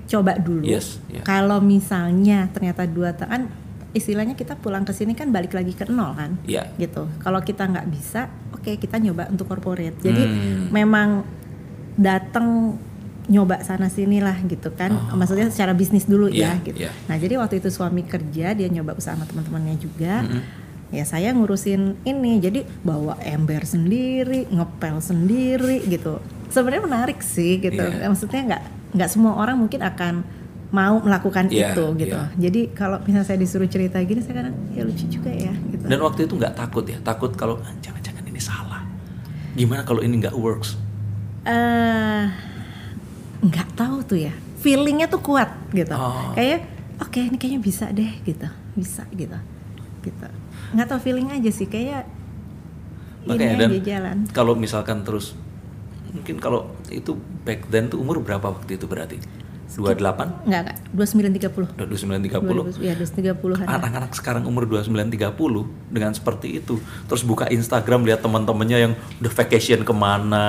coba 0.06 0.32
dulu 0.36 0.64
Yes, 0.64 0.96
iya. 1.06 1.20
kalau 1.20 1.60
misalnya 1.60 2.48
ternyata 2.48 2.84
dua 2.84 3.12
tahun 3.12 3.52
istilahnya 3.94 4.34
kita 4.34 4.54
pulang 4.54 4.82
ke 4.82 4.90
sini 4.90 5.14
kan 5.14 5.30
balik 5.30 5.50
lagi 5.50 5.70
ke 5.70 5.86
nol 5.86 6.12
kan 6.12 6.34
Iya. 6.42 6.66
gitu 6.76 7.06
kalau 7.18 7.38
kita 7.40 7.64
nggak 7.64 7.86
bisa 7.88 8.26
oke 8.52 8.74
kita 8.74 8.98
nyoba 8.98 9.26
untuk 9.28 9.46
corporate 9.46 9.96
jadi 9.98 10.18
Hmm. 10.20 10.68
memang 10.68 11.22
datang 11.94 12.76
nyoba 13.24 13.62
sana 13.62 13.88
sini 13.88 14.20
lah 14.20 14.36
gitu 14.42 14.68
kan 14.70 14.92
maksudnya 15.10 15.48
secara 15.48 15.72
bisnis 15.72 16.04
dulu 16.04 16.26
Oh. 16.26 16.30
Iya, 16.30 16.50
ya 16.50 16.62
gitu 16.62 16.76
iya. 16.78 16.90
nah 17.06 17.16
jadi 17.16 17.34
waktu 17.36 17.56
itu 17.56 17.70
suami 17.70 18.04
kerja 18.04 18.52
dia 18.52 18.68
nyoba 18.68 18.92
usaha 18.92 19.14
sama 19.14 19.24
teman-temannya 19.24 19.78
juga 19.78 20.20
Mm-mm. 20.20 20.42
ya 20.90 21.04
saya 21.04 21.32
ngurusin 21.32 21.96
ini 22.02 22.36
jadi 22.38 22.66
bawa 22.82 23.16
ember 23.22 23.64
sendiri 23.64 24.44
ngepel 24.46 25.00
sendiri 25.00 25.80
gitu 25.86 26.20
sebenarnya 26.46 26.84
menarik 26.84 27.18
sih 27.18 27.56
gitu 27.58 27.80
Iya. 27.80 28.06
maksudnya 28.06 28.40
nggak 28.44 28.62
nggak 28.92 29.08
semua 29.08 29.32
orang 29.34 29.56
mungkin 29.56 29.80
akan 29.80 30.14
mau 30.74 30.98
melakukan 30.98 31.46
Iya, 31.46 31.70
itu 31.70 31.84
gitu 31.96 32.18
iya. 32.18 32.34
jadi 32.36 32.60
kalau 32.74 32.98
misalnya 33.00 33.22
saya 33.24 33.38
disuruh 33.38 33.64
cerita 33.64 34.02
gini 34.02 34.18
saya 34.18 34.42
kadang 34.42 34.54
ya 34.70 34.82
lucu 34.82 35.06
juga 35.06 35.30
ya 35.30 35.54
gitu 35.70 35.84
Dan 35.86 35.98
waktu 36.00 36.26
itu 36.26 36.34
nggak 36.34 36.54
takut 36.54 36.82
ya, 36.84 36.98
takut 37.00 37.30
kalau 37.32 37.62
"Ah, 37.62 37.70
jangan-jangan 37.78 38.24
ini 38.24 38.40
salah. 38.40 38.82
Gimana 39.54 39.82
kalau 39.82 40.00
ini 40.00 40.18
nggak 40.18 40.34
works? 40.34 40.74
eh 41.44 42.24
nggak 43.40 43.68
tahu 43.74 44.00
tuh 44.02 44.18
ya 44.18 44.32
feelingnya 44.58 45.06
tuh 45.06 45.20
kuat 45.20 45.52
gitu 45.70 45.92
Oh. 45.92 46.32
kayak 46.32 46.64
oke 46.98 47.20
ini 47.20 47.36
kayaknya 47.36 47.60
bisa 47.60 47.84
deh 47.88 48.08
gitu 48.24 48.48
bisa 48.72 49.04
gitu 49.12 49.36
gitu 50.00 50.26
nggak 50.72 50.86
tahu 50.86 50.98
feeling 50.98 51.28
aja 51.28 51.50
sih 51.50 51.66
kayak 51.66 52.08
ini 53.22 53.28
Makanya 53.30 53.56
dan 53.58 53.68
aja 53.70 53.80
jalan 53.84 54.16
kalau 54.32 54.56
misalkan 54.56 55.04
terus 55.04 55.36
mungkin 56.10 56.40
kalau 56.40 56.64
itu 56.88 57.12
back 57.42 57.68
then 57.68 57.86
tuh 57.86 57.98
umur 57.98 58.18
berapa 58.18 58.48
waktu 58.48 58.74
itu 58.74 58.86
berarti? 58.86 59.20
28? 59.74 60.46
nggak 60.46 60.60
nggak 60.62 60.76
dua 60.90 61.06
sembilan 61.06 61.30
tiga 61.32 61.48
puluh 61.48 61.68
29 61.74 62.78
30? 62.78 62.78
ya 62.80 62.92
dua 62.92 63.08
tiga 63.08 63.32
puluhan 63.32 63.64
Anak-anak 63.64 64.12
sekarang 64.12 64.42
umur 64.44 64.64
29 64.64 64.94
30 65.10 65.34
dengan 65.90 66.10
seperti 66.10 66.58
itu 66.58 66.78
terus 67.04 67.22
buka 67.22 67.46
Instagram 67.46 68.04
lihat 68.04 68.20
teman-temannya 68.20 68.78
yang 68.80 68.92
udah 69.18 69.32
vacation 69.34 69.82
ke 69.82 69.90
mana 69.90 70.46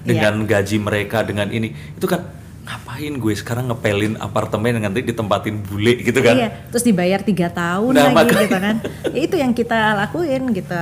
dengan 0.00 0.34
Iya. 0.38 0.48
gaji 0.48 0.76
mereka 0.78 1.20
dengan 1.20 1.48
ini 1.48 1.68
itu 1.92 2.04
kan 2.04 2.24
ngapain 2.62 3.14
gue 3.14 3.30
sekarang 3.32 3.68
ngepelin 3.68 4.18
apartemen 4.18 4.74
yang 4.74 4.84
nanti 4.84 4.98
ditempatin 5.00 5.60
bule 5.60 6.00
gitu 6.00 6.18
kan 6.18 6.34
Iya, 6.34 6.48
terus 6.66 6.82
dibayar 6.82 7.20
tiga 7.20 7.46
tahun 7.46 7.92
Nah, 7.92 8.10
lagi 8.10 8.16
makanya. 8.26 8.42
gitu 8.42 8.58
kan. 8.58 8.76
Ya, 9.06 9.20
itu 9.22 9.36
yang 9.36 9.52
kita 9.52 9.78
lakuin 9.96 10.50
gitu. 10.50 10.74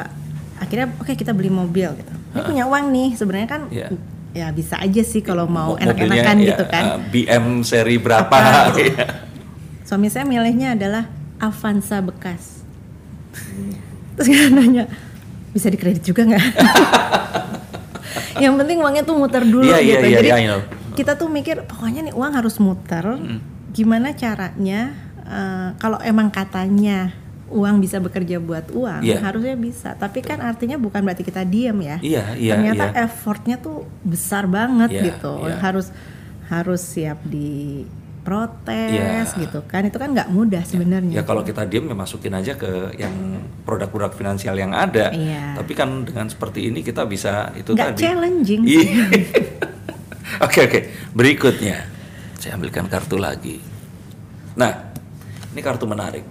Akhirnya 0.57 0.97
oke 0.97 1.13
kita 1.13 1.31
beli 1.31 1.51
mobil 1.51 1.93
gitu. 1.93 2.13
Ini 2.33 2.41
punya 2.41 2.65
uang 2.65 2.85
nih 2.89 3.09
sebenarnya 3.15 3.49
kan 3.51 3.63
Iya. 3.69 3.89
Ya 4.35 4.51
bisa 4.51 4.77
aja 4.77 5.01
sih 5.01 5.23
kalau 5.23 5.47
mau 5.47 5.79
enak-enakan 5.79 6.37
ya, 6.43 6.47
gitu 6.53 6.65
kan. 6.67 6.85
uh, 6.85 6.99
BM 7.09 7.63
seri 7.63 7.97
berapa 7.97 8.27
Apa? 8.29 8.75
Iya. 8.83 9.07
Suami 9.87 10.11
saya 10.11 10.27
milihnya 10.27 10.75
adalah 10.75 11.07
Avanza 11.39 12.03
bekas. 12.03 12.67
Terus 14.17 14.27
dia 14.27 14.49
nanya, 14.49 14.91
bisa 15.51 15.69
dikredit 15.69 16.03
juga 16.03 16.25
nggak? 16.25 16.45
yang 18.43 18.59
penting 18.59 18.83
uangnya 18.83 19.03
tuh 19.03 19.15
muter 19.15 19.43
dulu 19.43 19.63
Iya, 19.63 19.79
iya, 19.79 19.95
gitu. 19.97 20.07
iya, 20.07 20.19
Jadi 20.19 20.29
iya, 20.29 20.37
I 20.37 20.47
know. 20.49 20.61
kita 20.95 21.15
tuh 21.15 21.29
mikir 21.29 21.63
pokoknya 21.65 22.11
nih 22.11 22.15
uang 22.15 22.33
harus 22.35 22.57
muter. 22.59 23.05
Gimana 23.71 24.15
caranya? 24.15 24.95
eh, 25.25 25.69
kalau 25.79 25.97
emang 26.01 26.29
katanya 26.29 27.09
uang 27.45 27.77
bisa 27.79 28.01
bekerja 28.01 28.41
buat 28.41 28.73
uang, 28.73 29.05
Iya. 29.05 29.21
harusnya 29.21 29.55
bisa. 29.55 29.93
Tapi 29.95 30.25
kan 30.25 30.41
artinya 30.41 30.81
bukan 30.81 31.05
berarti 31.05 31.23
kita 31.23 31.45
diam 31.45 31.77
ya. 31.81 32.01
Iya, 32.01 32.35
iya, 32.35 32.53
Ternyata 32.57 32.85
iya. 32.91 33.05
effortnya 33.05 33.57
tuh 33.61 33.85
besar 34.01 34.49
banget 34.49 34.91
Iya, 34.91 35.03
gitu. 35.13 35.45
iya. 35.45 35.61
Harus 35.61 35.93
harus 36.45 36.81
siap 36.81 37.21
di 37.25 37.85
protes 38.25 39.37
Iya. 39.37 39.37
gitu 39.37 39.61
kan 39.69 39.85
itu 39.85 40.01
kan 40.01 40.09
nggak 40.17 40.33
mudah 40.33 40.65
sebenarnya 40.65 41.21
Ya 41.21 41.25
kalau 41.29 41.45
kita 41.45 41.69
diem 41.69 41.85
ya 41.85 41.93
masukin 41.93 42.33
aja 42.33 42.57
ke 42.57 42.97
yang 42.97 43.13
produk-produk 43.69 44.17
finansial 44.17 44.57
yang 44.57 44.73
ada. 44.73 45.13
Iya. 45.13 45.61
Tapi 45.61 45.73
kan 45.77 46.09
dengan 46.09 46.33
seperti 46.33 46.73
ini 46.73 46.81
kita 46.81 47.05
bisa 47.05 47.53
itu 47.53 47.77
nggak 47.77 47.97
tadi. 47.97 48.01
challenging 48.01 48.63
Iya. 48.65 49.05
Oke 50.49 50.67
oke. 50.67 50.81
Berikutnya 51.15 51.85
saya 52.35 52.57
ambilkan 52.57 52.89
kartu 52.89 53.21
lagi. 53.21 53.61
Nah 54.57 54.91
ini 55.53 55.61
kartu 55.61 55.85
menarik. 55.87 56.25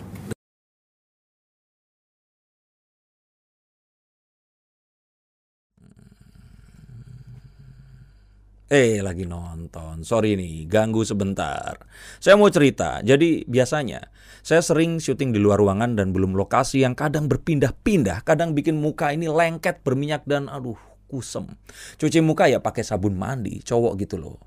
Eh 8.73 9.05
lagi 9.05 9.29
nonton, 9.29 10.01
sorry 10.01 10.33
nih 10.33 10.65
ganggu 10.65 11.05
sebentar. 11.05 11.77
Saya 12.17 12.33
mau 12.41 12.49
cerita, 12.49 13.05
jadi 13.05 13.45
biasanya 13.45 14.09
saya 14.41 14.65
sering 14.65 14.97
syuting 14.97 15.29
di 15.29 15.37
luar 15.37 15.61
ruangan 15.61 15.93
dan 15.93 16.09
belum 16.09 16.33
lokasi 16.33 16.81
yang 16.81 16.97
kadang 16.97 17.29
berpindah-pindah, 17.29 18.25
kadang 18.25 18.57
bikin 18.57 18.81
muka 18.81 19.13
ini 19.13 19.29
lengket 19.29 19.85
berminyak 19.85 20.25
dan 20.25 20.49
aduh 20.49 20.81
kusem. 21.05 21.53
Cuci 22.01 22.25
muka 22.25 22.49
ya 22.49 22.65
pakai 22.65 22.81
sabun 22.81 23.13
mandi, 23.13 23.61
cowok 23.61 23.93
gitu 24.01 24.17
loh. 24.17 24.41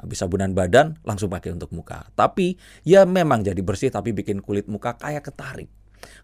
Habis 0.00 0.24
sabunan 0.24 0.56
badan 0.56 0.96
langsung 1.04 1.28
pakai 1.28 1.52
untuk 1.52 1.76
muka. 1.76 2.08
Tapi 2.16 2.56
ya 2.88 3.04
memang 3.04 3.44
jadi 3.44 3.60
bersih 3.60 3.92
tapi 3.92 4.16
bikin 4.16 4.40
kulit 4.40 4.64
muka 4.64 4.96
kayak 4.96 5.28
ketarik. 5.28 5.68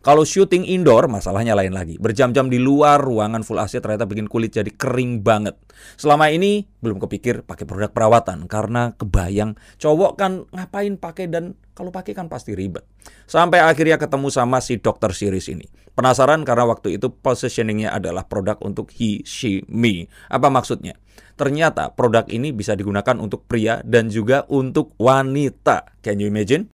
Kalau 0.03 0.27
syuting 0.27 0.67
indoor 0.67 1.07
masalahnya 1.07 1.55
lain 1.55 1.71
lagi. 1.71 1.95
Berjam-jam 2.01 2.51
di 2.51 2.59
luar 2.59 2.99
ruangan 2.99 3.47
full 3.47 3.63
AC 3.63 3.79
ternyata 3.79 4.03
bikin 4.03 4.27
kulit 4.27 4.55
jadi 4.55 4.69
kering 4.75 5.23
banget. 5.23 5.55
Selama 5.95 6.27
ini 6.31 6.67
belum 6.83 6.99
kepikir 6.99 7.47
pakai 7.47 7.63
produk 7.63 7.91
perawatan 7.95 8.51
karena 8.51 8.95
kebayang 8.99 9.55
cowok 9.79 10.13
kan 10.19 10.33
ngapain 10.51 10.99
pakai 10.99 11.31
dan 11.31 11.55
kalau 11.73 11.95
pakai 11.95 12.19
kan 12.19 12.27
pasti 12.27 12.53
ribet. 12.53 12.83
Sampai 13.31 13.63
akhirnya 13.63 13.97
ketemu 13.97 14.29
sama 14.29 14.59
si 14.59 14.83
dokter 14.83 15.15
series 15.15 15.49
ini. 15.49 15.65
Penasaran 15.93 16.43
karena 16.43 16.65
waktu 16.67 16.97
itu 16.97 17.13
positioningnya 17.13 17.93
adalah 17.93 18.25
produk 18.25 18.57
untuk 18.65 18.89
he, 18.97 19.21
she, 19.23 19.63
me. 19.69 20.09
Apa 20.29 20.49
maksudnya? 20.49 20.97
Ternyata 21.37 21.93
produk 21.97 22.29
ini 22.29 22.53
bisa 22.53 22.77
digunakan 22.77 23.17
untuk 23.17 23.49
pria 23.49 23.81
dan 23.85 24.13
juga 24.13 24.45
untuk 24.53 24.93
wanita. 25.01 25.97
Can 26.05 26.21
you 26.21 26.29
imagine? 26.29 26.69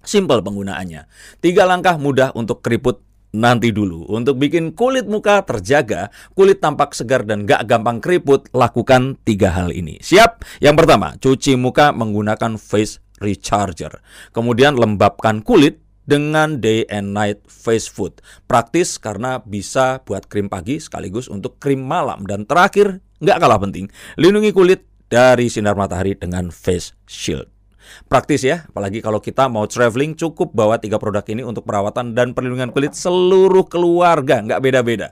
Simple 0.00 0.40
penggunaannya. 0.40 1.06
Tiga 1.44 1.68
langkah 1.68 2.00
mudah 2.00 2.32
untuk 2.32 2.64
keriput 2.64 3.04
nanti 3.34 3.70
dulu. 3.70 4.06
Untuk 4.10 4.38
bikin 4.38 4.74
kulit 4.74 5.06
muka 5.06 5.42
terjaga, 5.46 6.10
kulit 6.34 6.58
tampak 6.58 6.94
segar 6.94 7.22
dan 7.22 7.46
gak 7.46 7.66
gampang 7.66 8.02
keriput, 8.02 8.50
lakukan 8.50 9.18
tiga 9.22 9.54
hal 9.54 9.70
ini. 9.70 9.98
Siap? 10.02 10.42
Yang 10.58 10.74
pertama, 10.84 11.14
cuci 11.18 11.54
muka 11.54 11.94
menggunakan 11.94 12.58
face 12.58 12.98
recharger. 13.22 14.02
Kemudian 14.34 14.74
lembabkan 14.74 15.44
kulit 15.44 15.78
dengan 16.08 16.58
day 16.58 16.82
and 16.90 17.14
night 17.14 17.38
face 17.46 17.86
food. 17.86 18.18
Praktis 18.50 18.98
karena 18.98 19.38
bisa 19.44 20.02
buat 20.02 20.26
krim 20.26 20.50
pagi 20.50 20.82
sekaligus 20.82 21.30
untuk 21.30 21.62
krim 21.62 21.84
malam. 21.84 22.26
Dan 22.26 22.48
terakhir, 22.50 22.98
nggak 23.22 23.38
kalah 23.38 23.60
penting, 23.62 23.86
lindungi 24.18 24.50
kulit 24.50 24.82
dari 25.06 25.46
sinar 25.46 25.78
matahari 25.78 26.18
dengan 26.18 26.50
face 26.50 26.98
shield. 27.06 27.59
Praktis 28.06 28.46
ya, 28.46 28.66
apalagi 28.66 29.00
kalau 29.00 29.20
kita 29.22 29.46
mau 29.46 29.66
traveling 29.66 30.18
cukup 30.18 30.52
bawa 30.54 30.78
tiga 30.78 30.98
produk 30.98 31.24
ini 31.28 31.44
untuk 31.46 31.64
perawatan 31.66 32.14
dan 32.16 32.32
perlindungan 32.32 32.70
kulit 32.70 32.94
seluruh 32.96 33.64
keluarga, 33.66 34.42
nggak 34.42 34.60
beda-beda. 34.62 35.10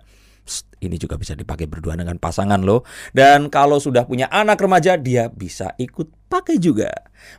Ini 0.78 0.94
juga 0.96 1.18
bisa 1.20 1.36
dipakai 1.36 1.68
berdua 1.68 1.92
dengan 1.98 2.16
pasangan 2.16 2.64
loh. 2.64 2.80
Dan 3.12 3.50
kalau 3.52 3.76
sudah 3.82 4.06
punya 4.08 4.32
anak 4.32 4.56
remaja, 4.62 4.96
dia 4.96 5.28
bisa 5.28 5.74
ikut 5.76 6.08
pakai 6.30 6.56
juga. 6.56 6.88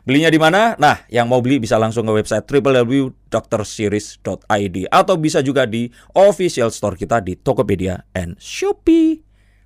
Belinya 0.04 0.30
di 0.30 0.38
mana? 0.38 0.76
Nah, 0.76 1.08
yang 1.10 1.26
mau 1.26 1.42
beli 1.42 1.58
bisa 1.58 1.74
langsung 1.80 2.06
ke 2.06 2.12
website 2.20 2.46
www.drseries.id 2.46 4.76
atau 4.92 5.16
bisa 5.18 5.42
juga 5.42 5.66
di 5.66 5.90
official 6.14 6.70
store 6.70 6.94
kita 7.00 7.18
di 7.24 7.34
Tokopedia 7.34 8.04
and 8.14 8.38
Shopee. 8.38 9.18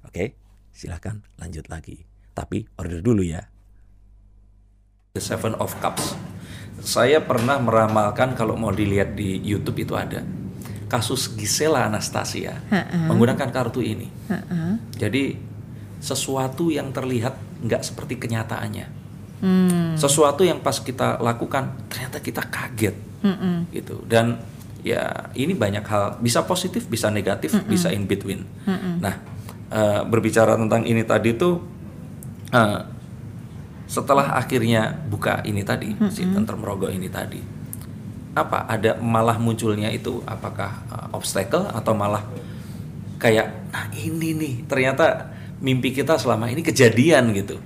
Oke, 0.07 0.39
silahkan 0.71 1.21
lanjut 1.37 1.69
lagi. 1.69 2.07
Tapi 2.33 2.65
order 2.79 3.03
dulu 3.03 3.27
ya. 3.27 3.54
The 5.15 5.23
Seven 5.23 5.55
of 5.63 5.71
Cups. 5.79 6.19
Saya 6.83 7.23
pernah 7.23 7.63
meramalkan 7.63 8.35
kalau 8.35 8.59
mau 8.59 8.75
dilihat 8.75 9.15
di 9.15 9.39
YouTube 9.47 9.87
itu 9.87 9.95
ada 9.95 10.27
kasus 10.91 11.39
Gisela 11.39 11.87
Anastasia 11.87 12.59
menggunakan 13.07 13.47
kartu 13.55 13.79
ini. 13.79 14.11
Heeh. 14.11 14.75
Jadi 14.99 15.39
sesuatu 16.03 16.67
yang 16.75 16.91
terlihat 16.91 17.39
nggak 17.63 17.87
seperti 17.87 18.19
kenyataannya. 18.19 18.87
Hmm. 19.39 19.95
Sesuatu 19.95 20.43
yang 20.43 20.59
pas 20.59 20.83
kita 20.83 21.23
lakukan 21.23 21.87
ternyata 21.87 22.19
kita 22.19 22.43
kaget 22.51 22.99
Mm-mm. 23.23 23.71
gitu. 23.71 24.03
Dan 24.11 24.43
ya 24.83 25.31
ini 25.39 25.55
banyak 25.55 25.87
hal 25.87 26.19
bisa 26.19 26.43
positif, 26.43 26.91
bisa 26.91 27.07
negatif, 27.15 27.55
bisa 27.71 27.95
in 27.95 28.11
between. 28.11 28.43
Nah 28.99 29.15
eh, 29.71 30.03
berbicara 30.11 30.59
tentang 30.59 30.83
ini 30.83 31.07
tadi 31.07 31.39
tuh 31.39 31.63
eh, 32.51 32.94
setelah 33.95 34.35
akhirnya 34.35 34.91
buka 35.07 35.39
ini 35.47 35.63
tadi 35.63 35.95
si 36.11 36.27
tentrem 36.27 36.59
rogo 36.59 36.91
ini 36.91 37.07
tadi 37.07 37.39
apa 38.35 38.67
ada 38.67 38.99
malah 38.99 39.39
munculnya 39.39 39.95
itu 39.95 40.19
apakah 40.27 40.83
uh, 40.91 41.07
obstacle 41.15 41.71
atau 41.71 41.95
malah 41.95 42.27
kayak 43.23 43.71
nah 43.71 43.87
ini 43.95 44.35
nih 44.35 44.55
ternyata 44.67 45.31
mimpi 45.63 45.95
kita 45.95 46.19
selama 46.19 46.51
ini 46.51 46.67
kejadian 46.67 47.31
gitu 47.31 47.57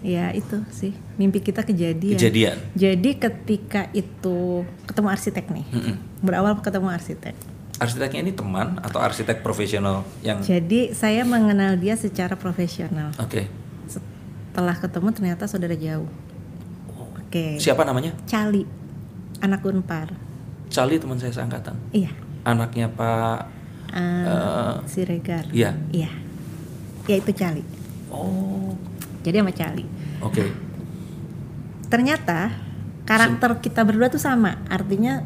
Ya 0.00 0.32
itu 0.32 0.64
sih 0.72 0.96
mimpi 1.20 1.44
kita 1.44 1.60
kejadian. 1.60 2.16
kejadian 2.16 2.56
Jadi 2.72 3.20
ketika 3.20 3.84
itu 3.92 4.64
ketemu 4.88 5.08
arsitek 5.12 5.44
nih, 5.52 5.66
Mm-mm. 5.68 5.94
berawal 6.24 6.56
ketemu 6.64 6.88
arsitek. 6.88 7.36
arsiteknya 7.76 8.24
ini 8.24 8.32
teman 8.32 8.80
atau 8.80 8.96
arsitek 8.96 9.44
profesional 9.44 10.04
yang 10.24 10.40
oke 10.40 10.48
Jadi 10.48 10.96
saya 10.96 11.20
mengenal 11.24 11.76
dia 11.76 12.00
secara 12.00 12.32
profesional. 12.32 13.12
Setelah 14.50 14.74
ketemu 14.74 15.08
ternyata 15.10 15.46
saudara 15.46 15.72
jauh. 15.72 16.10
Oke. 17.22 17.54
siapa 17.56 17.86
namanya 17.86 18.10
Cali, 18.26 18.66
anak 19.38 19.62
Unpar. 19.62 20.10
Charlie 20.66 20.98
teman 20.98 21.14
saya 21.14 21.30
seangkatan 21.30 21.78
Iya. 21.90 22.10
anaknya 22.42 22.90
Pak 22.90 23.46
eh, 23.88 24.26
Eh, 24.26 24.74
Siregar. 24.84 25.46
iya. 25.50 25.70
Iya. 25.88 26.10
Ya 27.06 27.16
itu 27.16 27.30
Cali. 27.30 27.62
oh 28.10 28.74
Jadi 29.22 29.38
sama 29.38 29.54
Cali. 29.54 29.86
oke 30.18 30.42
Ternyata 31.86 32.50
karakter 33.04 33.58
kita 33.60 33.82
berdua 33.82 34.06
tuh 34.08 34.18
sama. 34.18 34.58
Artinya 34.66 35.22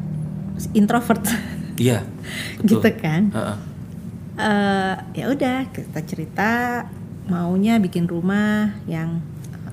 introvert. 0.71 1.25
iya 1.77 2.05
betul 2.61 2.85
gitu 2.85 2.89
kan. 2.95 3.33
Heeh. 3.33 3.57
eh 4.35 4.95
ya 5.15 5.25
udah 5.27 5.57
kita 5.71 5.99
cerita 6.03 6.49
maunya 7.25 7.77
bikin 7.77 8.05
rumah 8.05 8.73
yang 8.85 9.21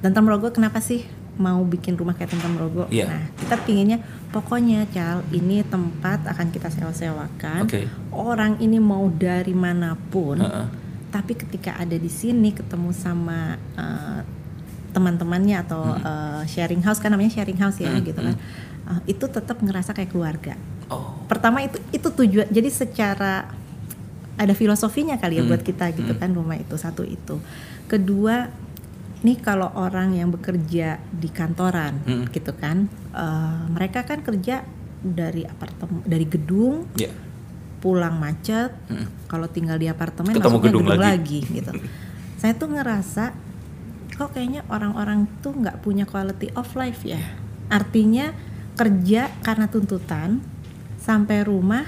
tentang 0.01 0.25
Rogo 0.25 0.51
kenapa 0.51 0.81
sih 0.81 1.05
mau 1.33 1.65
bikin 1.65 1.97
rumah 1.97 2.13
kayak 2.13 2.33
tentang 2.33 2.57
Rogo? 2.57 2.85
Iya. 2.89 3.09
Nah 3.09 3.23
kita 3.35 3.57
pinginnya 3.63 3.99
pokoknya 4.29 4.85
Cal 4.89 5.25
ini 5.31 5.61
tempat 5.63 6.25
akan 6.27 6.49
kita 6.49 6.69
sewa-sewakan. 6.69 7.65
Oke. 7.65 7.89
Orang 8.11 8.59
ini 8.59 8.77
mau 8.77 9.09
dari 9.09 9.53
mana 9.53 9.97
pun, 9.97 10.37
Heeh. 10.39 10.67
tapi 11.09 11.33
ketika 11.35 11.77
ada 11.77 11.95
di 11.95 12.09
sini 12.09 12.53
ketemu 12.53 12.91
sama 12.91 13.57
eh, 13.77 14.21
teman-temannya 14.91 15.57
atau 15.59 15.83
Hmm. 15.83 16.05
eh, 16.05 16.43
sharing 16.47 16.83
house 16.83 17.01
kan 17.01 17.09
namanya 17.09 17.33
sharing 17.33 17.57
house 17.57 17.81
ya 17.81 17.89
Mm, 17.91 18.05
gitu 18.05 18.21
kan, 18.21 18.37
Eh, 18.83 19.15
itu 19.15 19.25
tetap 19.25 19.57
ngerasa 19.57 19.95
kayak 19.95 20.11
keluarga 20.11 20.59
oh 20.91 21.15
pertama 21.25 21.63
itu 21.63 21.79
itu 21.91 22.03
tujuan 22.05 22.51
jadi 22.51 22.67
secara 22.69 23.47
ada 24.35 24.53
filosofinya 24.53 25.17
kali 25.17 25.37
ya 25.37 25.43
Hmm. 25.43 25.51
buat 25.51 25.63
kita 25.63 25.93
gitu 25.93 26.13
Hmm. 26.13 26.21
kan 26.21 26.31
rumah 26.33 26.57
itu 26.57 26.75
satu 26.75 27.03
itu 27.03 27.37
kedua 27.87 28.49
nih 29.21 29.39
kalau 29.39 29.71
orang 29.73 30.13
yang 30.13 30.29
bekerja 30.29 30.99
di 31.09 31.29
kantoran 31.29 32.01
Hmm. 32.03 32.25
gitu 32.29 32.53
kan 32.53 32.87
eh, 33.11 33.63
mereka 33.69 34.03
kan 34.03 34.21
kerja 34.21 34.65
dari 34.99 35.43
apartemen 35.43 36.01
dari 36.03 36.25
gedung 36.25 36.87
ya 36.95 37.11
pulang 37.79 38.15
macet 38.15 38.71
Mm. 38.87 39.27
kalau 39.27 39.51
tinggal 39.51 39.75
di 39.75 39.91
apartemen 39.91 40.31
Ketemu 40.33 40.59
gedung 40.61 40.87
gedung, 40.87 41.03
lagi. 41.03 41.43
lagi. 41.43 41.59
gitu 41.59 41.73
saya 42.41 42.55
tuh 42.55 42.71
ngerasa 42.71 43.35
kok 44.13 44.31
kayaknya 44.31 44.63
orang-orang 44.69 45.27
tuh 45.41 45.51
nggak 45.53 45.83
punya 45.83 46.07
quality 46.07 46.55
of 46.55 46.71
life 46.73 47.03
ya 47.03 47.19
artinya 47.69 48.31
kerja 48.73 49.27
karena 49.41 49.67
tuntutan 49.67 50.39
sampai 50.97 51.43
rumah 51.43 51.83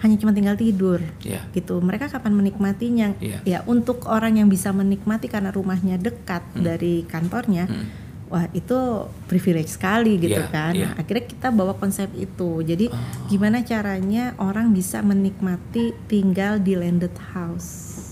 hanya 0.00 0.16
cuma 0.16 0.32
tinggal 0.32 0.56
tidur 0.56 1.00
ya 1.20 1.44
gitu 1.50 1.76
mereka 1.78 2.08
kapan 2.08 2.32
menikmatinya 2.32 3.12
Iya. 3.18 3.38
ya 3.44 3.58
untuk 3.64 4.04
orang 4.04 4.36
yang 4.36 4.48
bisa 4.48 4.72
menikmati 4.72 5.28
karena 5.28 5.48
rumahnya 5.48 5.96
dekat 5.96 6.40
Hmm. 6.50 6.64
dari 6.64 7.04
kantornya 7.04 7.68
Hmm. 7.68 7.84
wah 8.26 8.48
itu 8.50 8.78
privilege 9.26 9.68
sekali 9.70 10.16
gitu 10.16 10.38
Iya, 10.38 10.48
kan 10.48 10.72
iya. 10.72 10.88
Nah, 10.88 10.98
akhirnya 10.98 11.24
kita 11.26 11.48
bawa 11.50 11.74
konsep 11.74 12.08
itu 12.14 12.62
jadi 12.62 12.88
Oh. 12.88 12.96
gimana 13.26 13.60
caranya 13.60 14.32
orang 14.36 14.72
bisa 14.72 15.00
menikmati 15.00 15.92
tinggal 16.06 16.56
di 16.56 16.74
landed 16.74 17.12
house 17.34 18.06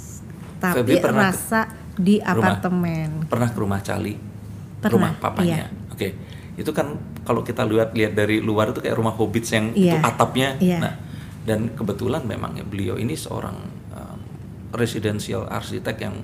tapi 0.59 0.99
rasa 0.99 1.71
di 1.95 2.19
rumah? 2.19 2.59
apartemen 2.59 3.09
pernah 3.27 3.49
ke 3.49 3.59
rumah 3.59 3.81
Cali 3.81 4.15
Pernah, 4.79 4.93
rumah 4.93 5.13
papanya 5.17 5.67
iya. 5.67 5.67
oke 5.89 6.09
itu 6.55 6.71
kan 6.71 6.95
kalau 7.23 7.41
kita 7.41 7.63
lihat 7.63 7.91
lihat 7.93 8.13
dari 8.13 8.39
luar 8.39 8.71
itu 8.71 8.79
kayak 8.79 8.95
rumah 8.95 9.15
hobbits 9.15 9.51
yang 9.51 9.71
itu 9.71 9.89
Iya, 9.89 10.03
atapnya 10.03 10.49
iya. 10.59 10.79
nah 10.79 10.95
dan 11.49 11.73
kebetulan 11.73 12.21
memang 12.23 12.53
ya 12.53 12.63
beliau 12.63 12.95
ini 12.95 13.17
seorang 13.17 13.57
um, 13.91 14.19
residential 14.73 15.49
arsitek 15.49 15.97
yang 15.99 16.15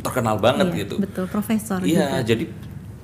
terkenal 0.00 0.40
banget 0.40 0.72
Iya, 0.72 0.78
gitu. 0.80 0.94
betul 0.96 1.28
profesor 1.28 1.76
iya 1.84 2.16
juga. 2.16 2.32
jadi 2.32 2.44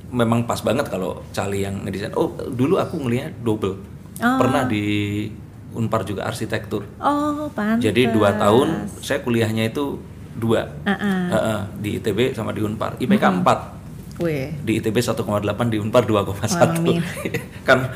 memang 0.09 0.49
pas 0.49 0.57
banget 0.59 0.89
kalau 0.89 1.21
Cali 1.29 1.61
yang 1.61 1.85
ngedesain. 1.85 2.15
Oh 2.15 2.33
dulu 2.49 2.79
aku 2.79 2.97
ngelihat 2.97 3.37
double. 3.43 3.77
Oh. 4.17 4.39
pernah 4.41 4.65
di 4.65 5.29
Unpar 5.77 6.09
juga 6.09 6.25
arsitektur. 6.25 6.89
Oh 6.97 7.53
pantas. 7.53 7.85
Jadi 7.85 8.09
dua 8.09 8.33
tahun 8.33 8.89
saya 9.05 9.21
kuliahnya 9.21 9.69
itu 9.69 10.01
dua. 10.33 10.73
Ah-ah. 10.89 11.29
Heeh, 11.29 11.61
di 11.77 11.91
ITB 12.01 12.33
sama 12.33 12.57
di 12.57 12.65
Unpar. 12.65 12.97
IPK 12.97 13.45
4 13.45 13.86
Weh. 14.17 14.49
di 14.59 14.81
ITB 14.81 14.97
1,8 14.97 15.21
di 15.67 15.77
Unpar 15.77 16.03
2,1 16.03 16.57
Amin. 16.57 17.05
kan 17.69 17.93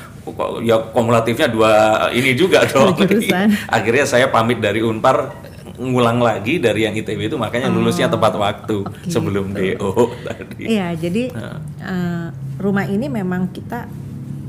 ya 0.60 0.76
kumulatifnya 0.86 1.48
dua 1.48 1.72
ini 2.10 2.32
juga 2.34 2.60
dong 2.70 2.92
akhirnya 3.76 4.04
saya 4.04 4.28
pamit 4.28 4.58
dari 4.58 4.80
Unpar 4.80 5.32
ngulang 5.74 6.20
lagi 6.20 6.56
dari 6.56 6.84
yang 6.84 6.92
ITB 6.92 7.26
itu 7.26 7.36
makanya 7.36 7.68
lulusnya 7.68 8.04
tepat 8.06 8.36
waktu 8.36 8.76
Oh, 8.76 8.84
oke, 8.84 9.08
sebelum 9.08 9.56
gitu. 9.56 9.80
DO 9.80 9.92
tadi 10.22 10.64
Iya, 10.68 10.92
jadi 10.92 11.32
Nah. 11.32 11.56
eh, 11.80 12.26
rumah 12.56 12.84
ini 12.84 13.08
memang 13.08 13.48
kita 13.48 13.88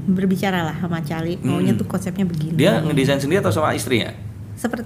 berbicara 0.04 0.66
lah 0.66 0.76
sama 0.76 1.00
Cali, 1.00 1.40
maunya 1.40 1.72
Hmm. 1.72 1.80
tuh 1.80 1.88
konsepnya 1.88 2.26
begini. 2.26 2.58
dia 2.58 2.80
ngedesain 2.80 3.16
sendiri 3.18 3.40
atau 3.40 3.54
sama 3.54 3.72
istrinya 3.72 4.12
seperti 4.54 4.84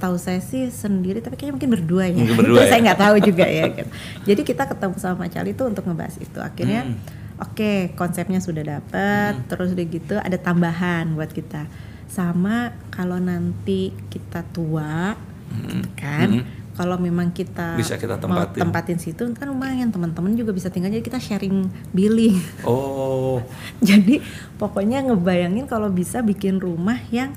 setahu 0.00 0.16
saya 0.16 0.40
sih 0.40 0.72
sendiri, 0.72 1.20
tapi 1.20 1.36
kayaknya 1.36 1.60
mungkin 1.60 1.70
berdua 1.76 2.08
ya. 2.08 2.16
Mungkin 2.16 2.36
berdua 2.40 2.56
Itu 2.56 2.64
ya. 2.64 2.70
saya 2.72 2.80
nggak 2.82 3.00
tahu 3.04 3.16
juga 3.20 3.44
ya. 3.44 3.64
gitu. 3.68 3.90
Jadi 4.32 4.40
kita 4.42 4.64
ketemu 4.64 4.96
sama 4.96 5.28
Cali 5.28 5.52
tuh 5.52 5.68
untuk 5.68 5.84
ngebahas 5.84 6.16
itu. 6.16 6.38
Akhirnya, 6.40 6.88
Hmm. 6.88 6.96
oke 7.36 7.92
konsepnya 7.94 8.40
sudah 8.40 8.64
dapet, 8.64 9.44
terus 9.46 9.76
udah 9.76 9.86
gitu 9.86 10.16
ada 10.16 10.36
tambahan 10.36 11.12
buat 11.12 11.28
kita. 11.28 11.68
Sama 12.08 12.72
kalau 12.88 13.20
nanti 13.20 13.92
kita 14.08 14.40
tua, 14.48 15.12
gitu 15.52 15.84
kan. 15.94 16.40
Hmm. 16.40 16.44
Kalau 16.70 16.96
memang 16.96 17.28
kita 17.28 17.76
Bisa 17.76 18.00
kita 18.00 18.16
mau 18.16 18.40
tempatin. 18.40 18.60
tempatin 18.64 18.96
situ 18.96 19.20
kan 19.36 19.44
lumayan 19.44 19.92
teman-teman 19.92 20.32
juga 20.32 20.48
bisa 20.48 20.72
tinggal 20.72 20.88
jadi 20.88 21.04
kita 21.04 21.20
sharing 21.20 21.68
billing. 21.92 22.40
oh 22.64 23.44
Jadi 23.84 24.24
pokoknya 24.56 25.04
ngebayangin 25.04 25.68
kalau 25.68 25.92
bisa 25.92 26.24
bikin 26.24 26.56
rumah 26.56 26.96
yang 27.12 27.36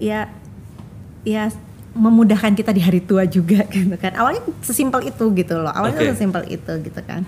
ya 0.00 0.32
ya 1.20 1.52
memudahkan 1.98 2.54
kita 2.54 2.70
di 2.70 2.78
hari 2.78 3.02
tua 3.02 3.26
juga 3.26 3.66
gitu 3.74 3.92
kan. 3.94 4.14
Awalnya 4.14 4.42
sesimpel 4.62 5.02
itu 5.04 5.24
gitu 5.34 5.54
loh. 5.58 5.70
Awalnya 5.70 6.00
Oke. 6.00 6.10
sesimpel 6.14 6.42
itu 6.46 6.72
gitu 6.80 7.00
kan. 7.02 7.26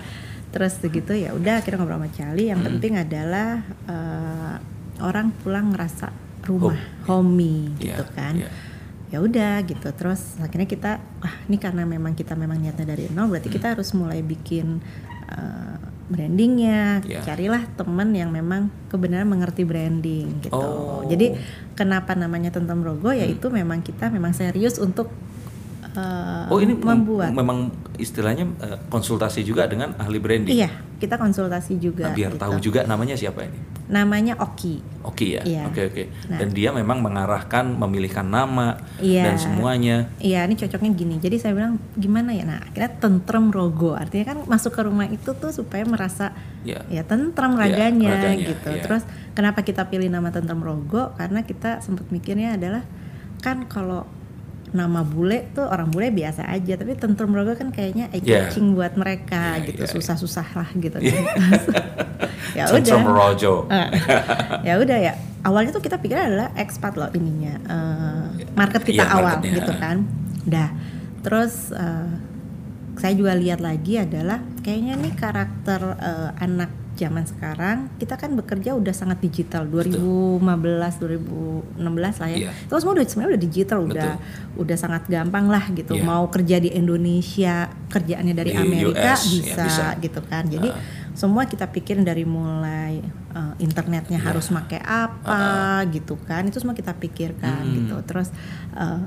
Terus 0.51 0.79
begitu 0.79 1.11
ya 1.11 1.31
udah 1.31 1.59
akhirnya 1.59 1.77
ngobrol 1.77 1.99
sama 1.99 2.09
Cali. 2.09 2.47
Yang 2.47 2.59
Hmm. 2.59 2.67
penting 2.71 2.93
adalah 2.95 3.49
eh, 3.85 4.55
orang 5.01 5.27
pulang 5.37 5.71
ngerasa 5.71 6.07
rumah, 6.41 6.79
homey 7.05 7.75
gitu 7.77 8.01
Iya, 8.01 8.15
kan. 8.15 8.33
iya. 8.35 8.49
Ya 9.11 9.19
udah 9.19 9.59
gitu. 9.61 9.87
Terus 9.91 10.39
akhirnya 10.39 10.65
kita 10.65 10.91
ah 11.19 11.35
ini 11.45 11.55
karena 11.55 11.83
memang 11.83 12.15
kita 12.15 12.31
memang 12.33 12.57
niatnya 12.57 12.87
dari 12.87 13.11
nol 13.11 13.27
berarti 13.27 13.47
Hmm. 13.47 13.57
kita 13.59 13.67
harus 13.75 13.91
mulai 13.91 14.19
bikin 14.19 14.79
eh, 15.27 15.70
brandingnya. 16.11 16.99
Iya. 17.07 17.23
Carilah 17.23 17.63
temen 17.79 18.11
yang 18.11 18.29
memang 18.29 18.67
kebenaran 18.91 19.25
mengerti 19.25 19.63
branding 19.63 20.43
gitu. 20.43 20.53
Oh. 20.53 21.07
Jadi 21.07 21.39
kenapa 21.79 22.13
namanya 22.13 22.51
Tentem 22.51 22.83
Rogo 22.83 23.15
yaitu 23.15 23.47
memang 23.47 23.79
kita 23.79 24.11
memang 24.11 24.35
serius 24.35 24.77
untuk 24.77 25.07
eh, 25.93 26.47
oh 26.47 26.57
ini 26.57 26.73
mem- 26.73 27.03
membuat. 27.03 27.31
memang 27.31 27.69
istilahnya 27.95 28.47
eh, 28.59 28.79
konsultasi 28.87 29.41
juga 29.41 29.65
dengan 29.65 29.93
ahli 29.95 30.17
branding 30.17 30.53
Iya, 30.53 30.69
kita 30.97 31.15
konsultasi 31.15 31.77
juga. 31.77 32.07
Nah, 32.07 32.15
biar 32.15 32.31
gitu. 32.33 32.41
tahu 32.41 32.55
juga 32.59 32.83
namanya 32.83 33.13
siapa 33.13 33.43
ini 33.43 33.59
Namanya 33.91 34.39
Oki. 34.39 34.79
Oke 35.03 35.35
ya, 35.35 35.43
Iya. 35.43 35.67
oke 35.67 35.81
oke. 35.83 36.03
Nah. 36.31 36.39
Dan 36.39 36.55
dia 36.55 36.71
memang 36.71 37.03
mengarahkan, 37.03 37.75
memilihkan 37.75 38.23
nama 38.23 38.79
Iya. 38.97 39.27
dan 39.27 39.35
semuanya. 39.35 40.07
Iya, 40.15 40.47
ini 40.47 40.55
cocoknya 40.55 40.95
gini. 40.95 41.19
Jadi 41.19 41.35
saya 41.35 41.51
bilang 41.51 41.75
gimana 41.93 42.31
ya? 42.31 42.47
Nah, 42.47 42.63
akhirnya 42.63 42.87
tentrem 42.95 43.51
rogo. 43.51 43.91
Artinya 43.91 44.31
kan 44.31 44.37
masuk 44.47 44.71
ke 44.71 44.81
rumah 44.81 45.05
itu 45.05 45.35
tuh 45.35 45.51
supaya 45.51 45.83
merasa 45.83 46.31
Ya. 46.63 46.87
ya 46.87 47.03
tentrem 47.03 47.51
raganya, 47.51 48.15
raganya, 48.15 48.47
gitu. 48.47 48.69
iya. 48.71 48.79
Terus 48.79 49.03
kenapa 49.33 49.59
kita 49.59 49.83
pilih 49.85 50.07
nama 50.07 50.31
tentrem 50.31 50.63
rogo? 50.63 51.11
Karena 51.19 51.43
kita 51.43 51.83
sempat 51.83 52.07
mikirnya 52.07 52.55
adalah 52.55 52.87
kan 53.39 53.67
kalau 53.67 54.07
nama 54.71 55.03
bule 55.03 55.51
tuh 55.51 55.63
orang 55.63 55.91
bule 55.91 56.09
biasa 56.09 56.47
aja, 56.47 56.73
tapi 56.75 56.95
tentrem 56.95 57.27
rogo 57.27 57.51
kan 57.53 57.69
kayaknya 57.69 58.07
eye 58.09 58.23
catching 58.23 58.71
buat 58.71 58.95
mereka 58.95 59.59
Iya, 59.59 59.67
gitu, 59.67 59.83
iya. 59.83 59.91
susah-susah 59.91 60.47
lah 60.53 60.69
gitu. 60.73 60.95
Kan. 60.95 61.11
ya 62.57 62.63
udah. 62.67 63.01
Rojo. 63.03 63.53
Eh, 63.67 63.87
ya 64.67 64.73
udah 64.75 64.97
ya 64.97 65.13
awalnya 65.41 65.71
tuh 65.71 65.81
kita 65.81 65.97
pikir 65.97 66.15
adalah 66.15 66.53
expat 66.53 66.95
loh 66.95 67.09
ininya 67.11 67.53
eh, 67.57 68.23
market 68.53 68.81
kita 68.83 69.03
Iya, 69.03 69.11
awal 69.11 69.35
marketnya. 69.39 69.55
gitu 69.57 69.73
kan 69.75 69.97
dah 70.43 70.69
terus 71.21 71.69
eh, 71.71 72.09
saya 72.95 73.13
juga 73.15 73.33
lihat 73.33 73.59
lagi 73.59 73.97
adalah 73.97 74.39
kayaknya 74.61 74.99
nih 74.99 75.13
karakter 75.15 75.81
eh, 75.97 76.29
anak 76.37 76.69
zaman 77.01 77.25
sekarang 77.25 77.89
kita 77.97 78.13
kan 78.13 78.31
bekerja 78.31 78.71
udah 78.71 78.91
sangat 78.91 79.17
digital 79.19 79.65
2015 79.65 80.37
2016 81.01 82.21
lah 82.21 82.29
ya 82.29 82.37
Iya. 82.37 82.51
itu 82.53 82.73
semua 82.75 82.93
udah 82.93 83.03
sebenarnya 83.03 83.31
udah 83.31 83.41
digital 83.41 83.79
udah 83.83 84.11
udah 84.55 84.77
sangat 84.77 85.03
gampang 85.07 85.45
lah 85.47 85.65
gitu 85.71 85.93
Iya. 85.93 86.03
mau 86.03 86.27
kerja 86.27 86.57
di 86.57 86.69
Indonesia 86.71 87.55
kerjaannya 87.87 88.33
dari 88.33 88.51
Di 88.51 88.59
Amerika 88.59 89.11
US, 89.11 89.21
ya, 89.23 89.33
bisa, 89.33 89.63
bisa. 89.63 89.85
gitu 89.97 90.21
kan 90.21 90.45
jadi 90.45 90.69
Ah. 90.69 90.79
semua 91.11 91.43
kita 91.43 91.65
pikirin 91.67 92.03
dari 92.03 92.23
mulai 92.23 93.01
eh, 93.31 93.53
internetnya 93.59 94.15
Iya. 94.15 94.27
harus 94.27 94.47
pakai 94.47 94.79
apa 94.79 95.41
gitu 95.89 96.19
kan 96.19 96.43
itu 96.43 96.57
semua 96.57 96.73
kita 96.73 96.93
pikirkan 96.93 97.63
Hmm. 97.63 97.75
gitu 97.77 97.95
terus 98.05 98.29
eh, 98.73 98.99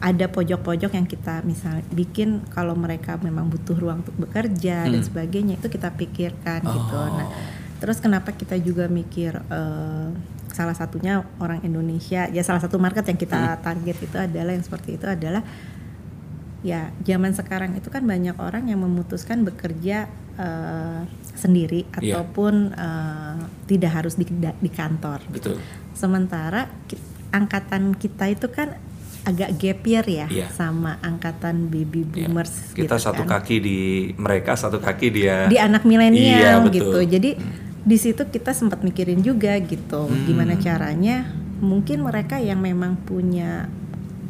ada 0.00 0.26
pojok-pojok 0.26 0.90
yang 0.90 1.04
kita 1.04 1.44
misal 1.44 1.84
bikin 1.90 2.40
kalau 2.48 2.72
mereka 2.72 3.20
memang 3.20 3.46
butuh 3.46 3.76
ruang 3.76 4.00
untuk 4.00 4.16
bekerja 4.18 4.88
dan 4.88 4.96
Hmm. 4.96 5.04
sebagainya 5.04 5.54
itu 5.54 5.68
kita 5.68 5.92
pikirkan 5.92 6.60
gitu 6.60 6.96
Oh. 6.96 7.08
nah 7.14 7.28
terus 7.76 7.96
kenapa 7.96 8.32
kita 8.32 8.56
juga 8.56 8.88
mikir 8.88 9.36
eh, 9.36 10.08
salah 10.50 10.72
satunya 10.72 11.20
orang 11.36 11.60
Indonesia 11.62 12.26
ya 12.26 12.42
salah 12.42 12.58
satu 12.58 12.76
market 12.76 13.04
yang 13.04 13.16
kita 13.16 13.36
Hmm. 13.36 13.60
target 13.60 13.96
itu 14.00 14.16
adalah 14.16 14.52
yang 14.52 14.64
seperti 14.64 14.96
itu 14.96 15.04
adalah 15.04 15.44
ya 16.60 16.92
zaman 17.00 17.32
sekarang 17.32 17.72
itu 17.72 17.88
kan 17.88 18.04
banyak 18.04 18.36
orang 18.36 18.68
yang 18.68 18.80
memutuskan 18.80 19.44
bekerja 19.44 20.08
eh, 20.36 21.00
sendiri 21.34 21.84
Iya. 21.94 22.16
ataupun 22.16 22.72
eh, 22.72 23.36
tidak 23.66 23.92
harus 23.94 24.16
di, 24.16 24.24
di 24.56 24.70
kantor. 24.70 25.20
betul 25.28 25.60
Sementara 25.92 26.64
angkatan 27.30 27.92
kita 27.94 28.28
itu 28.28 28.48
kan 28.48 28.72
agak 29.22 29.56
gap 29.56 29.80
year 29.84 30.06
ya 30.06 30.26
Iya. 30.26 30.46
sama 30.50 30.96
angkatan 31.00 31.68
baby 31.68 32.08
Ya, 32.10 32.26
boomers. 32.26 32.72
kita 32.72 32.96
gitu 32.96 33.04
satu 33.04 33.22
kan. 33.24 33.40
kaki 33.40 33.56
di 33.58 33.78
mereka 34.14 34.56
satu 34.56 34.78
kaki 34.78 35.06
dia 35.10 35.44
di 35.46 35.56
anak 35.56 35.82
Iya, 35.82 35.88
milenial 35.88 36.56
betul. 36.64 36.72
gitu. 36.72 36.98
Jadi 37.10 37.30
di 37.80 37.96
situ 37.96 38.22
kita 38.24 38.52
sempat 38.52 38.80
mikirin 38.80 39.20
juga 39.20 39.56
gitu, 39.56 40.04
Hmm. 40.04 40.24
gimana 40.24 40.56
caranya 40.56 41.28
mungkin 41.58 42.00
mereka 42.00 42.36
yang 42.36 42.58
memang 42.58 42.96
punya 42.98 43.68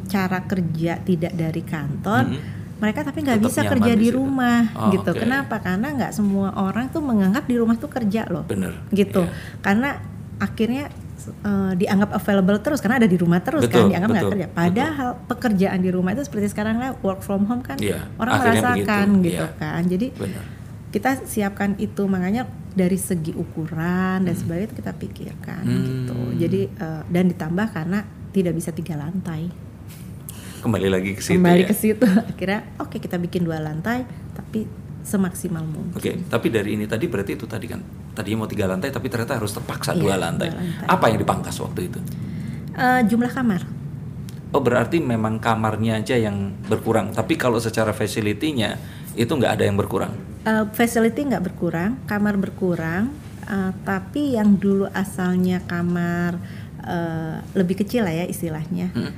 cara 0.05 0.43
kerja 0.43 0.99
tidak 0.99 1.31
dari 1.31 1.61
kantor, 1.61 2.23
Hmm. 2.27 2.39
mereka 2.77 2.99
tapi 3.01 3.21
nggak 3.21 3.39
bisa 3.39 3.63
kerja 3.63 3.93
di 3.93 4.09
rumah 4.09 4.67
Oh, 4.73 4.91
gitu. 4.91 5.07
oke. 5.07 5.19
Kenapa? 5.19 5.59
Karena 5.59 5.87
nggak 5.89 6.11
semua 6.11 6.51
orang 6.53 6.89
tuh 6.89 6.99
menganggap 6.99 7.45
di 7.45 7.55
rumah 7.55 7.75
tuh 7.75 7.87
kerja 7.87 8.27
loh, 8.27 8.43
bener 8.43 8.75
gitu. 8.89 9.23
Iya. 9.23 9.31
Karena 9.61 9.89
akhirnya 10.37 10.91
eh, 11.29 11.73
dianggap 11.77 12.09
available 12.15 12.57
terus 12.63 12.79
karena 12.79 12.97
ada 12.97 13.09
di 13.09 13.17
rumah 13.19 13.43
terus 13.43 13.67
Betul, 13.67 13.85
kan, 13.85 13.91
dianggap 13.93 14.09
nggak 14.09 14.23
betul, 14.25 14.33
kerja. 14.33 14.47
Padahal 14.49 15.09
pekerjaan 15.27 15.79
di 15.83 15.89
rumah 15.93 16.11
itu 16.15 16.23
seperti 16.25 16.47
sekarang 16.49 16.81
lah 16.81 16.97
work 17.01 17.21
from 17.21 17.45
home 17.45 17.61
kan, 17.61 17.77
Iya, 17.77 18.09
orang 18.17 18.33
merasakan 18.39 19.07
begitu, 19.19 19.27
gitu 19.29 19.45
iya. 19.45 19.59
kan. 19.59 19.81
Jadi 19.85 20.07
bener 20.15 20.43
kita 20.91 21.23
siapkan 21.23 21.79
itu 21.79 22.03
makanya 22.03 22.43
dari 22.75 22.99
segi 22.99 23.31
ukuran 23.31 24.27
dan 24.27 24.35
sebagainya 24.35 24.67
itu 24.67 24.77
kita 24.83 24.91
pikirkan 24.91 25.63
Hmm. 25.63 25.79
gitu 25.87 26.17
jadi 26.35 26.61
eh, 26.67 27.01
dan 27.07 27.31
ditambah 27.31 27.67
karena 27.71 28.03
tidak 28.35 28.59
bisa 28.59 28.75
tiga 28.75 28.99
lantai 28.99 29.47
kembali 30.61 30.87
lagi 30.91 31.15
ke 31.15 31.21
situ 31.23 31.39
kembali 31.39 31.63
ya. 31.63 31.67
ke 31.71 31.75
situ 31.75 32.07
akhirnya 32.35 32.61
oke 32.75 32.99
kita 32.99 33.15
bikin 33.17 33.47
dua 33.47 33.63
lantai 33.63 34.03
tapi 34.35 34.67
semaksimal 35.01 35.65
mungkin 35.65 35.97
Oke, 35.97 36.11
tapi 36.29 36.47
dari 36.53 36.77
ini 36.77 36.85
tadi 36.85 37.09
berarti 37.09 37.33
itu 37.33 37.47
tadi 37.49 37.65
kan 37.65 37.81
tadinya 38.11 38.37
mau 38.39 38.49
tiga 38.49 38.65
lantai 38.65 38.89
tapi 38.89 39.07
ternyata 39.07 39.35
harus 39.35 39.51
terpaksa 39.51 39.91
Iya, 39.91 40.01
dua 40.01 40.15
lantai. 40.15 40.47
dua 40.47 40.59
lantai. 40.59 40.85
Apa 40.85 41.05
yang 41.07 41.17
dipangkas 41.17 41.55
waktu 41.57 41.87
itu? 41.87 41.99
Eh, 42.73 43.01
jumlah 43.05 43.29
kamar 43.29 43.61
Oh 44.51 44.59
berarti 44.59 44.99
memang 44.99 45.39
kamarnya 45.39 45.95
aja 45.97 46.19
yang 46.19 46.51
berkurang. 46.61 47.15
Tapi 47.15 47.39
kalau 47.39 47.55
secara 47.57 47.95
facility-nya 47.95 48.75
itu 49.13 49.31
nggak 49.31 49.55
ada 49.55 49.63
yang 49.63 49.79
berkurang. 49.79 50.11
Eh, 50.43 50.65
facility 50.69 51.23
nggak 51.23 51.39
berkurang 51.41 51.95
kamar 52.03 52.35
berkurang 52.35 53.15
eh, 53.41 53.71
tapi 53.81 54.35
yang 54.35 54.55
dulu 54.55 54.91
asalnya 54.91 55.63
kamar 55.63 56.35
eh, 56.81 57.39
lebih 57.53 57.79
kecil 57.79 58.03
lah 58.03 58.11
ya 58.13 58.25
istilahnya 58.25 58.91
Hmm. 58.91 59.13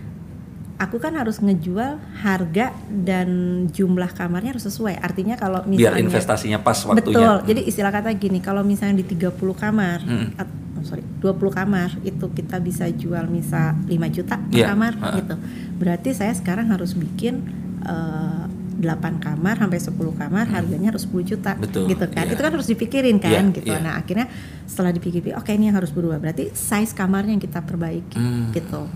Aku 0.75 0.97
kan 0.97 1.13
harus 1.13 1.37
ngejual 1.37 1.95
harga 2.19 2.73
dan 2.89 3.27
jumlah 3.69 4.09
kamarnya 4.11 4.57
harus 4.57 4.65
sesuai. 4.65 4.97
Artinya 4.97 5.35
kalau 5.35 5.61
Biar 5.63 5.93
misalnya 5.93 6.01
investasinya 6.03 6.59
pas 6.59 6.77
waktunya. 6.81 7.03
Betul. 7.05 7.35
Jadi 7.45 7.61
istilah 7.63 7.91
kata 7.91 8.09
gini, 8.13 8.39
kalau 8.39 8.61
misalnya 8.61 8.99
di 8.99 9.05
30 9.07 9.31
kamar 9.53 10.01
Hmm. 10.01 10.33
at- 10.35 10.49
oh, 10.75 10.83
sorry, 10.83 11.05
20 11.19 11.49
kamar 11.49 11.93
itu 12.01 12.25
kita 12.29 12.57
bisa 12.57 12.89
jual 12.89 13.25
misal 13.27 13.77
5 13.85 14.07
juta 14.09 14.35
per 14.35 14.53
Iya, 14.55 14.67
kamar 14.69 14.93
ha. 14.97 15.07
gitu. 15.15 15.35
Berarti 15.77 16.09
saya 16.11 16.33
sekarang 16.33 16.69
harus 16.69 16.93
bikin 16.93 17.43
eh, 17.83 18.43
8 18.73 18.85
kamar 19.19 19.55
sampai 19.55 19.77
10 19.77 19.93
kamar 20.13 20.45
harganya 20.47 20.89
harus 20.89 21.03
10 21.03 21.21
juta 21.23 21.53
Betul, 21.53 21.85
gitu 21.87 22.05
kan. 22.07 22.25
iya. 22.25 22.33
Itu 22.33 22.41
kan 22.41 22.51
harus 22.51 22.65
dipikirin 22.65 23.17
kan 23.17 23.29
Iya, 23.29 23.41
gitu. 23.53 23.67
iya. 23.67 23.79
Nah, 23.79 23.93
akhirnya 23.95 24.25
setelah 24.63 24.89
dipikir 24.89 25.21
oke 25.31 25.49
ini 25.49 25.67
yang 25.67 25.77
harus 25.77 25.89
berubah. 25.89 26.17
Berarti 26.17 26.49
size 26.51 26.91
kamarnya 26.91 27.31
yang 27.31 27.41
kita 27.41 27.59
perbaiki 27.59 28.15
Hmm, 28.15 28.49
gitu. 28.49 28.89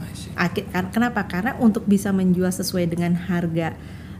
Kar- 0.67 0.89
kenapa? 0.89 1.23
Karena 1.23 1.53
untuk 1.57 1.83
bisa 1.83 2.09
menjual 2.09 2.49
sesuai 2.49 2.87
dengan 2.87 3.13
harga 3.13 3.77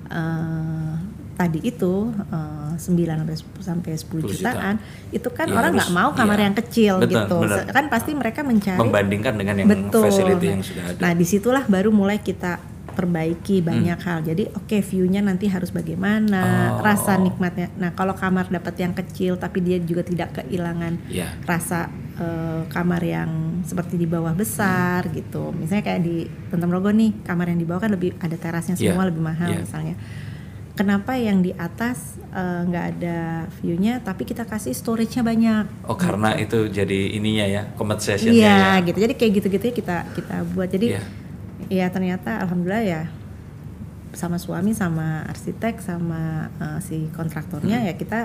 eh, 0.07 0.93
tadi 1.33 1.59
itu 1.61 1.93
eh, 2.27 2.73
9 2.73 2.79
sampai 2.79 3.35
10 3.35 3.61
sampai 3.61 3.91
10 3.93 4.21
10 4.23 4.31
jutaan, 4.31 4.75
itu 5.09 5.29
kan 5.29 5.45
Iya, 5.45 5.55
orang 5.55 5.71
nggak 5.75 5.91
mau 5.91 6.09
kamar 6.11 6.33
iya. 6.35 6.45
yang 6.45 6.55
kecil 6.55 6.93
Betul, 6.97 7.13
gitu. 7.19 7.35
benar. 7.39 7.57
Se- 7.59 7.69
Kan 7.69 7.85
pasti 7.87 8.11
mereka 8.13 8.39
mencari 8.41 8.79
Membandingkan 8.79 9.33
dengan 9.35 9.55
yang 9.55 9.67
betul. 9.67 10.07
facility 10.07 10.47
Nah, 10.47 10.53
yang 10.53 10.63
sudah 10.63 10.83
ada. 10.87 10.99
Nah, 10.99 11.11
di 11.13 11.25
situlah 11.25 11.63
baru 11.65 11.89
mulai 11.91 12.17
kita 12.19 12.57
perbaiki 12.97 13.61
Hmm. 13.61 13.67
banyak 13.69 13.99
hal. 14.01 14.19
Jadi 14.23 14.43
oke 14.49 14.77
view-nya 14.81 15.21
nanti 15.21 15.45
harus 15.45 15.69
bagaimana, 15.69 16.41
Oh. 16.73 16.81
rasa 16.81 17.13
nikmatnya. 17.15 17.69
Nah, 17.75 17.93
kalau 17.93 18.11
kamar 18.11 18.49
dapat 18.49 18.73
yang 18.75 18.91
kecil 18.91 19.37
tapi 19.37 19.61
dia 19.61 19.77
juga 19.79 20.01
tidak 20.01 20.33
kehilangan 20.35 20.97
Ya. 21.07 21.29
rasa 21.45 21.93
eh, 22.17 22.65
kamar 22.67 22.97
yang 22.99 23.29
seperti 23.61 23.93
di 23.93 24.09
bawah 24.09 24.33
besar 24.33 25.05
gitu. 25.07 25.53
Misalnya 25.53 25.85
kayak 25.85 26.01
di 26.01 26.25
Tentam 26.49 26.67
Rogo 26.67 26.89
nih, 26.89 27.13
kamar 27.21 27.45
yang 27.47 27.61
di 27.61 27.67
bawah 27.69 27.77
kan 27.79 27.93
lebih 27.93 28.17
ada 28.17 28.33
terasnya 28.33 28.73
Iya, 28.73 28.89
semua 28.89 29.05
lebih 29.05 29.21
mahal 29.21 29.53
iya. 29.53 29.61
misalnya. 29.61 29.93
Kenapa 30.73 31.13
yang 31.13 31.41
di 31.41 31.53
atas 31.53 32.17
eh, 32.27 32.61
nggak 32.63 32.85
ada 32.91 33.17
view-nya 33.57 33.97
tapi 33.99 34.21
kita 34.23 34.45
kasih 34.45 34.69
storage-nya 34.71 35.21
banyak? 35.21 35.65
Oh 35.85 35.93
karena 35.93 36.33
itu 36.35 36.65
jadi 36.67 37.13
ininya 37.13 37.45
ya 37.45 37.61
compensation 37.73 38.29
Iya 38.29 38.77
ya. 38.77 38.85
gitu. 38.85 38.97
Jadi 38.97 39.13
kayak 39.13 39.31
gitu-gitu 39.37 39.63
ya 39.63 39.73
kita 39.73 39.97
kita 40.13 40.35
buat. 40.47 40.69
Jadi 40.69 40.87
Iya. 40.93 41.01
Ya 41.67 41.87
ternyata 41.87 42.39
alhamdulillah 42.39 42.83
ya 42.83 43.01
sama 44.11 44.35
suami 44.35 44.71
sama 44.71 45.23
arsitek 45.25 45.77
sama 45.77 46.47
eh, 46.57 46.79
si 46.79 46.97
kontraktornya 47.11 47.77
Hmm. 47.77 47.87
ya 47.87 47.93
kita 47.93 48.19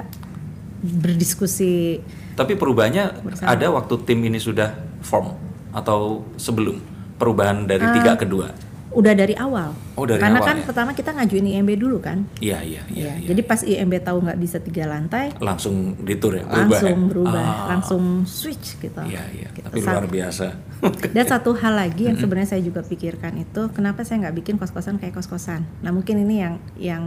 berdiskusi 0.83 2.03
Tapi 2.33 2.57
perubahannya 2.57 3.23
Bersama. 3.23 3.47
ada 3.47 3.67
waktu 3.71 3.95
tim 4.03 4.19
ini 4.21 4.37
sudah 4.37 4.73
form 5.01 5.31
atau 5.71 6.27
sebelum 6.35 6.81
perubahan 7.17 7.65
dari 7.65 7.83
Ah. 7.83 7.93
tiga 7.93 8.13
ke 8.15 8.25
dua. 8.25 8.51
Udah 8.93 9.13
dari 9.13 9.33
awal. 9.33 9.73
Oh, 9.95 10.05
dari 10.05 10.21
Karena 10.21 10.39
awal 10.39 10.49
kan 10.49 10.57
ya? 10.59 10.65
pertama 10.65 10.91
kita 10.93 11.11
ngajuin 11.13 11.47
IMB 11.49 11.71
dulu 11.75 11.99
kan. 11.99 12.25
Iya 12.39 12.61
iya 12.61 12.83
iya. 12.89 13.03
Iya, 13.09 13.13
iya. 13.19 13.29
Jadi 13.29 13.41
pas 13.43 13.61
IMB 13.61 13.93
tahu 14.01 14.19
nggak 14.21 14.39
bisa 14.39 14.57
tiga 14.59 14.85
lantai, 14.87 15.33
langsung 15.37 15.97
ditur 15.99 16.37
ya 16.37 16.45
berubah 16.45 16.69
langsung 16.71 16.99
ya? 16.99 17.09
berubah, 17.09 17.45
Ah. 17.45 17.67
langsung 17.73 18.03
switch 18.23 18.77
gitu. 18.79 19.01
Iya 19.03 19.25
iya. 19.33 19.49
Gitu. 19.51 19.65
Tapi 19.65 19.79
luar 19.81 20.07
biasa. 20.07 20.47
Dan 21.17 21.25
satu 21.25 21.53
hal 21.55 21.75
lagi 21.75 22.07
yang 22.07 22.17
sebenarnya 22.17 22.49
saya 22.51 22.63
juga 22.63 22.81
pikirkan 22.81 23.37
itu, 23.37 23.63
kenapa 23.71 24.03
saya 24.03 24.23
nggak 24.23 24.37
bikin 24.39 24.55
kos-kosan 24.57 24.97
kayak 24.97 25.15
kos-kosan? 25.15 25.65
Nah 25.81 25.91
mungkin 25.91 26.21
ini 26.21 26.37
yang 26.39 26.55
yang 26.77 27.05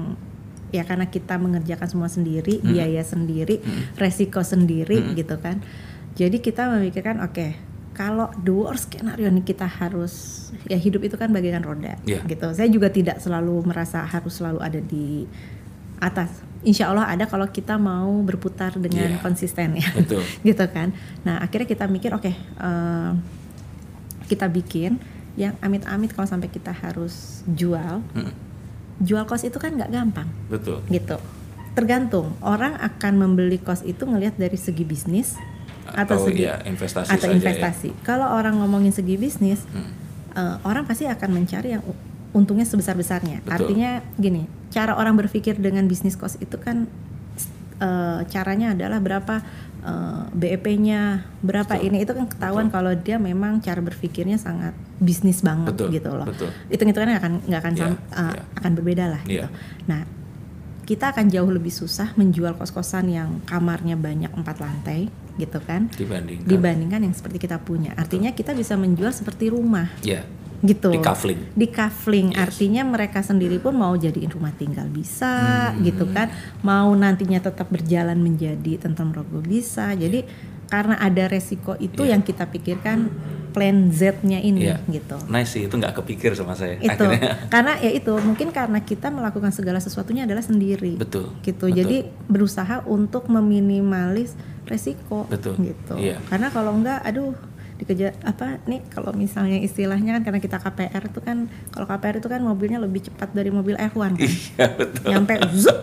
ya 0.69 0.83
karena 0.83 1.05
kita 1.05 1.37
mengerjakan 1.37 1.87
semua 1.87 2.09
sendiri, 2.09 2.59
biaya 2.59 2.99
sendiri, 2.99 3.61
resiko 3.95 4.41
sendiri 4.41 5.13
gitu 5.13 5.37
kan. 5.37 5.63
Jadi 6.15 6.39
kita 6.39 6.67
memikirkan, 6.67 7.19
oke, 7.21 7.74
kalau 7.95 8.27
the 8.37 8.51
worst 8.51 8.91
skenario 8.91 9.31
nih 9.31 9.41
kita 9.41 9.63
harus 9.63 10.13
ya 10.67 10.75
hidup 10.75 10.99
itu 11.01 11.15
kan 11.15 11.31
bagaikan 11.31 11.63
roda, 11.63 11.95
Iya. 12.03 12.27
gitu. 12.27 12.51
Saya 12.51 12.67
juga 12.67 12.91
tidak 12.91 13.17
selalu 13.17 13.63
merasa 13.63 14.03
harus 14.03 14.35
selalu 14.35 14.59
ada 14.59 14.77
di 14.77 15.23
atas. 15.97 16.27
Insya 16.61 16.91
Allah 16.91 17.07
ada 17.07 17.23
kalau 17.23 17.47
kita 17.47 17.77
mau 17.77 18.11
berputar 18.19 18.75
dengan 18.75 19.15
Iya. 19.15 19.23
konsisten 19.23 19.79
ya 19.79 19.87
Betul. 19.95 20.19
gitu 20.47 20.65
kan. 20.67 20.91
Nah 21.23 21.39
akhirnya 21.39 21.65
kita 21.65 21.87
mikir 21.87 22.11
oke 22.11 22.27
eh, 22.27 23.11
kita 24.25 24.49
bikin 24.49 24.97
yang 25.35 25.55
amit-amit 25.59 26.11
kalau 26.11 26.25
sampai 26.25 26.47
kita 26.47 26.71
harus 26.71 27.43
jual, 27.45 28.01
Hmm, 28.11 28.33
jual 28.97 29.23
kos 29.23 29.43
itu 29.43 29.55
kan 29.55 29.71
nggak 29.71 29.87
gampang 29.89 30.27
Betul. 30.47 30.83
gitu. 30.89 31.15
Tergantung 31.75 32.33
orang 32.39 32.75
akan 32.75 33.13
membeli 33.15 33.59
kos 33.59 33.83
itu 33.83 34.03
ngelihat 34.03 34.35
dari 34.35 34.55
segi 34.55 34.83
bisnis 34.83 35.35
atau, 35.87 36.17
Atau 36.17 36.25
segi 36.25 36.43
ya 36.43 36.57
investasi 36.61 37.07
atau 37.07 37.21
saja 37.21 37.31
ya. 37.31 37.37
investasi. 37.37 37.89
Kalau 38.01 38.27
orang 38.27 38.57
ngomongin 38.57 38.89
segi 38.89 39.15
bisnis, 39.15 39.61
Hmm. 39.67 39.89
eh, 40.33 40.55
orang 40.63 40.83
pasti 40.83 41.05
akan 41.05 41.29
mencari 41.31 41.73
yang 41.73 41.83
untungnya 42.31 42.63
sebesar-besarnya. 42.63 43.41
Betul. 43.41 43.53
Artinya 43.55 43.91
gini, 44.15 44.43
cara 44.69 44.93
orang 44.93 45.15
berpikir 45.15 45.55
dengan 45.55 45.85
bisnis 45.85 46.13
kos 46.13 46.35
itu 46.37 46.57
kan 46.57 46.89
eh, 47.75 48.19
caranya 48.25 48.71
adalah 48.71 48.97
berapa 48.97 49.43
eh, 49.85 50.23
BEP-nya, 50.31 51.27
berapa 51.39 51.75
Betul. 51.75 51.85
ini 51.85 51.97
itu 52.01 52.11
kan 52.11 52.25
ketahuan 52.25 52.67
kalau 52.69 52.89
dia 52.91 53.19
memang 53.19 53.59
cara 53.59 53.77
berpikirnya 53.79 54.35
sangat 54.35 54.71
bisnis 54.97 55.43
banget 55.43 55.75
Betul, 55.75 55.91
gitu 55.91 56.09
loh. 56.09 56.25
betul. 56.25 56.49
Hitung-hitungannya 56.67 57.17
akan 57.19 57.31
nggak 57.45 57.61
akan 57.61 57.73
Iya, 57.73 57.83
sam- 57.83 57.99
eh, 57.99 58.31
iya. 58.31 58.41
akan 58.55 58.71
berbeda 58.73 59.05
lah 59.11 59.21
Iya. 59.21 59.29
gitu. 59.29 59.47
Nah, 59.85 60.01
kita 60.85 61.11
akan 61.11 61.27
jauh 61.27 61.49
lebih 61.49 61.73
susah 61.73 62.13
menjual 62.13 62.53
kos-kosan 62.55 63.09
yang 63.09 63.41
kamarnya 63.43 63.97
banyak 63.97 64.29
empat 64.29 64.61
lantai 64.61 65.09
gitu 65.35 65.59
kan 65.59 65.91
dibandingkan 65.91 66.47
dibandingkan 66.47 67.01
yang 67.03 67.15
seperti 67.17 67.43
kita 67.43 67.59
punya. 67.59 67.91
Artinya 67.97 68.31
kita 68.31 68.53
bisa 68.53 68.77
menjual 68.79 69.11
seperti 69.11 69.51
rumah 69.51 69.89
ya 69.99 70.23
gitu. 70.63 70.89
di 70.89 71.01
kafling 71.03 71.41
Di 71.51 71.67
kafling, 71.67 72.27
Yes. 72.31 72.39
artinya 72.47 72.81
mereka 72.87 73.19
sendiri 73.19 73.59
pun 73.59 73.75
mau 73.75 73.93
jadiin 73.93 74.31
rumah 74.31 74.55
tinggal 74.55 74.87
bisa 74.87 75.73
Hmm. 75.75 75.83
gitu 75.83 76.07
kan. 76.09 76.31
Mau 76.63 76.93
nantinya 76.95 77.37
tetap 77.37 77.67
berjalan 77.67 78.15
menjadi 78.17 78.79
tentram 78.79 79.11
rogo 79.11 79.43
bisa. 79.43 79.91
Jadi 79.93 80.23
karena 80.65 80.95
ada 80.97 81.23
resiko 81.25 81.77
itu 81.77 82.01
Iya. 82.01 82.17
yang 82.17 82.21
kita 82.21 82.45
pikirkan 82.45 83.09
plan 83.51 83.87
Z-nya 83.87 84.39
ini 84.39 84.67
Iya. 84.67 84.83
gitu. 84.85 85.15
nice 85.27 85.51
sih 85.51 85.63
itu 85.63 85.71
nggak 85.71 85.95
kepikir 85.95 86.33
sama 86.33 86.53
saya 86.53 86.75
Itu 86.75 86.91
akhirnya 86.91 87.39
karena 87.53 87.73
ya 87.79 87.89
itu 87.89 88.11
mungkin 88.19 88.49
karena 88.49 88.79
kita 88.79 89.07
melakukan 89.07 89.49
segala 89.49 89.77
sesuatunya 89.77 90.23
adalah 90.23 90.41
sendiri. 90.41 90.97
betul 90.97 91.31
gitu. 91.39 91.67
betul. 91.67 91.69
Jadi 91.71 91.97
berusaha 92.25 92.83
untuk 92.83 93.27
meminimalis 93.27 94.33
resiko 94.65 95.23
Betul. 95.25 95.55
gitu. 95.61 95.95
Iya. 95.95 96.17
Karena 96.25 96.49
kalau 96.49 96.73
enggak 96.73 96.99
aduh 97.01 97.31
dikejar 97.75 98.15
apa 98.23 98.63
nih 98.65 98.87
kalau 98.87 99.11
misalnya 99.11 99.59
istilahnya 99.59 100.15
kan 100.15 100.23
karena 100.23 100.39
kita 100.39 100.57
KPR 100.57 101.03
itu 101.05 101.19
kan 101.19 101.37
kalau 101.69 101.83
KPR 101.85 102.15
itu 102.17 102.27
kan 102.27 102.39
mobilnya 102.39 102.79
lebih 102.79 103.03
cepat 103.03 103.31
dari 103.31 103.51
mobil 103.51 103.75
F1 103.75 104.15
kan. 104.15 104.15
iya 104.15 104.67
betul 104.69 105.05
Nyampe 105.05 105.33
zup. 105.53 105.75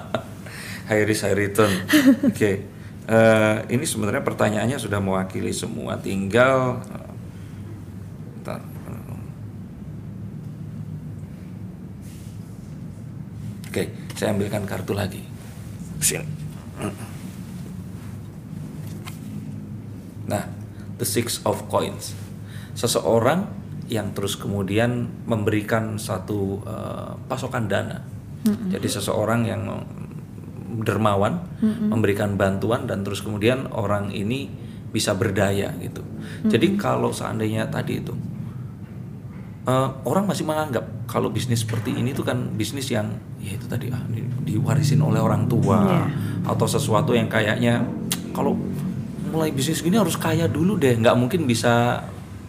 high 0.88 1.04
risk 1.04 1.22
high 1.22 1.36
return. 1.38 1.70
Oke, 2.28 2.64
Eh, 3.10 3.58
ini 3.74 3.82
sebenarnya 3.82 4.22
pertanyaannya 4.22 4.78
sudah 4.78 5.02
mewakili 5.02 5.50
semua, 5.50 5.98
tinggal 5.98 6.78
eh, 6.94 7.10
bentar. 8.38 8.62
Oke, 13.66 13.84
saya 14.14 14.30
ambilkan 14.30 14.62
kartu 14.62 14.94
lagi. 14.94 15.26
Sini. 15.98 16.22
Nah, 20.30 20.46
the 21.02 21.06
six 21.06 21.42
of 21.42 21.66
coins. 21.66 22.14
Seseorang 22.78 23.50
yang 23.90 24.14
terus 24.14 24.38
kemudian 24.38 25.10
memberikan 25.26 25.98
satu 25.98 26.62
eh, 26.62 27.10
pasokan 27.26 27.66
dana. 27.66 28.06
Jadi 28.46 28.88
seseorang 28.88 29.44
yang 29.44 29.68
dermawan 30.80 31.42
memberikan 31.62 32.34
bantuan 32.34 32.86
dan 32.86 33.02
terus 33.02 33.20
kemudian 33.20 33.66
orang 33.70 34.08
ini 34.10 34.46
bisa 34.90 35.14
berdaya 35.14 35.70
gitu. 35.78 36.02
Jadi 36.44 36.74
kalau 36.74 37.10
seandainya 37.10 37.66
tadi 37.66 37.98
itu 37.98 38.14
eh, 39.66 39.88
orang 40.04 40.24
masih 40.26 40.44
menganggap 40.44 40.84
kalau 41.06 41.28
bisnis 41.28 41.62
seperti 41.62 41.92
ini 41.92 42.10
tuh 42.10 42.22
kan 42.22 42.50
bisnis 42.54 42.88
yang 42.88 43.10
ya 43.38 43.54
itu 43.54 43.66
tadi 43.66 43.90
ah, 43.90 44.02
di- 44.08 44.26
diwarisin 44.46 44.98
oleh 44.98 45.20
orang 45.20 45.46
tua 45.46 45.78
Iya. 45.80 46.04
atau 46.48 46.66
sesuatu 46.66 47.12
yang 47.12 47.28
kayaknya 47.28 47.82
kalau 48.32 48.56
mulai 49.30 49.50
bisnis 49.50 49.78
gini 49.78 49.94
harus 49.94 50.18
kaya 50.18 50.50
dulu 50.50 50.74
deh. 50.74 50.98
Nggak 50.98 51.14
mungkin 51.14 51.46
bisa 51.46 52.02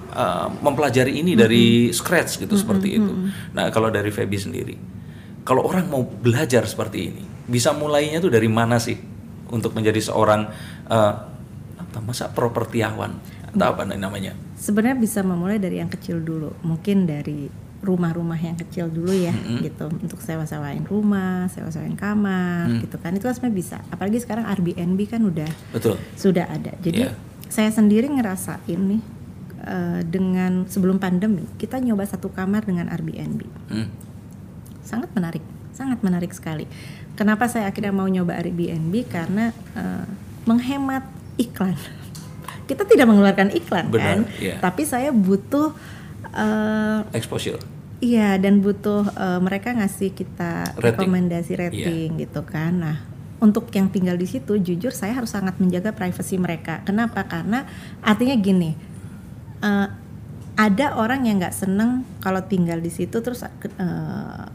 uh, 0.09 0.47
mempelajari 0.61 1.13
ini 1.13 1.37
dari 1.37 1.93
scratch 1.93 2.41
gitu 2.41 2.57
seperti 2.57 2.97
itu. 2.97 3.11
Nah 3.53 3.69
kalau 3.69 3.93
dari 3.93 4.09
Feby 4.09 4.37
sendiri 4.37 4.75
kalau 5.41 5.65
orang 5.65 5.89
mau 5.89 6.03
belajar 6.03 6.65
seperti 6.65 6.99
ini 7.09 7.23
bisa 7.45 7.73
mulainya 7.73 8.21
tuh 8.21 8.31
dari 8.31 8.47
mana 8.47 8.77
sih 8.77 8.95
untuk 9.51 9.75
menjadi 9.75 9.99
seorang 9.99 10.47
uh, 10.87 11.13
apa 11.75 11.97
masa 11.99 12.31
propertiawan 12.31 13.19
atau 13.51 13.67
apa 13.67 13.83
namanya 13.83 14.31
Sebenarnya 14.55 14.93
bisa 14.95 15.25
memulai 15.25 15.57
dari 15.57 15.81
yang 15.81 15.89
kecil 15.89 16.21
dulu. 16.21 16.53
Mungkin 16.61 17.09
dari 17.09 17.49
rumah-rumah 17.81 18.37
yang 18.37 18.53
kecil 18.61 18.93
dulu 18.93 19.09
ya 19.09 19.33
gitu 19.57 19.89
untuk 19.89 20.21
sewa-sewain 20.21 20.85
rumah, 20.85 21.49
sewa-sewain 21.49 21.97
kamar 21.97 22.69
Mm. 22.69 22.85
gitu 22.85 23.01
kan. 23.01 23.09
Itu 23.17 23.25
kan 23.25 23.33
sebenarnya 23.33 23.57
bisa. 23.57 23.77
Apalagi 23.89 24.21
sekarang 24.21 24.45
Airbnb 24.45 24.99
kan 25.09 25.25
udah 25.25 25.49
betul 25.73 25.97
sudah 26.13 26.45
ada. 26.45 26.77
Jadi 26.77 27.09
Iya. 27.09 27.17
saya 27.49 27.73
sendiri 27.73 28.05
ngerasain 28.05 28.77
nih 28.77 29.01
eh, 29.61 30.01
dengan 30.05 30.69
sebelum 30.69 31.01
pandemi 31.01 31.41
kita 31.57 31.81
nyoba 31.81 32.05
satu 32.05 32.29
kamar 32.29 32.61
dengan 32.69 32.85
Airbnb. 32.93 33.41
Hmm. 33.67 33.89
Sangat 34.81 35.13
menarik, 35.13 35.43
sangat 35.71 35.99
menarik 36.01 36.31
sekali. 36.33 36.65
Kenapa 37.15 37.47
saya 37.47 37.69
akhirnya 37.69 37.93
mau 37.93 38.07
nyoba 38.07 38.37
Airbnb 38.39 38.93
karena 39.07 39.55
eh, 39.77 40.05
menghemat 40.45 41.05
iklan. 41.37 41.77
Kita 42.69 42.87
tidak 42.87 43.05
mengeluarkan 43.09 43.51
iklan 43.51 43.91
kan, 43.91 43.91
Benar, 43.91 44.17
iya. 44.39 44.55
tapi 44.63 44.87
saya 44.87 45.11
butuh 45.11 45.75
eh, 46.31 46.99
exposure 47.11 47.59
Iya 48.01 48.41
dan 48.41 48.65
butuh 48.65 49.05
eh, 49.13 49.39
mereka 49.45 49.77
ngasih 49.77 50.17
kita 50.17 50.73
Rating. 50.73 50.81
rekomendasi 50.81 51.53
rating 51.53 52.09
gitu 52.17 52.41
kan. 52.41 52.73
Nah 52.81 52.97
untuk 53.37 53.69
yang 53.73 53.93
tinggal 53.93 54.17
di 54.17 54.25
situ 54.25 54.57
jujur 54.57 54.89
saya 54.89 55.17
harus 55.17 55.33
sangat 55.33 55.61
menjaga 55.61 55.93
privasi 55.93 56.41
mereka. 56.41 56.81
Kenapa? 56.81 57.29
Karena 57.29 57.61
artinya 58.01 58.33
gini 58.41 58.73
eh, 59.61 59.87
ada 60.57 60.87
orang 60.97 61.29
yang 61.29 61.37
nggak 61.37 61.53
seneng 61.53 62.01
kalau 62.25 62.41
tinggal 62.41 62.81
di 62.81 62.89
situ 62.89 63.21
terus 63.21 63.45
eh, 63.45 64.45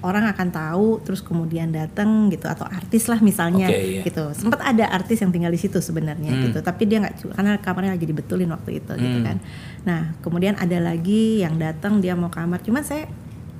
orang 0.00 0.24
akan 0.32 0.48
tahu 0.48 1.04
terus 1.04 1.20
kemudian 1.20 1.68
datang 1.68 2.32
gitu 2.32 2.48
atau 2.48 2.64
artis 2.64 3.04
lah 3.04 3.20
misalnya 3.20 3.68
Oke, 3.68 4.00
iya. 4.00 4.02
gitu. 4.04 4.32
Sempat 4.32 4.64
ada 4.64 4.88
artis 4.88 5.20
yang 5.20 5.28
tinggal 5.28 5.52
di 5.52 5.60
situ 5.60 5.76
sebenarnya 5.78 6.32
Hmm. 6.32 6.42
gitu. 6.48 6.58
Tapi 6.60 6.82
dia 6.88 7.04
nggak 7.04 7.36
karena 7.36 7.60
kamarnya 7.60 7.92
lagi 7.94 8.06
dibetulin 8.08 8.48
waktu 8.48 8.80
itu 8.80 8.92
gitu 8.96 9.18
Hmm. 9.20 9.26
kan. 9.28 9.36
Nah, 9.84 10.00
kemudian 10.20 10.56
ada 10.56 10.78
lagi 10.80 11.40
yang 11.40 11.60
datang 11.60 12.00
dia 12.00 12.16
mau 12.16 12.32
kamar. 12.32 12.64
Cuman 12.64 12.80
saya 12.80 13.04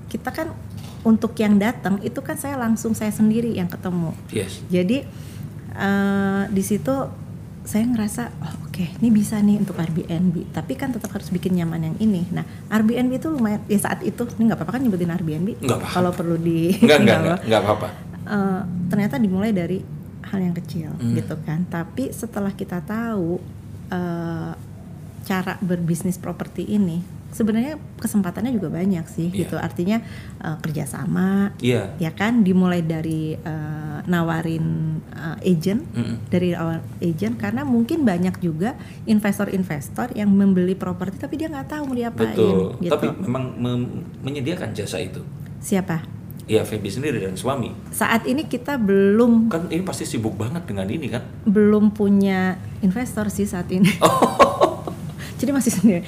kita 0.08 0.32
kan 0.32 0.50
untuk 1.00 1.32
yang 1.36 1.56
datang 1.56 2.00
itu 2.00 2.20
kan 2.20 2.36
saya 2.36 2.56
langsung 2.56 2.92
saya 2.92 3.12
sendiri 3.12 3.52
yang 3.52 3.68
ketemu. 3.68 4.12
yes 4.32 4.64
Jadi 4.68 5.04
eh, 5.70 6.42
di 6.50 6.62
situ 6.62 6.94
saya 7.70 7.86
ngerasa 7.86 8.22
oh 8.42 8.66
oke 8.66 8.82
ini 8.98 9.08
bisa 9.08 9.38
nih 9.38 9.62
untuk 9.62 9.78
Airbnb. 9.78 10.50
Tapi 10.50 10.74
kan 10.74 10.90
tetap 10.90 11.14
harus 11.14 11.30
bikin 11.30 11.54
nyaman 11.54 11.86
yang 11.86 11.96
ini. 12.02 12.26
Nah 12.34 12.42
Airbnb 12.66 13.14
itu 13.14 13.30
lumayan 13.30 13.62
ya 13.70 13.78
saat 13.78 14.02
itu 14.02 14.26
ini 14.34 14.50
nggak 14.50 14.58
apa-apa 14.58 14.74
kan 14.74 14.82
nyebutin 14.82 15.14
Airbnb. 15.14 15.62
Nggak. 15.62 15.78
Kalau 15.86 16.10
perlu 16.10 16.34
di 16.34 16.74
nggak 16.82 16.98
enggak 17.46 17.62
apa-apa 17.62 18.10
Eh, 18.20 18.62
ternyata 18.86 19.16
dimulai 19.16 19.50
dari 19.50 19.80
hal 20.22 20.38
yang 20.38 20.54
kecil 20.54 20.94
Hmm. 20.94 21.14
gitu 21.14 21.34
kan. 21.42 21.66
Tapi 21.66 22.10
setelah 22.10 22.52
kita 22.52 22.78
tahu 22.78 23.40
eh, 23.90 24.52
cara 25.20 25.54
berbisnis 25.58 26.14
properti 26.14 26.62
ini, 26.62 27.02
sebenarnya 27.30 27.74
kesempatannya 27.96 28.50
juga 28.50 28.68
banyak 28.68 29.06
sih 29.06 29.28
Iya. 29.28 29.38
gitu. 29.40 29.56
Artinya 29.56 30.02
eh, 30.38 30.56
kerjasama, 30.58 31.54
iya 31.58 31.94
ya 31.96 32.10
kan, 32.10 32.42
dimulai 32.42 32.80
dari 32.80 33.34
eh, 33.34 33.98
nawarin 34.04 34.66
eh, 35.08 35.48
agent, 35.48 35.82
Mm-mm. 35.88 36.16
dari 36.26 36.52
awal 36.52 36.78
agent 36.98 37.36
karena 37.36 37.62
mungkin 37.62 38.02
banyak 38.02 38.38
juga 38.38 38.74
investor-investor 39.04 40.12
yang 40.12 40.28
membeli 40.28 40.74
properti 40.74 41.16
tapi 41.16 41.36
dia 41.36 41.46
nggak 41.46 41.68
tahu 41.68 41.82
mau 41.84 41.96
diapain 41.96 42.32
betul 42.32 42.74
gitu. 42.78 42.90
tapi 42.90 43.06
memang 43.16 43.44
mem- 43.54 43.90
menyediakan 44.20 44.72
jasa 44.72 44.98
itu 44.98 45.20
Siapa? 45.58 46.02
ya 46.44 46.60
Feby 46.60 46.88
sendiri 46.88 47.20
dan 47.20 47.34
suami 47.34 47.70
Saat 47.90 48.24
ini 48.24 48.42
kita 48.44 48.74
belum 48.74 49.48
kan 49.48 49.68
ini 49.68 49.80
pasti 49.80 50.02
sibuk 50.02 50.34
banget 50.34 50.64
dengan 50.64 50.82
ini 50.84 51.06
kan 51.06 51.22
belum 51.44 51.92
punya 51.92 52.54
investor 52.80 53.28
sih 53.28 53.44
saat 53.44 53.70
ini. 53.70 53.86
Jadi 55.40 55.50
masih 55.56 55.72
sendiri. 55.72 56.00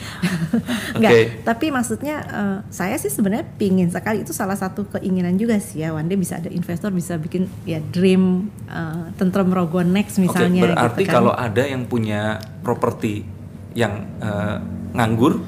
Enggak, 0.97 1.13
Oke. 1.17 1.23
tapi 1.41 1.67
maksudnya 1.73 2.17
eh, 2.21 2.59
saya 2.69 3.01
sih 3.01 3.09
sebenarnya 3.09 3.49
pingin 3.57 3.89
sekali 3.89 4.21
itu 4.21 4.37
salah 4.37 4.55
satu 4.61 4.85
keinginan 4.93 5.41
juga 5.41 5.57
sih 5.57 5.81
ya. 5.81 5.97
One 5.97 6.05
day 6.05 6.21
bisa 6.21 6.37
ada 6.37 6.53
investor 6.53 6.93
bisa 6.93 7.17
bikin 7.17 7.49
ya 7.65 7.81
dream 7.81 8.53
eh, 8.69 9.09
tentrem 9.17 9.49
rogo 9.49 9.81
next 9.81 10.21
misalnya 10.21 10.69
Oke, 10.69 10.77
berarti 10.77 11.03
gitu 11.03 11.09
kan. 11.09 11.15
kalau 11.17 11.33
ada 11.33 11.65
yang 11.65 11.89
punya 11.89 12.37
properti 12.61 13.25
yang 13.73 14.05
eh, 14.21 14.61
nganggur, 14.93 15.41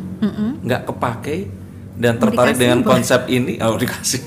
nggak 0.65 0.89
kepake 0.89 1.64
dan 1.97 2.17
tertarik 2.17 2.53
dikasih, 2.53 2.61
dengan 2.61 2.79
boleh. 2.81 2.91
konsep 2.91 3.21
ini, 3.29 3.53
oh 3.65 3.77
dikasih. 3.77 4.23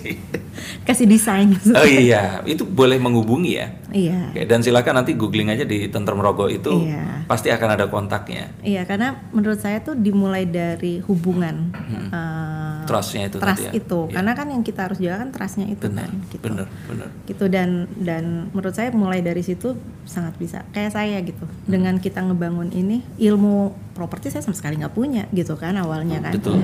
kasih 0.83 1.03
desain. 1.05 1.51
oh 1.69 1.83
iya, 1.85 2.39
itu 2.43 2.63
boleh 2.63 2.95
menghubungi 2.95 3.51
ya. 3.53 3.67
Iya. 3.87 4.31
Oke, 4.31 4.43
dan 4.43 4.59
silakan 4.59 4.93
nanti 4.97 5.13
googling 5.13 5.47
aja 5.47 5.63
di 5.63 5.87
Tentrem 5.87 6.15
Rogo 6.17 6.47
itu 6.47 6.71
Iya. 6.81 7.23
pasti 7.25 7.47
akan 7.47 7.69
ada 7.69 7.85
kontaknya. 7.85 8.51
Iya, 8.61 8.83
karena 8.83 9.15
menurut 9.29 9.57
saya 9.57 9.79
tuh 9.79 9.95
dimulai 9.95 10.43
dari 10.43 10.99
hubungan 11.01 11.71
eh, 12.09 12.83
Trustnya 12.83 13.27
itu 13.27 13.37
trust 13.37 13.51
tadi 13.57 13.63
ya. 13.65 13.71
itu. 13.75 13.99
Iya. 14.01 14.13
Karena 14.13 14.31
kan 14.33 14.47
yang 14.47 14.61
kita 14.61 14.79
harus 14.81 14.97
jaga 14.97 15.17
kan 15.17 15.29
trustnya 15.29 15.67
itu 15.67 15.83
Benar, 15.85 16.03
kan. 16.03 16.11
Gitu. 16.25 16.41
benar, 16.41 16.67
benar. 16.85 17.07
gitu 17.25 17.45
dan 17.45 17.69
dan 17.97 18.23
menurut 18.49 18.71
saya 18.73 18.89
mulai 18.93 19.19
dari 19.19 19.41
situ 19.41 19.75
sangat 20.03 20.35
bisa 20.35 20.63
kayak 20.71 20.91
saya 20.93 21.19
gitu 21.21 21.43
Hmm. 21.43 21.67
dengan 21.69 21.95
kita 21.97 22.19
ngebangun 22.21 22.71
ini 22.71 23.03
ilmu 23.17 23.55
properti 23.91 24.29
saya 24.29 24.39
sama 24.41 24.55
sekali 24.55 24.77
nggak 24.77 24.93
punya 24.93 25.27
gitu 25.29 25.53
kan 25.53 25.75
awalnya 25.75 26.19
kan 26.21 26.31
Betul. 26.33 26.63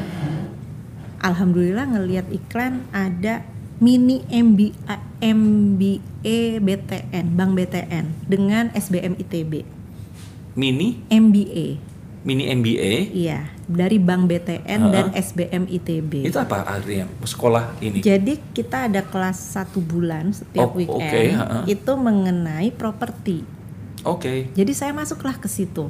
Alhamdulillah 1.24 1.88
ngelihat 1.88 2.28
iklan 2.30 2.84
ada 2.92 3.42
mini 3.80 4.22
MBA 4.28 4.96
MBA 5.20 6.38
BTN 6.60 7.26
Bank 7.34 7.52
BTN 7.56 8.06
dengan 8.28 8.70
SBM 8.76 9.18
ITB 9.18 9.64
Mini, 10.54 11.02
MBA 11.10 11.68
mini 12.24 12.48
MBA. 12.48 13.12
iya 13.12 13.52
dari 13.66 14.00
Bank 14.00 14.28
BTN 14.28 14.64
Ha-ha. 14.80 14.92
dan 14.92 15.06
SBM 15.12 15.68
ITB. 15.68 16.24
Itu 16.24 16.36
apa 16.36 16.64
artinya? 16.64 17.08
Sekolah 17.20 17.76
ini. 17.80 18.00
Jadi 18.00 18.40
kita 18.52 18.88
ada 18.88 19.04
kelas 19.04 19.56
satu 19.56 19.80
bulan 19.80 20.32
setiap 20.32 20.72
Oh, 20.72 20.76
weekend 20.76 21.36
ha-ha. 21.36 21.60
itu 21.64 21.92
mengenai 21.96 22.72
properti. 22.72 23.44
Oke. 24.04 24.52
Jadi 24.52 24.72
saya 24.72 24.92
masuklah 24.92 25.36
ke 25.36 25.48
situ. 25.48 25.88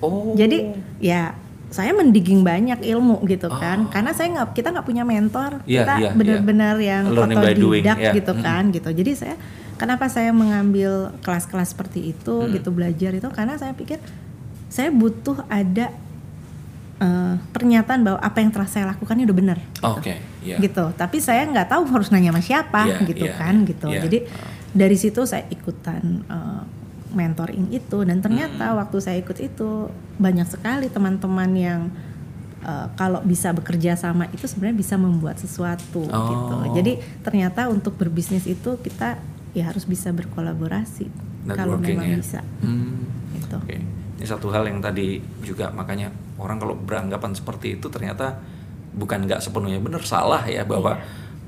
Oh. 0.00 0.32
Jadi 0.36 0.72
ya 1.00 1.32
saya 1.74 1.90
mendigging 1.90 2.46
banyak 2.46 2.86
ilmu 2.86 3.18
gitu 3.26 3.50
Oh. 3.50 3.58
kan, 3.58 3.90
karena 3.90 4.14
saya 4.14 4.30
nggak 4.30 4.54
kita 4.54 4.70
nggak 4.70 4.86
punya 4.86 5.02
mentor, 5.02 5.58
Iya, 5.66 5.82
kita 5.82 5.94
iya, 5.98 6.10
benar-benar 6.14 6.76
yang 6.78 7.10
by 7.10 7.50
doing, 7.52 7.82
otodidak 7.82 7.98
iya. 7.98 8.12
gitu 8.14 8.30
Mm-mm. 8.30 8.46
kan, 8.46 8.62
gitu. 8.70 8.88
Jadi 8.94 9.12
saya 9.12 9.34
kenapa 9.74 10.06
saya 10.06 10.30
mengambil 10.30 11.10
kelas-kelas 11.18 11.74
seperti 11.74 12.14
itu, 12.14 12.46
Mm. 12.46 12.50
gitu 12.54 12.68
belajar 12.70 13.10
itu 13.10 13.26
karena 13.28 13.58
saya 13.58 13.74
pikir 13.74 13.98
saya 14.70 14.94
butuh 14.94 15.42
ada 15.50 15.90
eh, 16.94 17.34
pernyataan 17.50 18.00
bahwa 18.00 18.18
apa 18.18 18.38
yang 18.38 18.54
telah 18.54 18.70
saya 18.70 18.86
lakukan 18.86 19.18
ini 19.18 19.26
udah 19.26 19.34
benar. 19.36 19.58
Oke. 19.82 20.14
Iya. 20.44 20.60
gitu 20.60 20.92
tapi 20.92 21.18
saya 21.18 21.48
nggak 21.48 21.72
tahu 21.72 21.88
harus 21.88 22.12
nanya 22.12 22.28
sama 22.28 22.38
siapa 22.38 22.82
Iya, 22.84 23.08
gitu 23.08 23.24
iya, 23.24 23.34
kan 23.34 23.54
iya, 23.56 23.66
gitu 23.66 23.88
iya. 23.88 24.00
jadi 24.04 24.18
dari 24.70 24.92
situ 24.94 25.24
saya 25.24 25.48
ikutan 25.48 26.20
eh, 26.22 26.62
mentoring 27.14 27.70
itu 27.70 28.02
dan 28.02 28.18
ternyata 28.18 28.70
Hmm. 28.70 28.78
waktu 28.78 28.96
saya 28.98 29.16
ikut 29.16 29.38
itu 29.38 29.88
banyak 30.16 30.44
sekali 30.44 30.86
teman-teman 30.86 31.50
yang 31.50 31.80
eh, 32.60 32.86
kalau 32.94 33.20
bisa 33.20 33.52
bekerja 33.52 33.92
sama 33.92 34.24
itu 34.28 34.44
sebenarnya 34.44 34.72
bisa 34.74 34.96
membuat 34.96 35.36
sesuatu 35.36 36.00
Oh. 36.04 36.24
gitu 36.26 36.56
jadi 36.74 36.92
ternyata 37.20 37.68
untuk 37.68 37.94
berbisnis 37.94 38.44
itu 38.44 38.76
kita 38.78 39.20
ya 39.52 39.68
harus 39.68 39.84
bisa 39.84 40.10
berkolaborasi 40.10 41.06
kalau 41.46 41.76
memang 41.76 42.08
ya. 42.08 42.16
bisa 42.16 42.40
Hmm. 42.58 43.04
gitu 43.36 43.56
Oke. 43.58 43.76
Ini 44.14 44.24
satu 44.24 44.48
hal 44.48 44.64
yang 44.64 44.78
tadi 44.78 45.18
juga 45.40 45.68
makanya 45.70 46.08
orang 46.36 46.56
kalau 46.56 46.72
beranggapan 46.72 47.34
seperti 47.34 47.76
itu 47.76 47.86
ternyata 47.86 48.38
bukan 48.92 49.26
nggak 49.26 49.38
sepenuhnya 49.38 49.76
benar 49.78 50.00
salah 50.02 50.40
ya 50.44 50.62
bahwa 50.62 50.96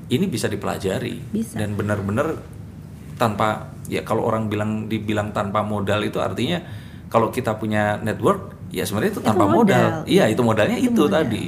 ini 0.07 0.23
bisa 0.23 0.45
dipelajari. 0.45 1.19
Bisa. 1.31 1.57
dan 1.57 1.73
benar-benar 1.73 2.37
tanpa 3.17 3.47
ya 3.85 4.01
kalau 4.01 4.23
orang 4.23 4.47
bilang 4.47 4.85
dibilang 4.85 5.29
tanpa 5.29 5.61
modal 5.61 6.01
itu 6.01 6.17
artinya 6.17 6.61
kalau 7.07 7.29
kita 7.29 7.55
punya 7.55 7.97
network 7.97 8.53
ya 8.69 8.83
sebenarnya 8.83 9.11
itu 9.11 9.21
Itu 9.21 9.27
tanpa 9.27 9.45
modal. 9.45 9.57
modal. 9.57 9.89
Iya, 10.05 10.23
itu 10.27 10.41
modalnya 10.41 10.77
itu, 10.77 10.91
Itu 10.91 11.01
modal. 11.03 11.15
tadi. 11.23 11.43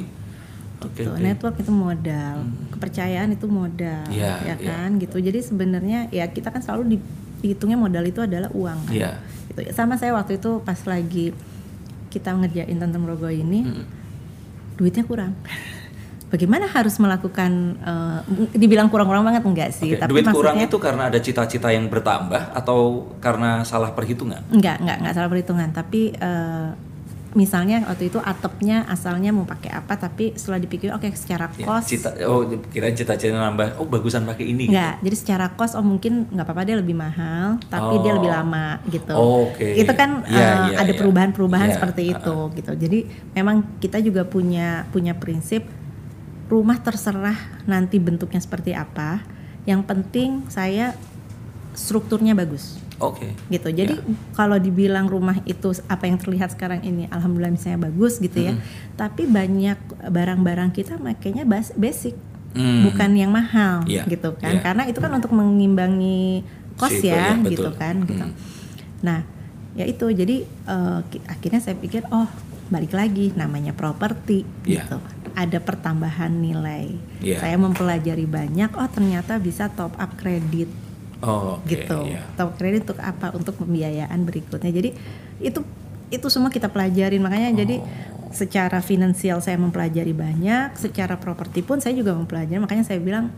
Oke. 0.79 0.95
gitu. 0.95 1.11
oke. 1.11 1.19
Network 1.19 1.55
itu 1.59 1.71
modal, 1.71 2.35
kepercayaan 2.71 3.29
itu 3.29 3.45
modal, 3.45 4.03
Iya, 4.07 4.33
ya 4.41 4.55
iya. 4.55 4.71
kan 4.79 4.95
gitu. 4.95 5.19
Jadi 5.19 5.39
sebenarnya 5.39 6.07
ya 6.09 6.25
kita 6.25 6.49
kan 6.49 6.63
selalu 6.63 6.95
di- 6.95 7.07
dihitungnya 7.39 7.75
modal 7.75 8.03
itu 8.03 8.23
adalah 8.23 8.47
uang. 8.49 8.87
Kan? 8.87 8.95
Iya. 8.95 9.11
Gitu. 9.49 9.59
Sama 9.71 9.99
saya 9.99 10.15
waktu 10.15 10.39
itu 10.39 10.63
pas 10.63 10.79
lagi 10.81 11.35
kita 12.07 12.31
ngerjain 12.31 12.73
Tante 12.73 12.95
Merogo 12.95 13.27
ini, 13.27 13.67
Mm. 13.67 13.83
duitnya 14.75 15.03
kurang. 15.03 15.35
Bagaimana 16.29 16.65
harus 16.65 16.95
melakukan? 16.95 17.51
eh, 17.81 18.19
dibilang 18.53 18.85
kurang-kurang 18.87 19.25
banget 19.25 19.41
enggak 19.41 19.69
sih? 19.71 19.91
Oke, 19.91 19.99
Tapi 19.99 20.11
duit 20.11 20.25
kurang 20.25 20.55
maksudnya- 20.55 20.69
itu 20.69 20.77
karena 20.77 21.03
ada 21.07 21.17
cita-cita 21.17 21.67
yang 21.69 21.89
bertambah 21.89 22.53
atau 22.53 22.79
karena 23.17 23.61
salah 23.63 23.89
perhitungan? 23.89 24.45
Enggak, 24.47 24.77
enggak, 24.77 24.97
enggak 24.99 25.13
salah 25.15 25.27
perhitungan. 25.27 25.69
Tapi 25.71 26.13
eh, 26.13 26.69
misalnya 27.31 27.81
waktu 27.83 28.09
itu 28.09 28.17
atapnya 28.19 28.85
asalnya 28.85 29.29
mau 29.29 29.41
pakai 29.43 29.69
apa, 29.71 29.93
tapi 29.95 30.33
setelah 30.33 30.57
dipikir 30.57 30.89
oke 30.89 31.09
secara 31.13 31.45
Ya, 31.51 31.61
kos 31.63 31.85
cita 31.87 32.09
oh 32.25 32.41
kira 32.67 32.89
cita-cita 32.89 33.33
nambah 33.35 33.77
oh 33.77 33.85
bagusan 33.85 34.21
pakai 34.23 34.45
ini 34.47 34.65
gitu. 34.65 34.73
Enggak, 34.73 34.95
jadi 34.99 35.15
secara 35.15 35.45
kos 35.51 35.73
oh 35.73 35.81
mungkin 35.83 36.25
nggak 36.27 36.41
apa-apa 36.43 36.61
dia 36.63 36.73
lebih 36.75 36.93
mahal, 36.93 37.61
tapi 37.67 38.01
dia 38.01 38.11
Oh. 38.11 38.17
lebih 38.17 38.29
lama 38.29 38.65
gitu. 38.87 39.13
Oh, 39.13 39.45
oke. 39.47 39.61
Itu 39.61 39.93
kan 39.93 40.25
Iya, 40.25 40.37
eh, 40.37 40.57
iya, 40.73 40.77
ada 40.79 40.89
iya. 40.89 40.97
perubahan-perubahan 40.97 41.69
Iya, 41.69 41.75
seperti 41.77 42.01
itu 42.07 42.35
gitu. 42.55 42.71
Jadi 42.75 42.99
memang 43.33 43.55
kita 43.77 43.97
juga 43.99 44.25
punya 44.25 44.89
punya 44.89 45.13
prinsip 45.13 45.65
rumah 46.49 46.81
terserah 46.81 47.37
nanti 47.63 47.95
bentuknya 47.97 48.41
seperti 48.41 48.73
apa. 48.73 49.21
Yang 49.63 49.81
penting 49.85 50.29
saya 50.47 50.97
strukturnya 51.71 52.33
bagus 52.33 52.75
Oke. 52.97 53.31
gitu. 53.47 53.69
Jadi 53.69 53.95
Ya. 53.95 54.03
kalau 54.33 54.57
dibilang 54.57 55.05
rumah 55.05 55.39
itu 55.45 55.71
apa 55.87 56.03
yang 56.03 56.17
terlihat 56.17 56.51
sekarang 56.51 56.81
ini 56.81 57.05
alhamdulillah 57.07 57.53
misalnya 57.53 57.85
bagus 57.85 58.17
gitu 58.17 58.43
ya. 58.43 58.57
Tapi 58.95 59.23
banyak 59.23 59.77
barang-barang 60.03 60.73
kita 60.73 60.97
makanya 60.97 61.45
bas- 61.45 61.71
basic 61.73 62.17
Hmm. 62.49 62.81
bukan 62.83 63.13
yang 63.13 63.29
mahal 63.29 63.85
Iya, 63.85 64.09
gitu 64.09 64.33
kan. 64.33 64.49
iya. 64.51 64.59
Karena 64.59 64.83
itu 64.83 64.97
kan 64.97 65.13
untuk 65.13 65.29
mengimbangi 65.31 66.41
kos 66.75 66.97
Situ, 66.97 67.13
ya 67.13 67.37
ya, 67.37 67.45
gitu 67.45 67.69
kan 67.77 68.01
gitu. 68.03 68.25
Hmm. 68.25 68.33
Nah, 68.99 69.21
ya 69.77 69.85
itu 69.85 70.09
jadi 70.09 70.49
ki- 71.05 71.23
akhirnya 71.23 71.61
saya 71.61 71.77
pikir 71.77 72.09
oh 72.09 72.25
balik 72.67 72.91
lagi 72.91 73.31
namanya 73.33 73.71
properti 73.71 74.49
Iya. 74.65 74.81
gitu. 74.81 74.97
Ada 75.35 75.59
pertambahan 75.59 76.31
nilai. 76.31 76.95
Iya. 77.19 77.41
Saya 77.41 77.55
mempelajari 77.57 78.25
banyak 78.25 78.73
oh 78.73 78.89
ternyata 78.89 79.37
bisa 79.37 79.69
top 79.69 79.93
up 79.95 80.13
kredit 80.15 80.69
Oh, 81.19 81.59
oke, 81.59 81.67
gitu. 81.67 82.07
iya. 82.07 82.23
Top 82.39 82.55
kredit 82.55 82.87
untuk 82.87 82.99
apa? 83.03 83.35
Untuk 83.35 83.59
pembiayaan 83.59 84.23
berikutnya. 84.23 84.71
Jadi 84.71 84.95
itu 85.43 85.59
itu 86.09 86.27
semua 86.31 86.47
kita 86.47 86.71
pelajarin. 86.71 87.19
Makanya 87.19 87.51
jadi 87.53 87.83
Oh. 87.83 88.31
secara 88.31 88.79
finansial 88.79 89.43
saya 89.43 89.59
mempelajari 89.59 90.15
banyak, 90.15 90.79
secara 90.79 91.19
properti 91.19 91.59
pun 91.59 91.83
saya 91.83 91.91
juga 91.91 92.15
mempelajari. 92.15 92.55
Makanya 92.57 92.87
saya 92.87 93.03
bilang 93.03 93.35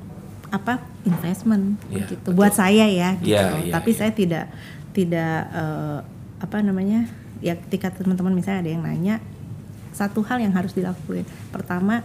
apa 0.52 0.84
investment 1.08 1.80
Iya, 1.90 2.06
gitu. 2.06 2.30
betul. 2.30 2.32
Buat 2.38 2.54
saya 2.54 2.86
ya 2.86 3.16
gitu. 3.18 3.34
Iya, 3.34 3.66
iya, 3.66 3.74
Tapi 3.74 3.90
iya. 3.90 3.98
saya 3.98 4.12
tidak 4.14 4.46
tidak 4.92 5.36
eh, 5.50 5.98
apa 6.38 6.58
namanya? 6.62 7.10
Ya 7.42 7.58
ketika 7.58 7.90
teman-teman 7.90 8.38
misalnya 8.38 8.62
ada 8.62 8.72
yang 8.78 8.84
nanya 8.86 9.18
satu 9.92 10.24
hal 10.24 10.40
yang 10.40 10.52
harus 10.52 10.72
dilakuin. 10.72 11.24
Pertama 11.50 12.02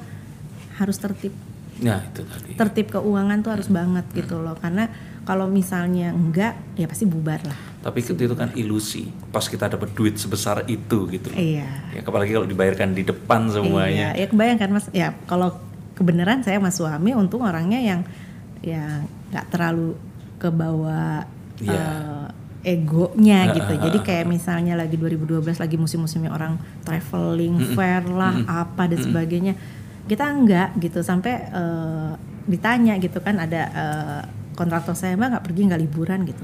harus 0.75 0.97
tertib 0.97 1.33
Nah, 1.77 2.01
itu 2.03 2.25
tadi. 2.25 2.57
tertib 2.57 2.89
keuangan 2.89 3.37
tuh 3.41 3.53
harus 3.53 3.69
banget 3.69 4.09
gitu 4.11 4.41
loh 4.41 4.57
karena 4.57 4.89
kalau 5.23 5.45
misalnya 5.45 6.09
enggak 6.09 6.57
ya 6.73 6.89
pasti 6.89 7.05
bubar 7.05 7.37
lah 7.43 7.59
Tapi 7.85 8.01
itu 8.01 8.17
kan 8.33 8.49
ilusi. 8.55 9.13
Pas 9.29 9.45
kita 9.45 9.69
dapat 9.69 9.93
duit 9.93 10.17
sebesar 10.17 10.65
itu 10.65 11.05
gitu. 11.07 11.29
iya 11.31 11.69
Ya, 11.93 12.01
apalagi 12.01 12.33
kalau 12.33 12.45
dibayarkan 12.45 12.97
di 12.97 13.05
depan 13.05 13.53
semuanya. 13.53 14.17
iya 14.17 14.25
ya 14.25 14.27
kebayangkan 14.27 14.71
mas 14.73 14.87
ya 14.91 15.13
kalau 15.25 15.53
kebenaran 15.93 16.41
saya 16.41 16.57
mas 16.57 16.75
suami 16.75 17.13
untung 17.13 17.45
orangnya 17.45 17.77
yang 17.79 18.01
yang 18.61 19.05
nggak 19.29 19.47
terlalu 19.49 20.01
ke 20.37 20.49
bawah 20.49 21.29
Iya. 21.57 21.73
eh, 21.73 22.26
egonya 22.67 23.47
Ah, 23.47 23.55
gitu. 23.55 23.73
ah, 23.73 23.81
jadi 23.87 23.99
ah, 23.99 24.03
kayak 24.03 24.27
misalnya 24.27 24.75
lagi 24.75 24.99
2012 24.99 25.63
lagi 25.63 25.79
musim-musimnya 25.79 26.35
orang 26.35 26.59
traveling 26.83 27.55
fair 27.79 28.03
lah 28.11 28.35
apa 28.45 28.91
dan 28.91 28.99
sebagainya 28.99 29.55
kita 30.05 30.27
enggak 30.27 30.75
gitu. 30.83 30.99
Sampai 31.01 31.47
eh, 31.47 32.13
ditanya 32.51 32.99
gitu 32.99 33.23
kan 33.23 33.39
ada 33.39 33.63
eh, 33.71 34.21
kontraktor 34.59 34.99
saya 34.99 35.15
mbak 35.15 35.39
nggak 35.39 35.45
pergi 35.47 35.61
nggak 35.71 35.81
liburan 35.81 36.27
gitu. 36.27 36.43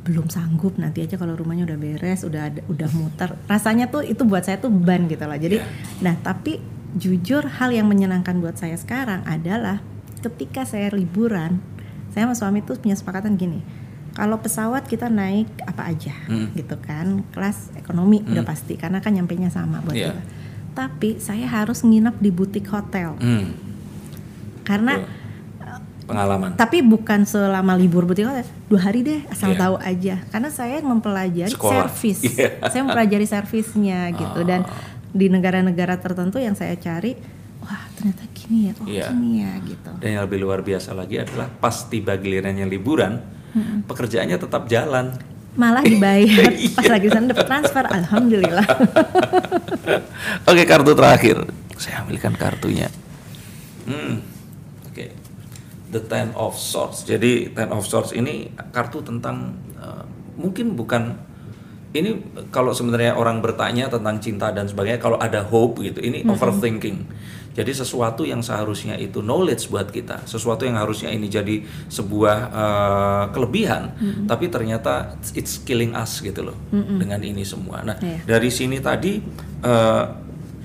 Belum 0.00 0.26
sanggup 0.26 0.74
nanti 0.76 1.06
aja 1.06 1.14
kalau 1.14 1.38
rumahnya 1.38 1.68
udah 1.70 1.78
beres 1.78 2.26
udah 2.26 2.50
ada, 2.50 2.60
udah 2.66 2.88
muter. 2.90 3.30
Rasanya 3.46 3.86
tuh 3.86 4.02
itu 4.02 4.26
buat 4.26 4.42
saya 4.42 4.58
tuh 4.58 4.74
beban 4.74 5.06
gitu 5.06 5.22
lah 5.24 5.38
jadi 5.38 5.62
Iya. 5.62 5.66
nah 6.00 6.14
tapi 6.18 6.58
jujur 6.90 7.46
hal 7.46 7.70
yang 7.70 7.86
menyenangkan 7.86 8.42
buat 8.42 8.58
saya 8.58 8.74
sekarang 8.74 9.22
adalah 9.22 9.78
ketika 10.18 10.66
saya 10.66 10.90
liburan 10.90 11.62
saya 12.10 12.26
sama 12.26 12.34
suami 12.34 12.66
tuh 12.66 12.74
punya 12.76 12.98
sepakatan 12.98 13.38
gini 13.38 13.62
kalau 14.12 14.36
pesawat 14.36 14.84
kita 14.84 15.06
naik 15.06 15.46
apa 15.62 15.86
aja 15.86 16.14
Hmm. 16.24 16.50
gitu 16.52 16.74
kan 16.76 17.22
kelas 17.28 17.74
ekonomi 17.74 18.20
udah 18.22 18.42
pasti 18.42 18.74
karena 18.74 18.98
kan 18.98 19.12
nyampe 19.12 19.34
nya 19.34 19.48
sama 19.48 19.80
buat 19.80 19.92
Iya. 19.92 20.10
kita 20.10 20.22
tapi 20.72 21.18
saya 21.18 21.46
harus 21.46 21.80
nginep 21.80 22.16
di 22.16 22.30
butik 22.30 22.66
hotel 22.66 23.14
Hmm, 23.16 23.52
karena 24.62 24.98
betul. 24.98 25.18
pengalaman. 26.06 26.50
tapi 26.54 26.78
bukan 26.80 27.22
selama 27.22 27.74
libur 27.74 28.02
butik 28.02 28.24
hotel 28.24 28.46
dua 28.66 28.80
hari 28.82 29.02
deh 29.02 29.20
asal 29.28 29.52
Iya. 29.52 29.58
tahu 29.60 29.74
aja 29.78 30.14
karena 30.28 30.48
saya 30.48 30.78
mempelajari 30.80 31.50
Sekolah. 31.50 31.86
servis 31.86 32.18
Iya. 32.24 32.48
saya 32.64 32.82
mempelajari 32.82 33.26
servisnya 33.26 34.10
gitu 34.12 34.40
dan 34.42 34.62
Ah. 34.62 34.70
di 35.08 35.26
negara-negara 35.26 35.98
tertentu 35.98 36.38
yang 36.38 36.54
saya 36.54 36.74
cari 36.76 37.14
wah 37.60 37.82
ternyata 37.92 38.22
gini 38.32 38.58
ya 38.64 38.72
oh 38.72 38.86
Iya. 38.86 39.06
gini 39.10 39.30
ya 39.40 39.52
gitu 39.60 39.90
Dan 39.98 40.08
yang 40.12 40.22
lebih 40.24 40.38
luar 40.40 40.60
biasa 40.60 40.90
lagi 40.92 41.16
adalah 41.16 41.50
pas 41.52 41.76
tiba 41.84 42.14
gilirannya 42.14 42.64
liburan, 42.64 43.18
pekerjaannya 43.84 44.36
tetap 44.36 44.66
jalan. 44.66 45.10
malah 45.50 45.82
dibayar 45.82 46.46
Iya. 46.54 46.70
pas 46.72 46.86
lagi 46.88 47.10
sana 47.10 47.26
dapat 47.26 47.42
transfer 47.44 47.82
alhamdulillah 47.84 48.62
Oke 50.46 50.62
kartu 50.64 50.92
terakhir, 50.92 51.36
saya 51.74 52.00
ambilkan 52.00 52.34
kartunya. 52.34 52.86
Hmm, 53.82 54.22
Oke, 54.86 55.10
the 55.88 56.00
Ten 56.00 56.30
of 56.34 56.54
Swords. 56.54 57.02
Jadi 57.02 57.50
Ten 57.50 57.70
of 57.70 57.82
Swords 57.82 58.12
ini 58.12 58.46
kartu 58.70 59.00
tentang 59.00 59.52
eh, 59.74 60.04
mungkin 60.36 60.74
bukan 60.74 61.18
ini 61.90 62.22
kalau 62.48 62.70
sebenarnya 62.70 63.18
orang 63.18 63.42
bertanya 63.42 63.90
tentang 63.90 64.22
cinta 64.22 64.54
dan 64.54 64.62
sebagainya, 64.64 65.02
kalau 65.02 65.18
ada 65.18 65.42
hope 65.42 65.82
gitu, 65.82 65.98
ini 65.98 66.22
overthinking. 66.24 67.02
Jadi 67.50 67.74
sesuatu 67.74 68.22
yang 68.22 68.46
seharusnya 68.46 68.94
itu 68.94 69.18
knowledge 69.20 69.66
buat 69.68 69.90
kita, 69.90 70.22
sesuatu 70.22 70.62
yang 70.62 70.78
harusnya 70.78 71.10
ini 71.10 71.26
jadi 71.26 71.66
sebuah 71.90 72.36
eh, 72.46 73.24
kelebihan, 73.34 73.90
tapi 74.30 74.46
ternyata 74.46 75.18
it's 75.34 75.58
killing 75.66 75.90
us 75.92 76.22
gitu 76.22 76.46
loh 76.46 76.56
dengan 76.70 77.18
ini 77.18 77.42
semua. 77.42 77.82
Nah 77.82 77.98
Iya. 77.98 78.22
dari 78.38 78.50
sini 78.54 78.78
tadi 78.78 79.18
eh, 79.66 80.04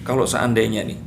kalau 0.05 0.29
seandainya 0.29 0.85
nih 0.85 0.99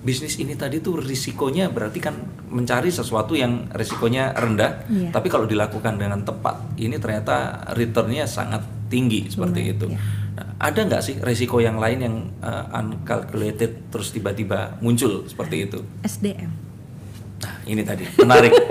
bisnis 0.00 0.38
ini 0.38 0.54
tadi 0.54 0.78
tuh 0.78 1.02
risikonya 1.02 1.66
berarti 1.66 1.98
kan 1.98 2.14
mencari 2.46 2.94
sesuatu 2.94 3.34
yang 3.34 3.66
risikonya 3.74 4.30
rendah, 4.32 4.86
Iya. 4.86 5.10
tapi 5.10 5.26
kalau 5.26 5.50
dilakukan 5.50 5.98
dengan 5.98 6.22
tepat, 6.22 6.78
ini 6.78 6.94
ternyata 7.02 7.66
returnnya 7.74 8.22
sangat 8.24 8.62
tinggi 8.86 9.26
seperti 9.26 9.60
Lumayan, 9.66 9.74
itu. 9.74 9.86
iya. 9.90 10.00
Nah, 10.36 10.52
ada 10.60 10.80
nggak 10.84 11.00
sih 11.02 11.16
risiko 11.24 11.64
yang 11.64 11.80
lain 11.80 11.98
yang 12.04 12.16
uh, 12.44 12.68
uncalculated 12.76 13.88
terus 13.88 14.12
tiba-tiba 14.12 14.76
muncul 14.84 15.24
seperti 15.24 15.64
itu? 15.64 15.80
SDM. 16.04 16.52
Nah, 17.40 17.54
ini 17.64 17.80
tadi 17.80 18.04
menarik. 18.20 18.52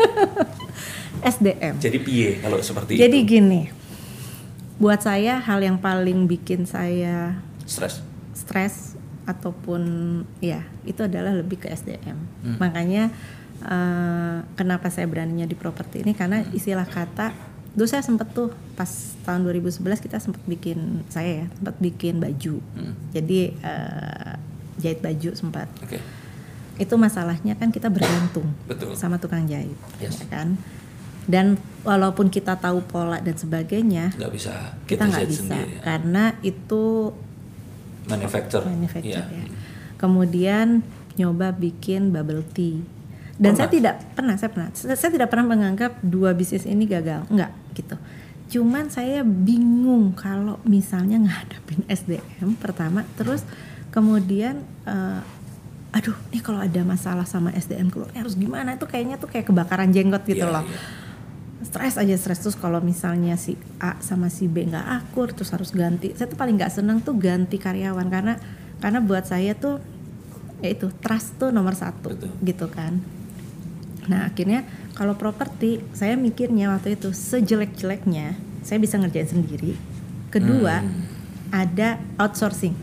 SDM. 1.25 1.81
Jadi 1.81 1.97
piye 2.05 2.37
kalau 2.37 2.61
seperti 2.61 3.01
Jadi 3.01 3.25
itu? 3.25 3.41
gini, 3.41 3.65
buat 4.77 5.01
saya 5.01 5.41
hal 5.41 5.57
yang 5.65 5.81
paling 5.81 6.29
bikin 6.29 6.69
saya 6.69 7.41
Stres. 7.65 8.05
stres 8.37 8.93
ataupun 9.25 9.81
ya 10.37 10.61
itu 10.85 11.01
adalah 11.01 11.33
lebih 11.33 11.65
ke 11.65 11.73
SDM. 11.73 12.13
Hmm. 12.45 12.57
Makanya 12.61 13.09
eh, 13.65 14.37
kenapa 14.53 14.93
saya 14.93 15.09
beraninya 15.09 15.49
di 15.49 15.57
properti 15.57 16.05
ini 16.05 16.13
karena 16.13 16.45
istilah 16.53 16.85
kata 16.85 17.33
dulu 17.75 17.85
saya 17.85 17.99
sempet 17.99 18.31
tuh 18.31 18.49
pas 18.73 18.87
tahun 19.21 19.43
2011 19.43 19.83
kita 19.99 20.17
sempat 20.17 20.39
bikin 20.43 21.03
saya 21.05 21.43
ya 21.43 21.47
sempat 21.51 21.75
bikin 21.77 22.17
baju. 22.17 22.63
Hmm. 22.73 22.93
Jadi 23.11 23.51
eh, 23.53 24.33
jahit 24.77 24.99
baju 24.99 25.29
sempat. 25.31 25.67
Oke. 25.79 25.99
Itu 26.75 26.95
masalahnya 26.95 27.55
kan 27.55 27.69
kita 27.69 27.87
bergantung 27.87 28.51
Betul. 28.65 28.95
sama 28.95 29.15
tukang 29.15 29.43
jahit, 29.45 29.75
Yes. 29.95 30.19
ya 30.19 30.27
kan? 30.29 30.59
Dan 31.25 31.55
walaupun 31.81 32.27
kita 32.27 32.53
tahu 32.53 32.79
pola 32.81 33.17
dan 33.17 33.33
sebagainya, 33.33 34.11
Nggak 34.13 34.31
bisa 34.31 34.53
kita 34.83 35.07
nggak 35.07 35.25
bisa 35.25 35.41
sendiri, 35.41 35.71
ya. 35.71 35.81
karena 35.81 36.23
itu 36.41 37.15
Manufacture. 38.05 38.61
manufacture 38.63 39.23
Iya. 39.25 39.25
ya. 39.25 39.45
Kemudian 39.95 40.83
nyoba 41.15 41.49
bikin 41.49 42.11
bubble 42.11 42.43
tea. 42.45 42.83
Dan 43.35 43.51
saya 43.53 43.67
Pernah? 43.67 43.75
tidak 43.75 43.95
pernah, 44.15 44.35
saya 44.39 44.49
pernah. 44.51 44.69
Saya, 44.71 44.95
saya 44.95 45.11
tidak 45.11 45.27
pernah 45.27 45.45
menganggap 45.51 45.99
dua 45.99 46.31
bisnis 46.31 46.63
ini 46.63 46.87
gagal, 46.87 47.27
enggak 47.27 47.51
gitu. 47.75 47.95
Cuman 48.47 48.87
saya 48.87 49.27
bingung 49.27 50.15
kalau 50.15 50.55
misalnya 50.63 51.19
ngadepin 51.19 51.83
SDM 51.91 52.55
pertama, 52.55 53.03
terus 53.19 53.43
kemudian 53.91 54.63
eh, 54.87 55.19
aduh, 55.91 56.15
ini 56.31 56.39
kalau 56.39 56.63
ada 56.63 56.79
masalah 56.87 57.27
sama 57.27 57.51
SDM 57.51 57.91
keluarnya 57.91 58.23
harus 58.23 58.39
gimana? 58.39 58.79
Itu 58.79 58.87
kayaknya 58.87 59.19
tuh 59.19 59.27
kayak 59.27 59.51
kebakaran 59.51 59.91
jenggot 59.91 60.23
gitu 60.23 60.47
Iya, 60.47 60.55
loh 60.55 60.63
iya. 60.63 60.79
stres 61.65 61.97
aja 61.97 62.13
stres 62.13 62.39
terus 62.39 62.53
kalau 62.53 62.77
misalnya 62.77 63.33
si 63.35 63.57
A 63.81 63.97
sama 63.97 64.29
si 64.29 64.45
B 64.45 64.69
nggak 64.69 64.85
akur 65.01 65.33
terus 65.33 65.49
harus 65.49 65.73
ganti 65.73 66.13
saya 66.13 66.29
tuh 66.29 66.37
paling 66.37 66.61
nggak 66.61 66.69
seneng 66.69 67.01
tuh 67.01 67.17
ganti 67.17 67.57
karyawan 67.57 68.05
karena 68.05 68.37
karena 68.77 68.99
buat 69.01 69.25
saya 69.25 69.57
tuh 69.57 69.81
ya 70.61 70.69
itu 70.69 70.93
trust 71.01 71.41
tuh 71.41 71.49
nomor 71.49 71.73
satu 71.73 72.13
Betul. 72.13 72.29
gitu 72.45 72.67
kan 72.69 73.01
nah 74.05 74.29
akhirnya 74.29 74.63
kalau 74.93 75.13
properti 75.13 75.81
saya 75.91 76.13
mikirnya 76.15 76.69
waktu 76.69 76.93
itu 76.93 77.09
sejelek-jeleknya 77.09 78.35
saya 78.61 78.77
bisa 78.77 78.97
ngerjain 78.97 79.29
sendiri 79.29 79.73
kedua 80.29 80.81
Hmm. 80.81 81.01
ada 81.49 81.97
outsourcing 82.17 82.75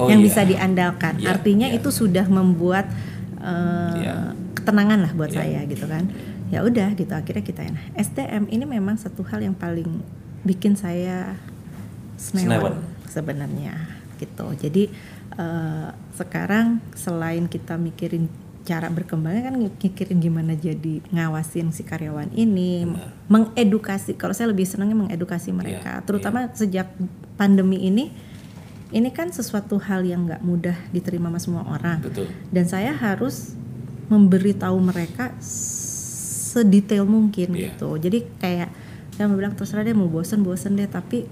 Oh, 0.00 0.08
yang 0.08 0.24
iya. 0.24 0.32
bisa 0.32 0.40
diandalkan. 0.48 1.20
Iya, 1.20 1.36
Artinya 1.36 1.68
iya. 1.68 1.76
itu 1.76 1.92
sudah 1.92 2.24
membuat 2.24 2.88
eh, 3.36 4.00
Iya. 4.00 4.32
ketenangan 4.56 5.04
lah 5.04 5.12
buat 5.12 5.28
Iya. 5.28 5.44
saya 5.44 5.60
gitu 5.68 5.84
kan. 5.84 6.08
Ya 6.48 6.64
udah 6.64 6.96
gitu 6.96 7.12
akhirnya 7.12 7.44
kita 7.44 7.68
nah, 7.68 7.84
STM 7.94 8.48
ini 8.48 8.64
memang 8.64 8.96
satu 8.96 9.20
hal 9.28 9.44
yang 9.44 9.52
paling 9.52 10.00
bikin 10.40 10.72
saya 10.72 11.36
Senewan. 12.16 12.80
sebenarnya 13.08 13.76
gitu. 14.16 14.48
Jadi 14.56 14.88
eh, 15.36 15.88
sekarang 16.16 16.80
selain 16.92 17.44
kita 17.44 17.76
mikirin 17.76 18.32
cara 18.60 18.92
berkembangnya 18.92 19.50
kan 19.50 19.56
mikirin 19.56 20.20
gimana 20.20 20.52
jadi 20.52 21.00
ngawasin 21.10 21.72
si 21.72 21.82
karyawan 21.82 22.28
ini, 22.36 22.84
Benar. 22.84 23.10
mengedukasi. 23.26 24.14
Kalau 24.14 24.36
saya 24.36 24.52
lebih 24.52 24.68
senangnya 24.68 24.96
mengedukasi 24.96 25.50
mereka, 25.50 26.00
Iya, 26.00 26.04
terutama 26.04 26.46
sejak 26.52 26.92
pandemi 27.34 27.82
ini. 27.82 28.12
Ini 28.90 29.06
kan 29.14 29.30
sesuatu 29.30 29.78
hal 29.78 30.02
yang 30.02 30.26
nggak 30.26 30.42
mudah 30.42 30.74
diterima 30.90 31.30
sama 31.30 31.38
semua 31.38 31.62
orang 31.62 32.02
Betul. 32.02 32.26
dan 32.50 32.66
saya 32.66 32.90
harus 32.90 33.54
memberitahu 34.10 34.74
mereka 34.82 35.30
sedetail 35.38 37.06
mungkin 37.06 37.54
Iya. 37.54 37.78
gitu. 37.78 37.94
Jadi 38.02 38.26
kayak 38.42 38.68
saya 39.14 39.30
bilang 39.30 39.54
terserah 39.54 39.86
deh 39.86 39.94
mau 39.94 40.10
bosen 40.10 40.42
bosen 40.42 40.74
deh 40.74 40.90
tapi 40.90 41.22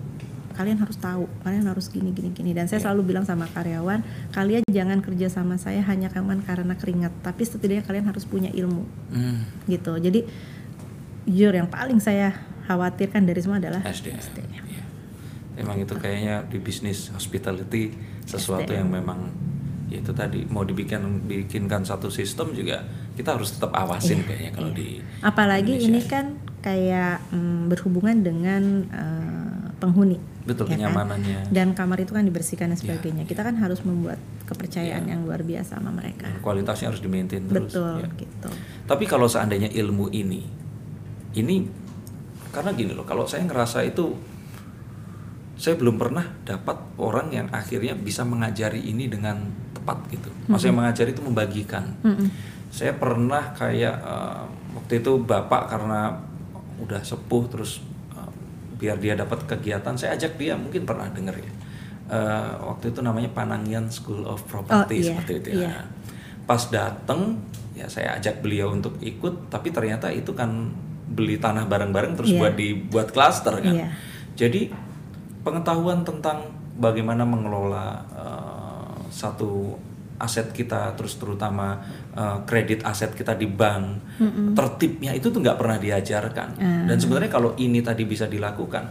kalian 0.59 0.75
harus 0.77 0.99
tahu 0.99 1.25
kalian 1.41 1.65
harus 1.65 1.87
gini 1.87 2.11
gini 2.11 2.29
gini 2.29 2.51
dan 2.51 2.67
saya 2.67 2.77
Iya. 2.77 2.91
selalu 2.91 3.03
bilang 3.07 3.23
sama 3.23 3.47
karyawan 3.47 4.03
kalian 4.29 4.67
jangan 4.67 4.99
kerja 4.99 5.31
sama 5.31 5.55
saya 5.55 5.81
hanya 5.81 6.11
kawan 6.11 6.43
karena 6.43 6.75
keringat 6.75 7.15
tapi 7.23 7.47
setidaknya 7.47 7.81
kalian 7.81 8.05
harus 8.05 8.27
punya 8.27 8.51
ilmu 8.51 8.83
Hmm. 9.09 9.47
gitu 9.65 9.95
jadi 9.97 10.27
jujur 11.25 11.55
yang 11.55 11.69
paling 11.69 11.99
saya 11.99 12.35
khawatirkan 12.65 13.23
dari 13.23 13.39
semua 13.39 13.57
adalah 13.59 13.81
SDM. 13.83 14.19
SDM. 14.19 14.51
Iya. 14.67 14.85
Emang 15.57 15.77
itu 15.77 15.95
kayaknya 15.95 16.45
di 16.45 16.59
bisnis 16.59 17.09
hospitality 17.09 17.95
sesuatu 18.25 18.67
SDM. 18.67 18.79
yang 18.79 18.89
memang 18.93 19.21
ya 19.87 19.99
itu 19.99 20.13
tadi 20.13 20.45
mau 20.45 20.63
dibikin 20.63 21.01
bikinkan 21.25 21.81
satu 21.81 22.09
sistem 22.09 22.53
juga 22.53 22.85
kita 23.15 23.33
harus 23.33 23.57
tetap 23.57 23.73
awasin 23.73 24.21
Iya, 24.21 24.27
kayaknya 24.27 24.51
kalau 24.53 24.71
iya. 24.71 24.77
di 24.77 24.89
apalagi 25.23 25.73
Indonesia. 25.77 25.89
ini 25.89 26.01
kan 26.05 26.27
kayak 26.59 27.17
mm, 27.31 27.61
berhubungan 27.69 28.17
dengan 28.21 28.63
eh, 28.87 29.65
penghuni 29.77 30.19
betul 30.49 30.65
ya 30.65 30.73
kan? 30.73 30.77
kenyamanannya 30.81 31.39
dan 31.53 31.69
kamar 31.73 32.01
itu 32.01 32.11
kan 32.11 32.25
dibersihkan 32.25 32.67
dan 32.67 32.75
Iya, 32.75 32.83
sebagainya. 32.89 33.23
Kita 33.25 33.45
kan 33.45 33.55
harus 33.55 33.85
membuat 33.85 34.17
kepercayaan 34.45 35.05
Iya. 35.05 35.13
yang 35.13 35.21
luar 35.23 35.45
biasa 35.45 35.77
sama 35.77 35.93
mereka. 35.93 36.25
dan 36.25 36.41
kualitasnya 36.41 36.89
harus 36.89 36.99
dimaintain 36.99 37.45
terus. 37.45 37.69
Betul 37.69 38.01
ya. 38.01 38.09
gitu. 38.17 38.49
Tapi 38.85 39.05
kalau 39.05 39.29
seandainya 39.29 39.69
ilmu 39.69 40.09
ini, 40.11 40.41
ini 41.35 41.57
karena 42.49 42.73
gini 42.73 42.97
loh, 42.97 43.05
kalau 43.05 43.23
saya 43.23 43.45
ngerasa 43.45 43.85
itu 43.85 44.17
saya 45.55 45.75
belum 45.75 45.99
pernah 45.99 46.23
dapat 46.43 46.79
orang 46.97 47.29
yang 47.29 47.47
akhirnya 47.51 47.93
bisa 47.93 48.23
mengajari 48.23 48.79
ini 48.81 49.07
dengan 49.07 49.43
tepat 49.75 50.07
gitu. 50.09 50.31
Maksudnya 50.47 50.77
mengajari 50.77 51.11
itu 51.11 51.21
membagikan. 51.21 51.99
Mm-mm. 52.01 52.31
Saya 52.71 52.95
pernah 52.95 53.53
kayak 53.53 53.97
eh, 53.99 54.43
waktu 54.73 55.03
itu 55.03 55.19
bapak 55.19 55.67
karena 55.67 56.15
udah 56.79 57.03
sepuh 57.03 57.45
terus 57.51 57.83
biar 58.79 58.97
dia 58.97 59.19
dapat 59.19 59.43
kegiatan, 59.45 59.95
saya 59.99 60.15
ajak 60.15 60.39
dia 60.39 60.55
mungkin 60.55 60.87
pernah 60.87 61.11
denger 61.11 61.35
ya. 61.35 61.53
Eh, 62.09 62.53
waktu 62.65 62.95
itu 62.95 63.05
namanya 63.05 63.29
Panangian 63.37 63.91
School 63.93 64.25
of 64.25 64.41
Property 64.49 64.97
Oh, 64.97 65.03
iya, 65.03 65.09
seperti 65.13 65.33
itu 65.45 65.49
iya. 65.61 65.69
ya. 65.69 65.83
Pas 66.49 66.63
dateng 66.73 67.37
ya 67.77 67.85
saya 67.87 68.17
ajak 68.17 68.41
beliau 68.41 68.73
untuk 68.73 68.97
ikut, 68.99 69.53
tapi 69.53 69.69
ternyata 69.75 70.09
itu 70.09 70.33
kan 70.33 70.73
beli 71.09 71.37
tanah 71.37 71.69
bareng-bareng 71.69 72.17
terus 72.17 72.33
Iya. 72.33 72.41
buat 72.41 72.55
dibuat 72.57 73.09
klaster 73.13 73.61
kan. 73.61 73.75
Iya. 73.77 73.89
Jadi 74.39 74.73
pengetahuan 75.43 76.07
tentang 76.07 76.49
bagaimana 76.79 77.27
mengelola 77.27 78.01
eh, 78.15 78.99
satu 79.11 79.75
aset 80.19 80.51
kita, 80.51 80.93
terus 80.95 81.15
terutama 81.15 81.79
eh, 82.13 82.39
kredit 82.45 82.83
aset 82.83 83.15
kita 83.15 83.33
di 83.33 83.47
bank, 83.47 83.85
tertibnya 84.53 85.15
itu 85.15 85.31
tuh 85.31 85.39
nggak 85.39 85.59
pernah 85.59 85.79
diajarkan. 85.79 86.49
Ah. 86.59 86.85
Dan 86.91 86.97
sebenarnya 86.99 87.31
kalau 87.31 87.55
ini 87.57 87.79
tadi 87.81 88.03
bisa 88.03 88.27
dilakukan, 88.27 88.85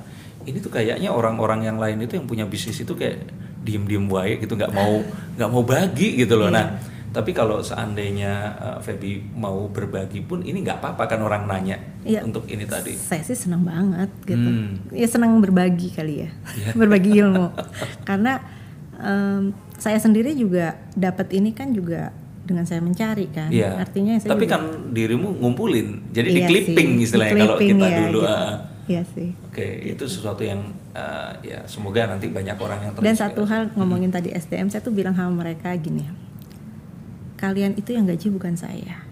ini 0.43 0.57
tuh 0.57 0.71
kayaknya 0.71 1.11
orang-orang 1.11 1.67
yang 1.67 1.77
lain 1.77 1.99
itu 1.99 2.15
yang 2.15 2.25
punya 2.25 2.47
bisnis 2.47 2.79
itu 2.79 2.95
kayak 2.95 3.27
diem-diem 3.61 4.07
wae 4.07 4.39
gitu, 4.39 4.55
nggak 4.55 4.71
mau 4.71 5.03
nggak 5.35 5.49
mau 5.51 5.63
bagi 5.63 6.15
gitu 6.15 6.39
loh. 6.39 6.47
Iya. 6.47 6.55
Nah, 6.55 6.67
tapi 7.07 7.31
kalau 7.33 7.59
seandainya 7.59 8.33
eh, 8.55 8.77
Feby 8.79 9.35
mau 9.35 9.67
berbagi 9.67 10.23
pun 10.23 10.39
ini 10.39 10.63
nggak 10.63 10.79
apa-apa 10.79 11.03
kan 11.07 11.19
orang 11.19 11.43
nanya 11.43 11.75
Iya. 12.07 12.23
untuk 12.23 12.47
ini 12.47 12.63
tadi. 12.63 12.95
Saya 12.95 13.19
sih 13.19 13.35
senang 13.35 13.67
banget 13.67 14.07
gitu. 14.23 14.47
Hmm. 14.47 14.79
Ya 14.95 15.07
senang 15.11 15.43
berbagi 15.43 15.91
kali 15.91 16.23
ya, 16.23 16.29
Iya. 16.55 16.71
berbagi 16.71 17.11
ilmu. 17.19 17.51
Karena 18.07 18.39
em, 18.95 19.51
saya 19.77 19.97
sendiri 19.97 20.33
juga 20.33 20.75
dapat 20.93 21.31
ini 21.31 21.53
kan 21.53 21.71
juga 21.71 22.09
dengan 22.43 22.63
saya 22.63 22.79
mencari 22.79 23.27
kan. 23.29 23.51
Iya. 23.51 23.75
Artinya 23.77 24.15
saya 24.17 24.31
Tapi 24.33 24.45
juga- 24.45 24.55
kan 24.57 24.61
dirimu 24.91 25.37
ngumpulin, 25.37 26.11
jadi 26.11 26.27
di 26.27 26.39
Iya 26.41 26.47
clipping 26.47 26.89
sih, 26.95 27.03
istilahnya 27.03 27.33
di 27.33 27.41
kalau 27.43 27.55
clipping 27.55 27.77
kita 27.77 27.87
ya, 27.87 27.97
dulu. 27.99 28.19
gitu. 28.19 28.19
ah. 28.25 28.53
Iya 28.87 29.03
sih. 29.11 29.29
Oke, 29.43 29.67
itu 29.83 30.03
sesuatu 30.07 30.41
yang 30.41 30.63
ah, 30.91 31.35
ya 31.43 31.59
semoga 31.67 32.07
nanti 32.07 32.31
banyak 32.31 32.55
orang 32.55 32.79
yang 32.81 32.91
Dan 32.97 33.13
satu 33.13 33.43
hal 33.43 33.67
ngomongin 33.75 34.09
tadi 34.09 34.31
SDM, 34.31 34.71
saya 34.71 34.79
tuh 34.79 34.95
bilang 34.95 35.11
sama 35.11 35.43
mereka 35.43 35.75
gini, 35.75 36.07
kalian 37.35 37.75
itu 37.75 37.91
yang 37.91 38.07
gaji 38.07 38.31
bukan 38.31 38.55
saya, 38.55 39.03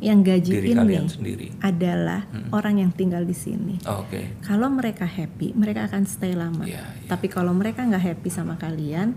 yang 0.00 0.24
gaji 0.24 0.48
diri 0.48 0.72
ini 0.72 0.96
sendiri. 1.06 1.46
adalah 1.60 2.24
orang 2.50 2.80
yang 2.80 2.90
tinggal 2.90 3.20
di 3.20 3.36
sini. 3.36 3.76
Oh, 3.84 4.00
Oke, 4.00 4.40
Kalau 4.40 4.66
mereka 4.66 5.04
happy, 5.04 5.52
mereka 5.52 5.84
akan 5.86 6.02
stay 6.04 6.32
lama. 6.32 6.64
Iya, 6.64 6.80
iya. 6.80 7.04
Tapi 7.04 7.28
kalau 7.28 7.52
mereka 7.52 7.84
nggak 7.84 8.00
happy 8.00 8.28
sama 8.28 8.56
kalian, 8.56 9.12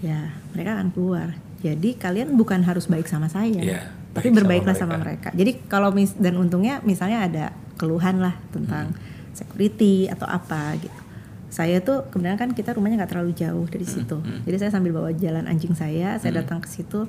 ya 0.00 0.32
mereka 0.50 0.80
akan 0.80 0.88
keluar. 0.90 1.36
Jadi 1.60 1.94
kalian 1.94 2.32
bukan 2.32 2.60
harus 2.60 2.84
baik 2.86 3.04
sama 3.04 3.28
saya, 3.28 3.60
Iya, 3.60 3.80
tapi 4.12 4.28
baik 4.28 4.32
sama 4.32 4.38
berbaiklah 4.38 4.74
sama 4.74 4.94
mereka. 4.96 5.28
mereka. 5.28 5.28
Jadi 5.34 5.52
kalau 5.66 5.88
mis 5.90 6.12
dan 6.14 6.34
untungnya 6.36 6.80
misalnya 6.80 7.18
ada 7.22 7.44
keluhan 7.76 8.16
lah 8.18 8.40
tentang 8.50 8.92
Hmm. 8.92 9.00
security 9.32 10.08
atau 10.08 10.24
apa 10.24 10.76
gitu, 10.76 10.96
saya 11.48 11.76
tuh 11.78 12.08
kemudian 12.08 12.36
kan 12.36 12.48
kita 12.50 12.72
rumahnya 12.72 12.96
nggak 12.98 13.12
terlalu 13.12 13.32
jauh 13.32 13.64
dari 13.66 13.84
situ. 13.84 14.16
Jadi 14.42 14.56
saya 14.56 14.70
sambil 14.70 14.92
bawa 14.92 15.12
jalan 15.12 15.44
anjing 15.44 15.72
saya, 15.72 16.16
saya 16.16 16.40
datang 16.40 16.56
ke 16.58 16.68
situ 16.68 17.04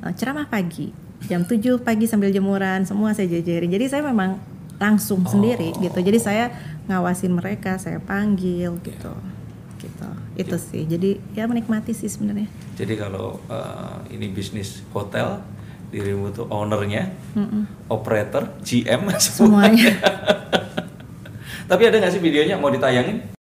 eh, 0.00 0.12
ceramah 0.12 0.46
pagi 0.46 0.90
jam 1.24 1.42
7 1.46 1.80
pagi 1.80 2.04
sambil 2.04 2.30
jemuran 2.34 2.84
semua 2.84 3.16
saya 3.16 3.30
jajarin. 3.30 3.70
Jadi 3.72 3.84
saya 3.88 4.02
memang 4.04 4.36
langsung 4.78 5.24
sendiri 5.24 5.72
gitu. 5.78 5.98
Jadi 5.98 6.18
saya 6.20 6.50
ngawasin 6.90 7.32
mereka, 7.32 7.78
saya 7.80 8.02
panggil 8.02 8.76
gitu. 8.84 9.12
Gitu. 9.80 10.08
Itu 10.36 10.56
sih. 10.58 10.84
Jadi 10.84 11.20
ya 11.36 11.48
menikmati 11.48 11.92
sih 11.96 12.08
sebenarnya. 12.10 12.48
Jadi 12.76 12.94
kalau 12.98 13.38
eh, 13.48 14.14
ini 14.16 14.32
bisnis 14.32 14.82
hotel, 14.92 15.40
dirimu 15.94 16.34
tuh 16.34 16.50
ownernya, 16.50 17.14
operator, 17.86 18.50
GM, 18.66 19.08
Semuanya. 19.22 19.94
Tapi 21.70 21.82
ada 21.88 21.96
nggak 21.96 22.12
sih 22.12 22.20
videonya 22.20 22.60
mau 22.60 22.68
ditayangin? 22.68 23.33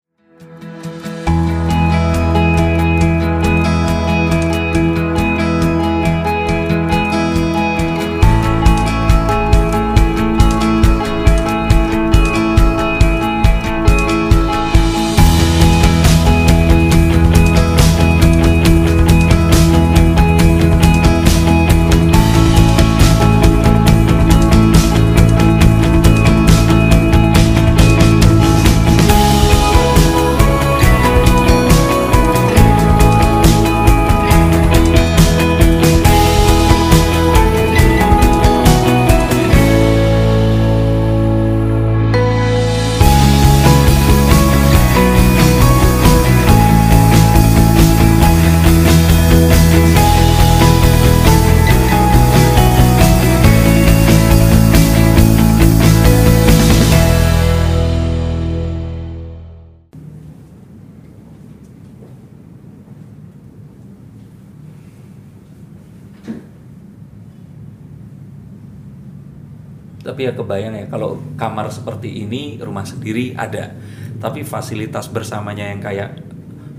Tapi 70.14 70.30
ya 70.30 70.34
kebayang 70.38 70.78
ya 70.78 70.86
kalau 70.86 71.18
kamar 71.34 71.74
seperti 71.74 72.22
ini 72.22 72.62
rumah 72.62 72.86
sendiri 72.86 73.34
ada, 73.34 73.74
tapi 74.22 74.46
fasilitas 74.46 75.10
bersamanya 75.10 75.74
yang 75.74 75.82
kayak 75.82 76.22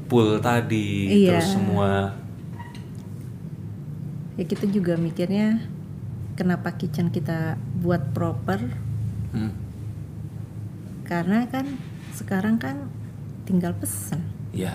pool 0.06 0.38
tadi, 0.38 1.26
Iya. 1.26 1.42
terus 1.42 1.58
semua 1.58 2.14
ya 4.34 4.44
kita 4.44 4.66
juga 4.66 4.94
mikirnya 4.94 5.62
kenapa 6.34 6.74
kitchen 6.74 7.10
kita 7.10 7.54
buat 7.78 8.10
proper 8.10 8.58
hmm, 9.30 9.52
karena 11.06 11.46
kan 11.46 11.66
sekarang 12.14 12.58
kan 12.58 12.86
tinggal 13.44 13.74
pesen. 13.74 14.22
ya. 14.50 14.74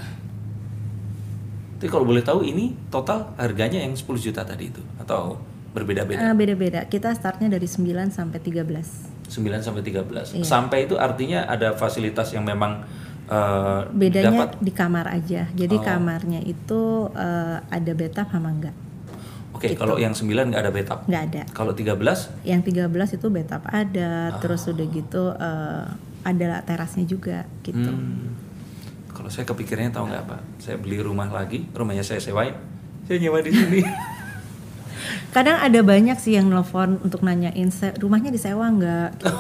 Tapi 1.80 1.88
kalau 1.88 2.04
boleh 2.04 2.20
tahu 2.20 2.44
ini 2.44 2.76
total 2.92 3.32
harganya 3.40 3.80
yang 3.80 3.96
10 3.96 4.04
juta 4.20 4.44
tadi 4.44 4.68
itu 4.68 4.84
atau 5.00 5.40
berbeda-beda? 5.72 6.20
Ah, 6.20 6.34
beda-beda. 6.34 6.86
Kita 6.86 7.14
startnya 7.14 7.48
dari 7.48 7.66
9 7.66 8.10
sampai 8.10 8.40
13. 8.42 9.30
9 9.30 9.62
sampai 9.62 9.82
13. 9.86 10.34
Iya. 10.34 10.44
Sampai 10.44 10.90
itu 10.90 10.98
artinya 10.98 11.46
ada 11.46 11.78
fasilitas 11.78 12.34
yang 12.34 12.44
memang 12.44 12.82
eh, 13.30 13.82
Bedanya 13.94 14.50
dapat 14.50 14.50
di 14.58 14.72
kamar 14.74 15.06
aja. 15.14 15.46
Jadi 15.54 15.76
Oh. 15.78 15.86
kamarnya 15.86 16.42
itu 16.42 16.82
eh, 17.14 17.58
ada 17.62 17.92
bathtub 17.94 18.26
sama 18.26 18.50
enggak? 18.50 18.74
Oke, 19.54 19.76
kalau 19.78 20.02
yang 20.02 20.18
9 20.18 20.50
nggak 20.50 20.62
ada 20.66 20.72
bathtub. 20.74 21.00
Nggak 21.06 21.24
ada. 21.30 21.42
Kalau 21.54 21.74
13 21.78 22.34
Yang 22.42 22.62
13 22.74 23.14
itu 23.14 23.28
bathtub 23.30 23.62
ada, 23.70 24.34
terus 24.42 24.66
Ah. 24.66 24.72
udah 24.74 24.86
gitu 24.90 25.24
eh, 25.38 25.84
ada 26.26 26.66
terasnya 26.66 27.06
juga 27.06 27.46
gitu. 27.62 27.86
Hmm. 27.86 28.34
Kalau 29.14 29.30
saya 29.30 29.46
kepikirnya 29.46 29.94
tahu 29.94 30.10
nggak 30.10 30.24
pak? 30.26 30.42
Saya 30.58 30.76
beli 30.82 30.98
rumah 30.98 31.30
lagi, 31.30 31.70
rumahnya 31.70 32.02
saya 32.02 32.18
sewain, 32.18 32.56
saya 33.06 33.20
nyewa 33.20 33.44
di 33.44 33.52
sini. 33.52 33.82
Kadang 35.30 35.58
ada 35.62 35.80
banyak 35.82 36.18
sih 36.18 36.36
yang 36.36 36.50
nelfon 36.50 37.00
untuk 37.02 37.22
nanyain 37.22 37.70
"Se- 37.70 37.96
rumahnya 37.98 38.30
disewa 38.30 38.66
nggak? 38.70 39.10
Gitu. 39.20 39.34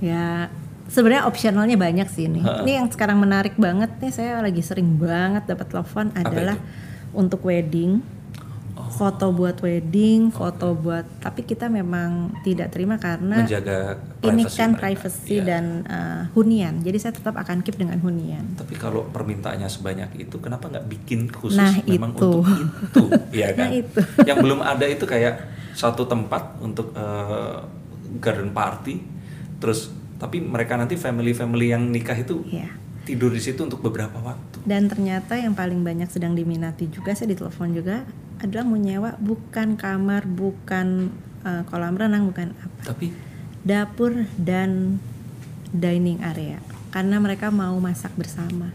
ya 0.10 0.48
sebenarnya 0.90 1.24
opsionalnya 1.30 1.76
banyak 1.78 2.08
sih 2.10 2.26
ini. 2.26 2.42
Ini 2.42 2.82
yang 2.82 2.86
sekarang 2.90 3.22
menarik 3.22 3.54
banget 3.56 3.94
nih 4.02 4.12
saya 4.12 4.42
lagi 4.42 4.60
sering 4.60 4.98
banget 4.98 5.46
dapat 5.46 5.66
telepon 5.70 6.10
adalah 6.18 6.58
untuk 7.14 7.42
wedding, 7.46 8.02
foto 8.90 9.30
buat 9.30 9.56
wedding, 9.56 10.28
foto 10.28 10.74
buat 10.74 11.06
tapi 11.18 11.42
kita 11.42 11.66
memang 11.66 12.34
tidak 12.42 12.68
terima 12.68 12.96
karena 12.96 13.40
Menjaga 13.40 13.96
ini 14.20 14.42
kan 14.44 14.70
mereka. 14.70 14.82
privacy 14.82 15.36
Iya. 15.36 15.44
dan 15.46 15.64
uh, 15.84 16.22
hunian. 16.32 16.74
Jadi 16.78 16.98
saya 16.98 17.12
tetap 17.12 17.34
akan 17.34 17.60
keep 17.60 17.74
dengan 17.74 17.96
hunian. 17.96 18.44
Tapi 18.54 18.74
kalau 18.74 19.06
permintaannya 19.06 19.66
sebanyak 19.66 20.10
itu, 20.20 20.36
kenapa 20.36 20.66
nggak 20.66 20.86
bikin 20.86 21.30
khusus 21.30 21.56
Nah, 21.56 21.72
memang 21.82 22.12
itu. 22.12 22.20
untuk 22.20 22.44
itu, 22.44 23.04
ya 23.40 23.48
kan? 23.50 23.66
Nah, 23.66 23.72
itu. 23.76 24.00
Yang 24.22 24.38
belum 24.40 24.60
ada 24.60 24.84
itu 24.84 25.04
kayak 25.04 25.34
satu 25.72 26.04
tempat 26.04 26.58
untuk 26.58 26.90
eh, 26.92 27.56
garden 28.16 28.50
party, 28.50 29.00
terus 29.56 29.88
tapi 30.16 30.36
mereka 30.38 30.74
nanti 30.74 30.94
family-family 30.94 31.66
yang 31.68 31.86
nikah 31.86 32.12
itu 32.14 32.44
Iya. 32.44 32.68
tidur 33.02 33.30
di 33.30 33.38
situ 33.38 33.62
untuk 33.62 33.80
beberapa 33.80 34.18
waktu. 34.18 34.60
Dan 34.60 34.86
ternyata 34.86 35.32
yang 35.34 35.52
paling 35.52 35.80
banyak 35.80 36.06
sedang 36.06 36.32
diminati 36.32 36.84
juga 36.86 37.12
saya 37.12 37.30
ditelepon 37.30 37.72
juga 37.72 38.04
adalah 38.40 38.64
mau 38.64 38.76
nyewa 38.76 39.16
bukan 39.20 39.76
kamar, 39.76 40.24
bukan 40.24 41.12
uh, 41.44 41.62
kolam 41.68 41.94
renang, 41.94 42.28
bukan 42.28 42.56
apa. 42.56 42.92
Tapi 42.92 43.12
Dapur 43.60 44.24
dan 44.40 44.96
dining 45.68 46.24
area 46.24 46.56
karena 46.88 47.20
mereka 47.20 47.52
mau 47.52 47.76
masak 47.76 48.10
bersama. 48.16 48.72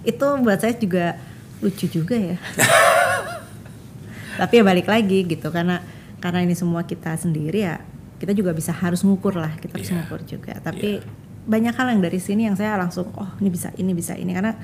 Itu 0.00 0.24
buat 0.40 0.58
saya 0.58 0.74
juga 0.74 1.20
lucu 1.60 1.86
juga 1.86 2.16
ya. 2.16 2.40
Tapi 4.40 4.52
ya 4.58 4.64
balik 4.66 4.88
lagi 4.88 5.28
gitu 5.28 5.52
karena 5.52 5.84
karena 6.18 6.42
ini 6.42 6.56
semua 6.56 6.82
kita 6.82 7.14
sendiri 7.14 7.62
ya 7.62 7.78
kita 8.18 8.32
juga 8.32 8.56
bisa 8.56 8.72
harus 8.72 9.04
ngukur 9.04 9.36
lah 9.36 9.52
kita 9.60 9.76
harus 9.76 9.92
Iya. 9.92 9.96
ngukur 10.00 10.20
juga. 10.24 10.52
Tapi 10.64 11.04
banyak 11.44 11.76
hal 11.76 11.92
yang 11.92 12.00
dari 12.00 12.18
sini 12.18 12.48
yang 12.48 12.56
saya 12.56 12.80
langsung 12.80 13.12
oh 13.14 13.30
ini 13.38 13.52
bisa 13.52 13.68
ini 13.76 13.92
bisa 13.92 14.16
ini 14.16 14.32
karena 14.32 14.56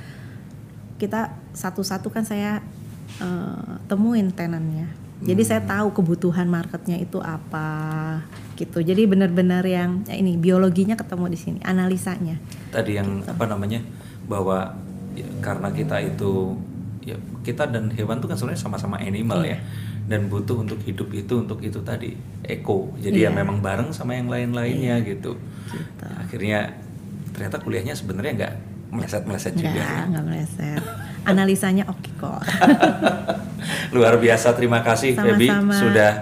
kita 0.96 1.36
satu-satu 1.52 2.08
kan 2.08 2.24
saya 2.24 2.64
eh, 3.18 3.72
temuin 3.86 4.30
tenannya. 4.30 4.86
Jadi 5.20 5.42
saya 5.44 5.60
tahu 5.60 5.92
kebutuhan 5.92 6.48
marketnya 6.48 6.96
itu 6.96 7.20
apa 7.20 7.68
gitu. 8.56 8.80
Jadi 8.80 9.04
benar-benar 9.04 9.60
yang 9.62 10.00
ya 10.04 10.16
ini 10.16 10.36
biologinya 10.36 10.96
ketemu 10.96 11.28
di 11.28 11.36
sini, 11.36 11.58
analisanya. 11.60 12.40
tadi 12.70 12.96
yang 12.96 13.20
Gitu. 13.20 13.28
apa 13.28 13.44
namanya 13.44 13.82
bahwa 14.24 14.72
ya, 15.12 15.26
karena 15.40 15.68
kita 15.70 16.00
itu 16.00 16.56
ya 17.00 17.16
kita 17.40 17.66
dan 17.66 17.90
hewan 17.90 18.16
tuh 18.16 18.28
kan 18.28 18.36
sebenarnya 18.36 18.62
sama-sama 18.62 18.96
animal 18.96 19.42
Iya. 19.42 19.56
ya 19.56 19.58
dan 20.06 20.26
butuh 20.26 20.56
untuk 20.58 20.78
hidup 20.80 21.10
itu 21.10 21.34
untuk 21.38 21.58
itu 21.60 21.82
tadi 21.82 22.14
eko 22.42 22.94
jadi 22.96 23.26
ya 23.26 23.30
Iya. 23.30 23.36
memang 23.36 23.58
bareng 23.58 23.90
sama 23.90 24.14
yang 24.14 24.26
lain-lainnya 24.26 25.02
gitu 25.02 25.34
Gitu. 25.66 26.04
akhirnya 26.16 26.78
ternyata 27.30 27.58
kuliahnya 27.58 27.92
sebenarnya 27.92 28.32
nggak 28.36 28.54
meleset-meleset 28.90 29.54
juga 29.54 29.76
Enggak, 29.76 30.04
enggak 30.06 30.24
meleset. 30.24 30.82
Analisanya 31.22 31.84
oke 31.86 32.10
kok. 32.16 32.40
luar 33.94 34.16
biasa 34.16 34.54
terima 34.54 34.80
kasih 34.80 35.12
Feby 35.12 35.46
Sama-sama. 35.46 35.74
sudah 35.76 36.12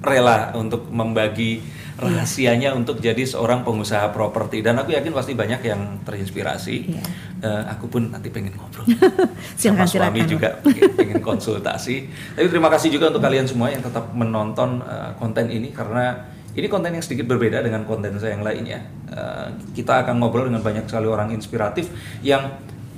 rela 0.00 0.50
untuk 0.52 0.88
membagi 0.88 1.62
rahasianya 1.94 2.74
untuk 2.74 2.98
jadi 2.98 3.22
seorang 3.22 3.62
pengusaha 3.62 4.10
properti 4.10 4.58
dan 4.58 4.74
aku 4.74 4.90
yakin 4.90 5.12
pasti 5.12 5.36
banyak 5.36 5.62
yang 5.62 6.02
terinspirasi 6.02 6.76
Iya. 6.88 7.02
Eh, 7.38 7.62
aku 7.68 7.86
pun 7.86 8.10
nanti 8.10 8.26
pengen 8.26 8.54
ngobrol 8.54 8.82
Silakan, 9.58 9.86
sama 9.86 9.86
suami 9.86 9.92
silakan. 10.18 10.26
juga 10.26 10.48
pengen, 10.96 11.20
konsultasi 11.20 11.96
tapi 12.34 12.46
terima 12.48 12.66
kasih 12.66 12.90
juga 12.90 13.10
untuk 13.10 13.22
kalian 13.22 13.46
semua 13.46 13.68
yang 13.68 13.78
tetap 13.78 14.10
menonton 14.10 14.80
eh, 14.80 15.10
konten 15.14 15.46
ini 15.46 15.70
karena 15.70 16.26
ini 16.52 16.66
konten 16.66 16.90
yang 16.90 17.04
sedikit 17.04 17.26
berbeda 17.26 17.62
dengan 17.62 17.84
konten 17.84 18.16
saya 18.16 18.34
yang 18.34 18.42
lainnya 18.42 18.80
Eh, 19.12 19.46
kita 19.76 20.08
akan 20.08 20.16
ngobrol 20.16 20.48
dengan 20.48 20.64
banyak 20.64 20.88
sekali 20.88 21.04
orang 21.04 21.28
inspiratif 21.30 21.92
yang 22.24 22.48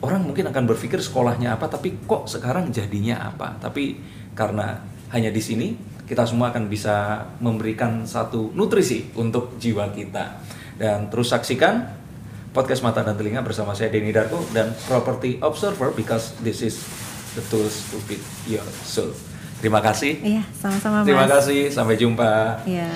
orang 0.04 0.20
mungkin 0.20 0.44
akan 0.52 0.64
berpikir 0.68 1.00
sekolahnya 1.00 1.56
apa 1.56 1.72
tapi 1.72 2.04
kok 2.04 2.28
sekarang 2.28 2.68
jadinya 2.68 3.24
apa 3.24 3.56
tapi 3.56 3.96
karena 4.36 4.84
hanya 5.16 5.32
di 5.32 5.40
sini 5.40 5.72
kita 6.04 6.28
semua 6.28 6.52
akan 6.52 6.68
bisa 6.68 7.24
memberikan 7.40 8.04
satu 8.04 8.52
nutrisi 8.52 9.08
untuk 9.16 9.56
jiwa 9.56 9.88
kita 9.96 10.44
dan 10.76 11.08
terus 11.08 11.32
saksikan 11.32 12.04
podcast 12.54 12.86
mata 12.86 13.02
dan 13.02 13.18
telinga 13.18 13.42
bersama 13.42 13.74
saya 13.74 13.90
Denny 13.90 14.14
Darko 14.14 14.38
dan 14.54 14.70
Property 14.86 15.42
Observer 15.42 15.90
because 15.96 16.36
this 16.44 16.62
is 16.62 16.78
the 17.34 17.42
tools 17.50 17.90
to 17.90 17.98
feed 18.06 18.22
your 18.46 18.64
soul. 18.86 19.10
Terima 19.58 19.82
kasih. 19.82 20.22
Iya, 20.22 20.42
sama-sama 20.54 21.02
Mas. 21.02 21.06
Terima 21.10 21.26
kasih. 21.26 21.62
Sampai 21.74 21.98
jumpa. 21.98 22.62
Iya. 22.62 22.90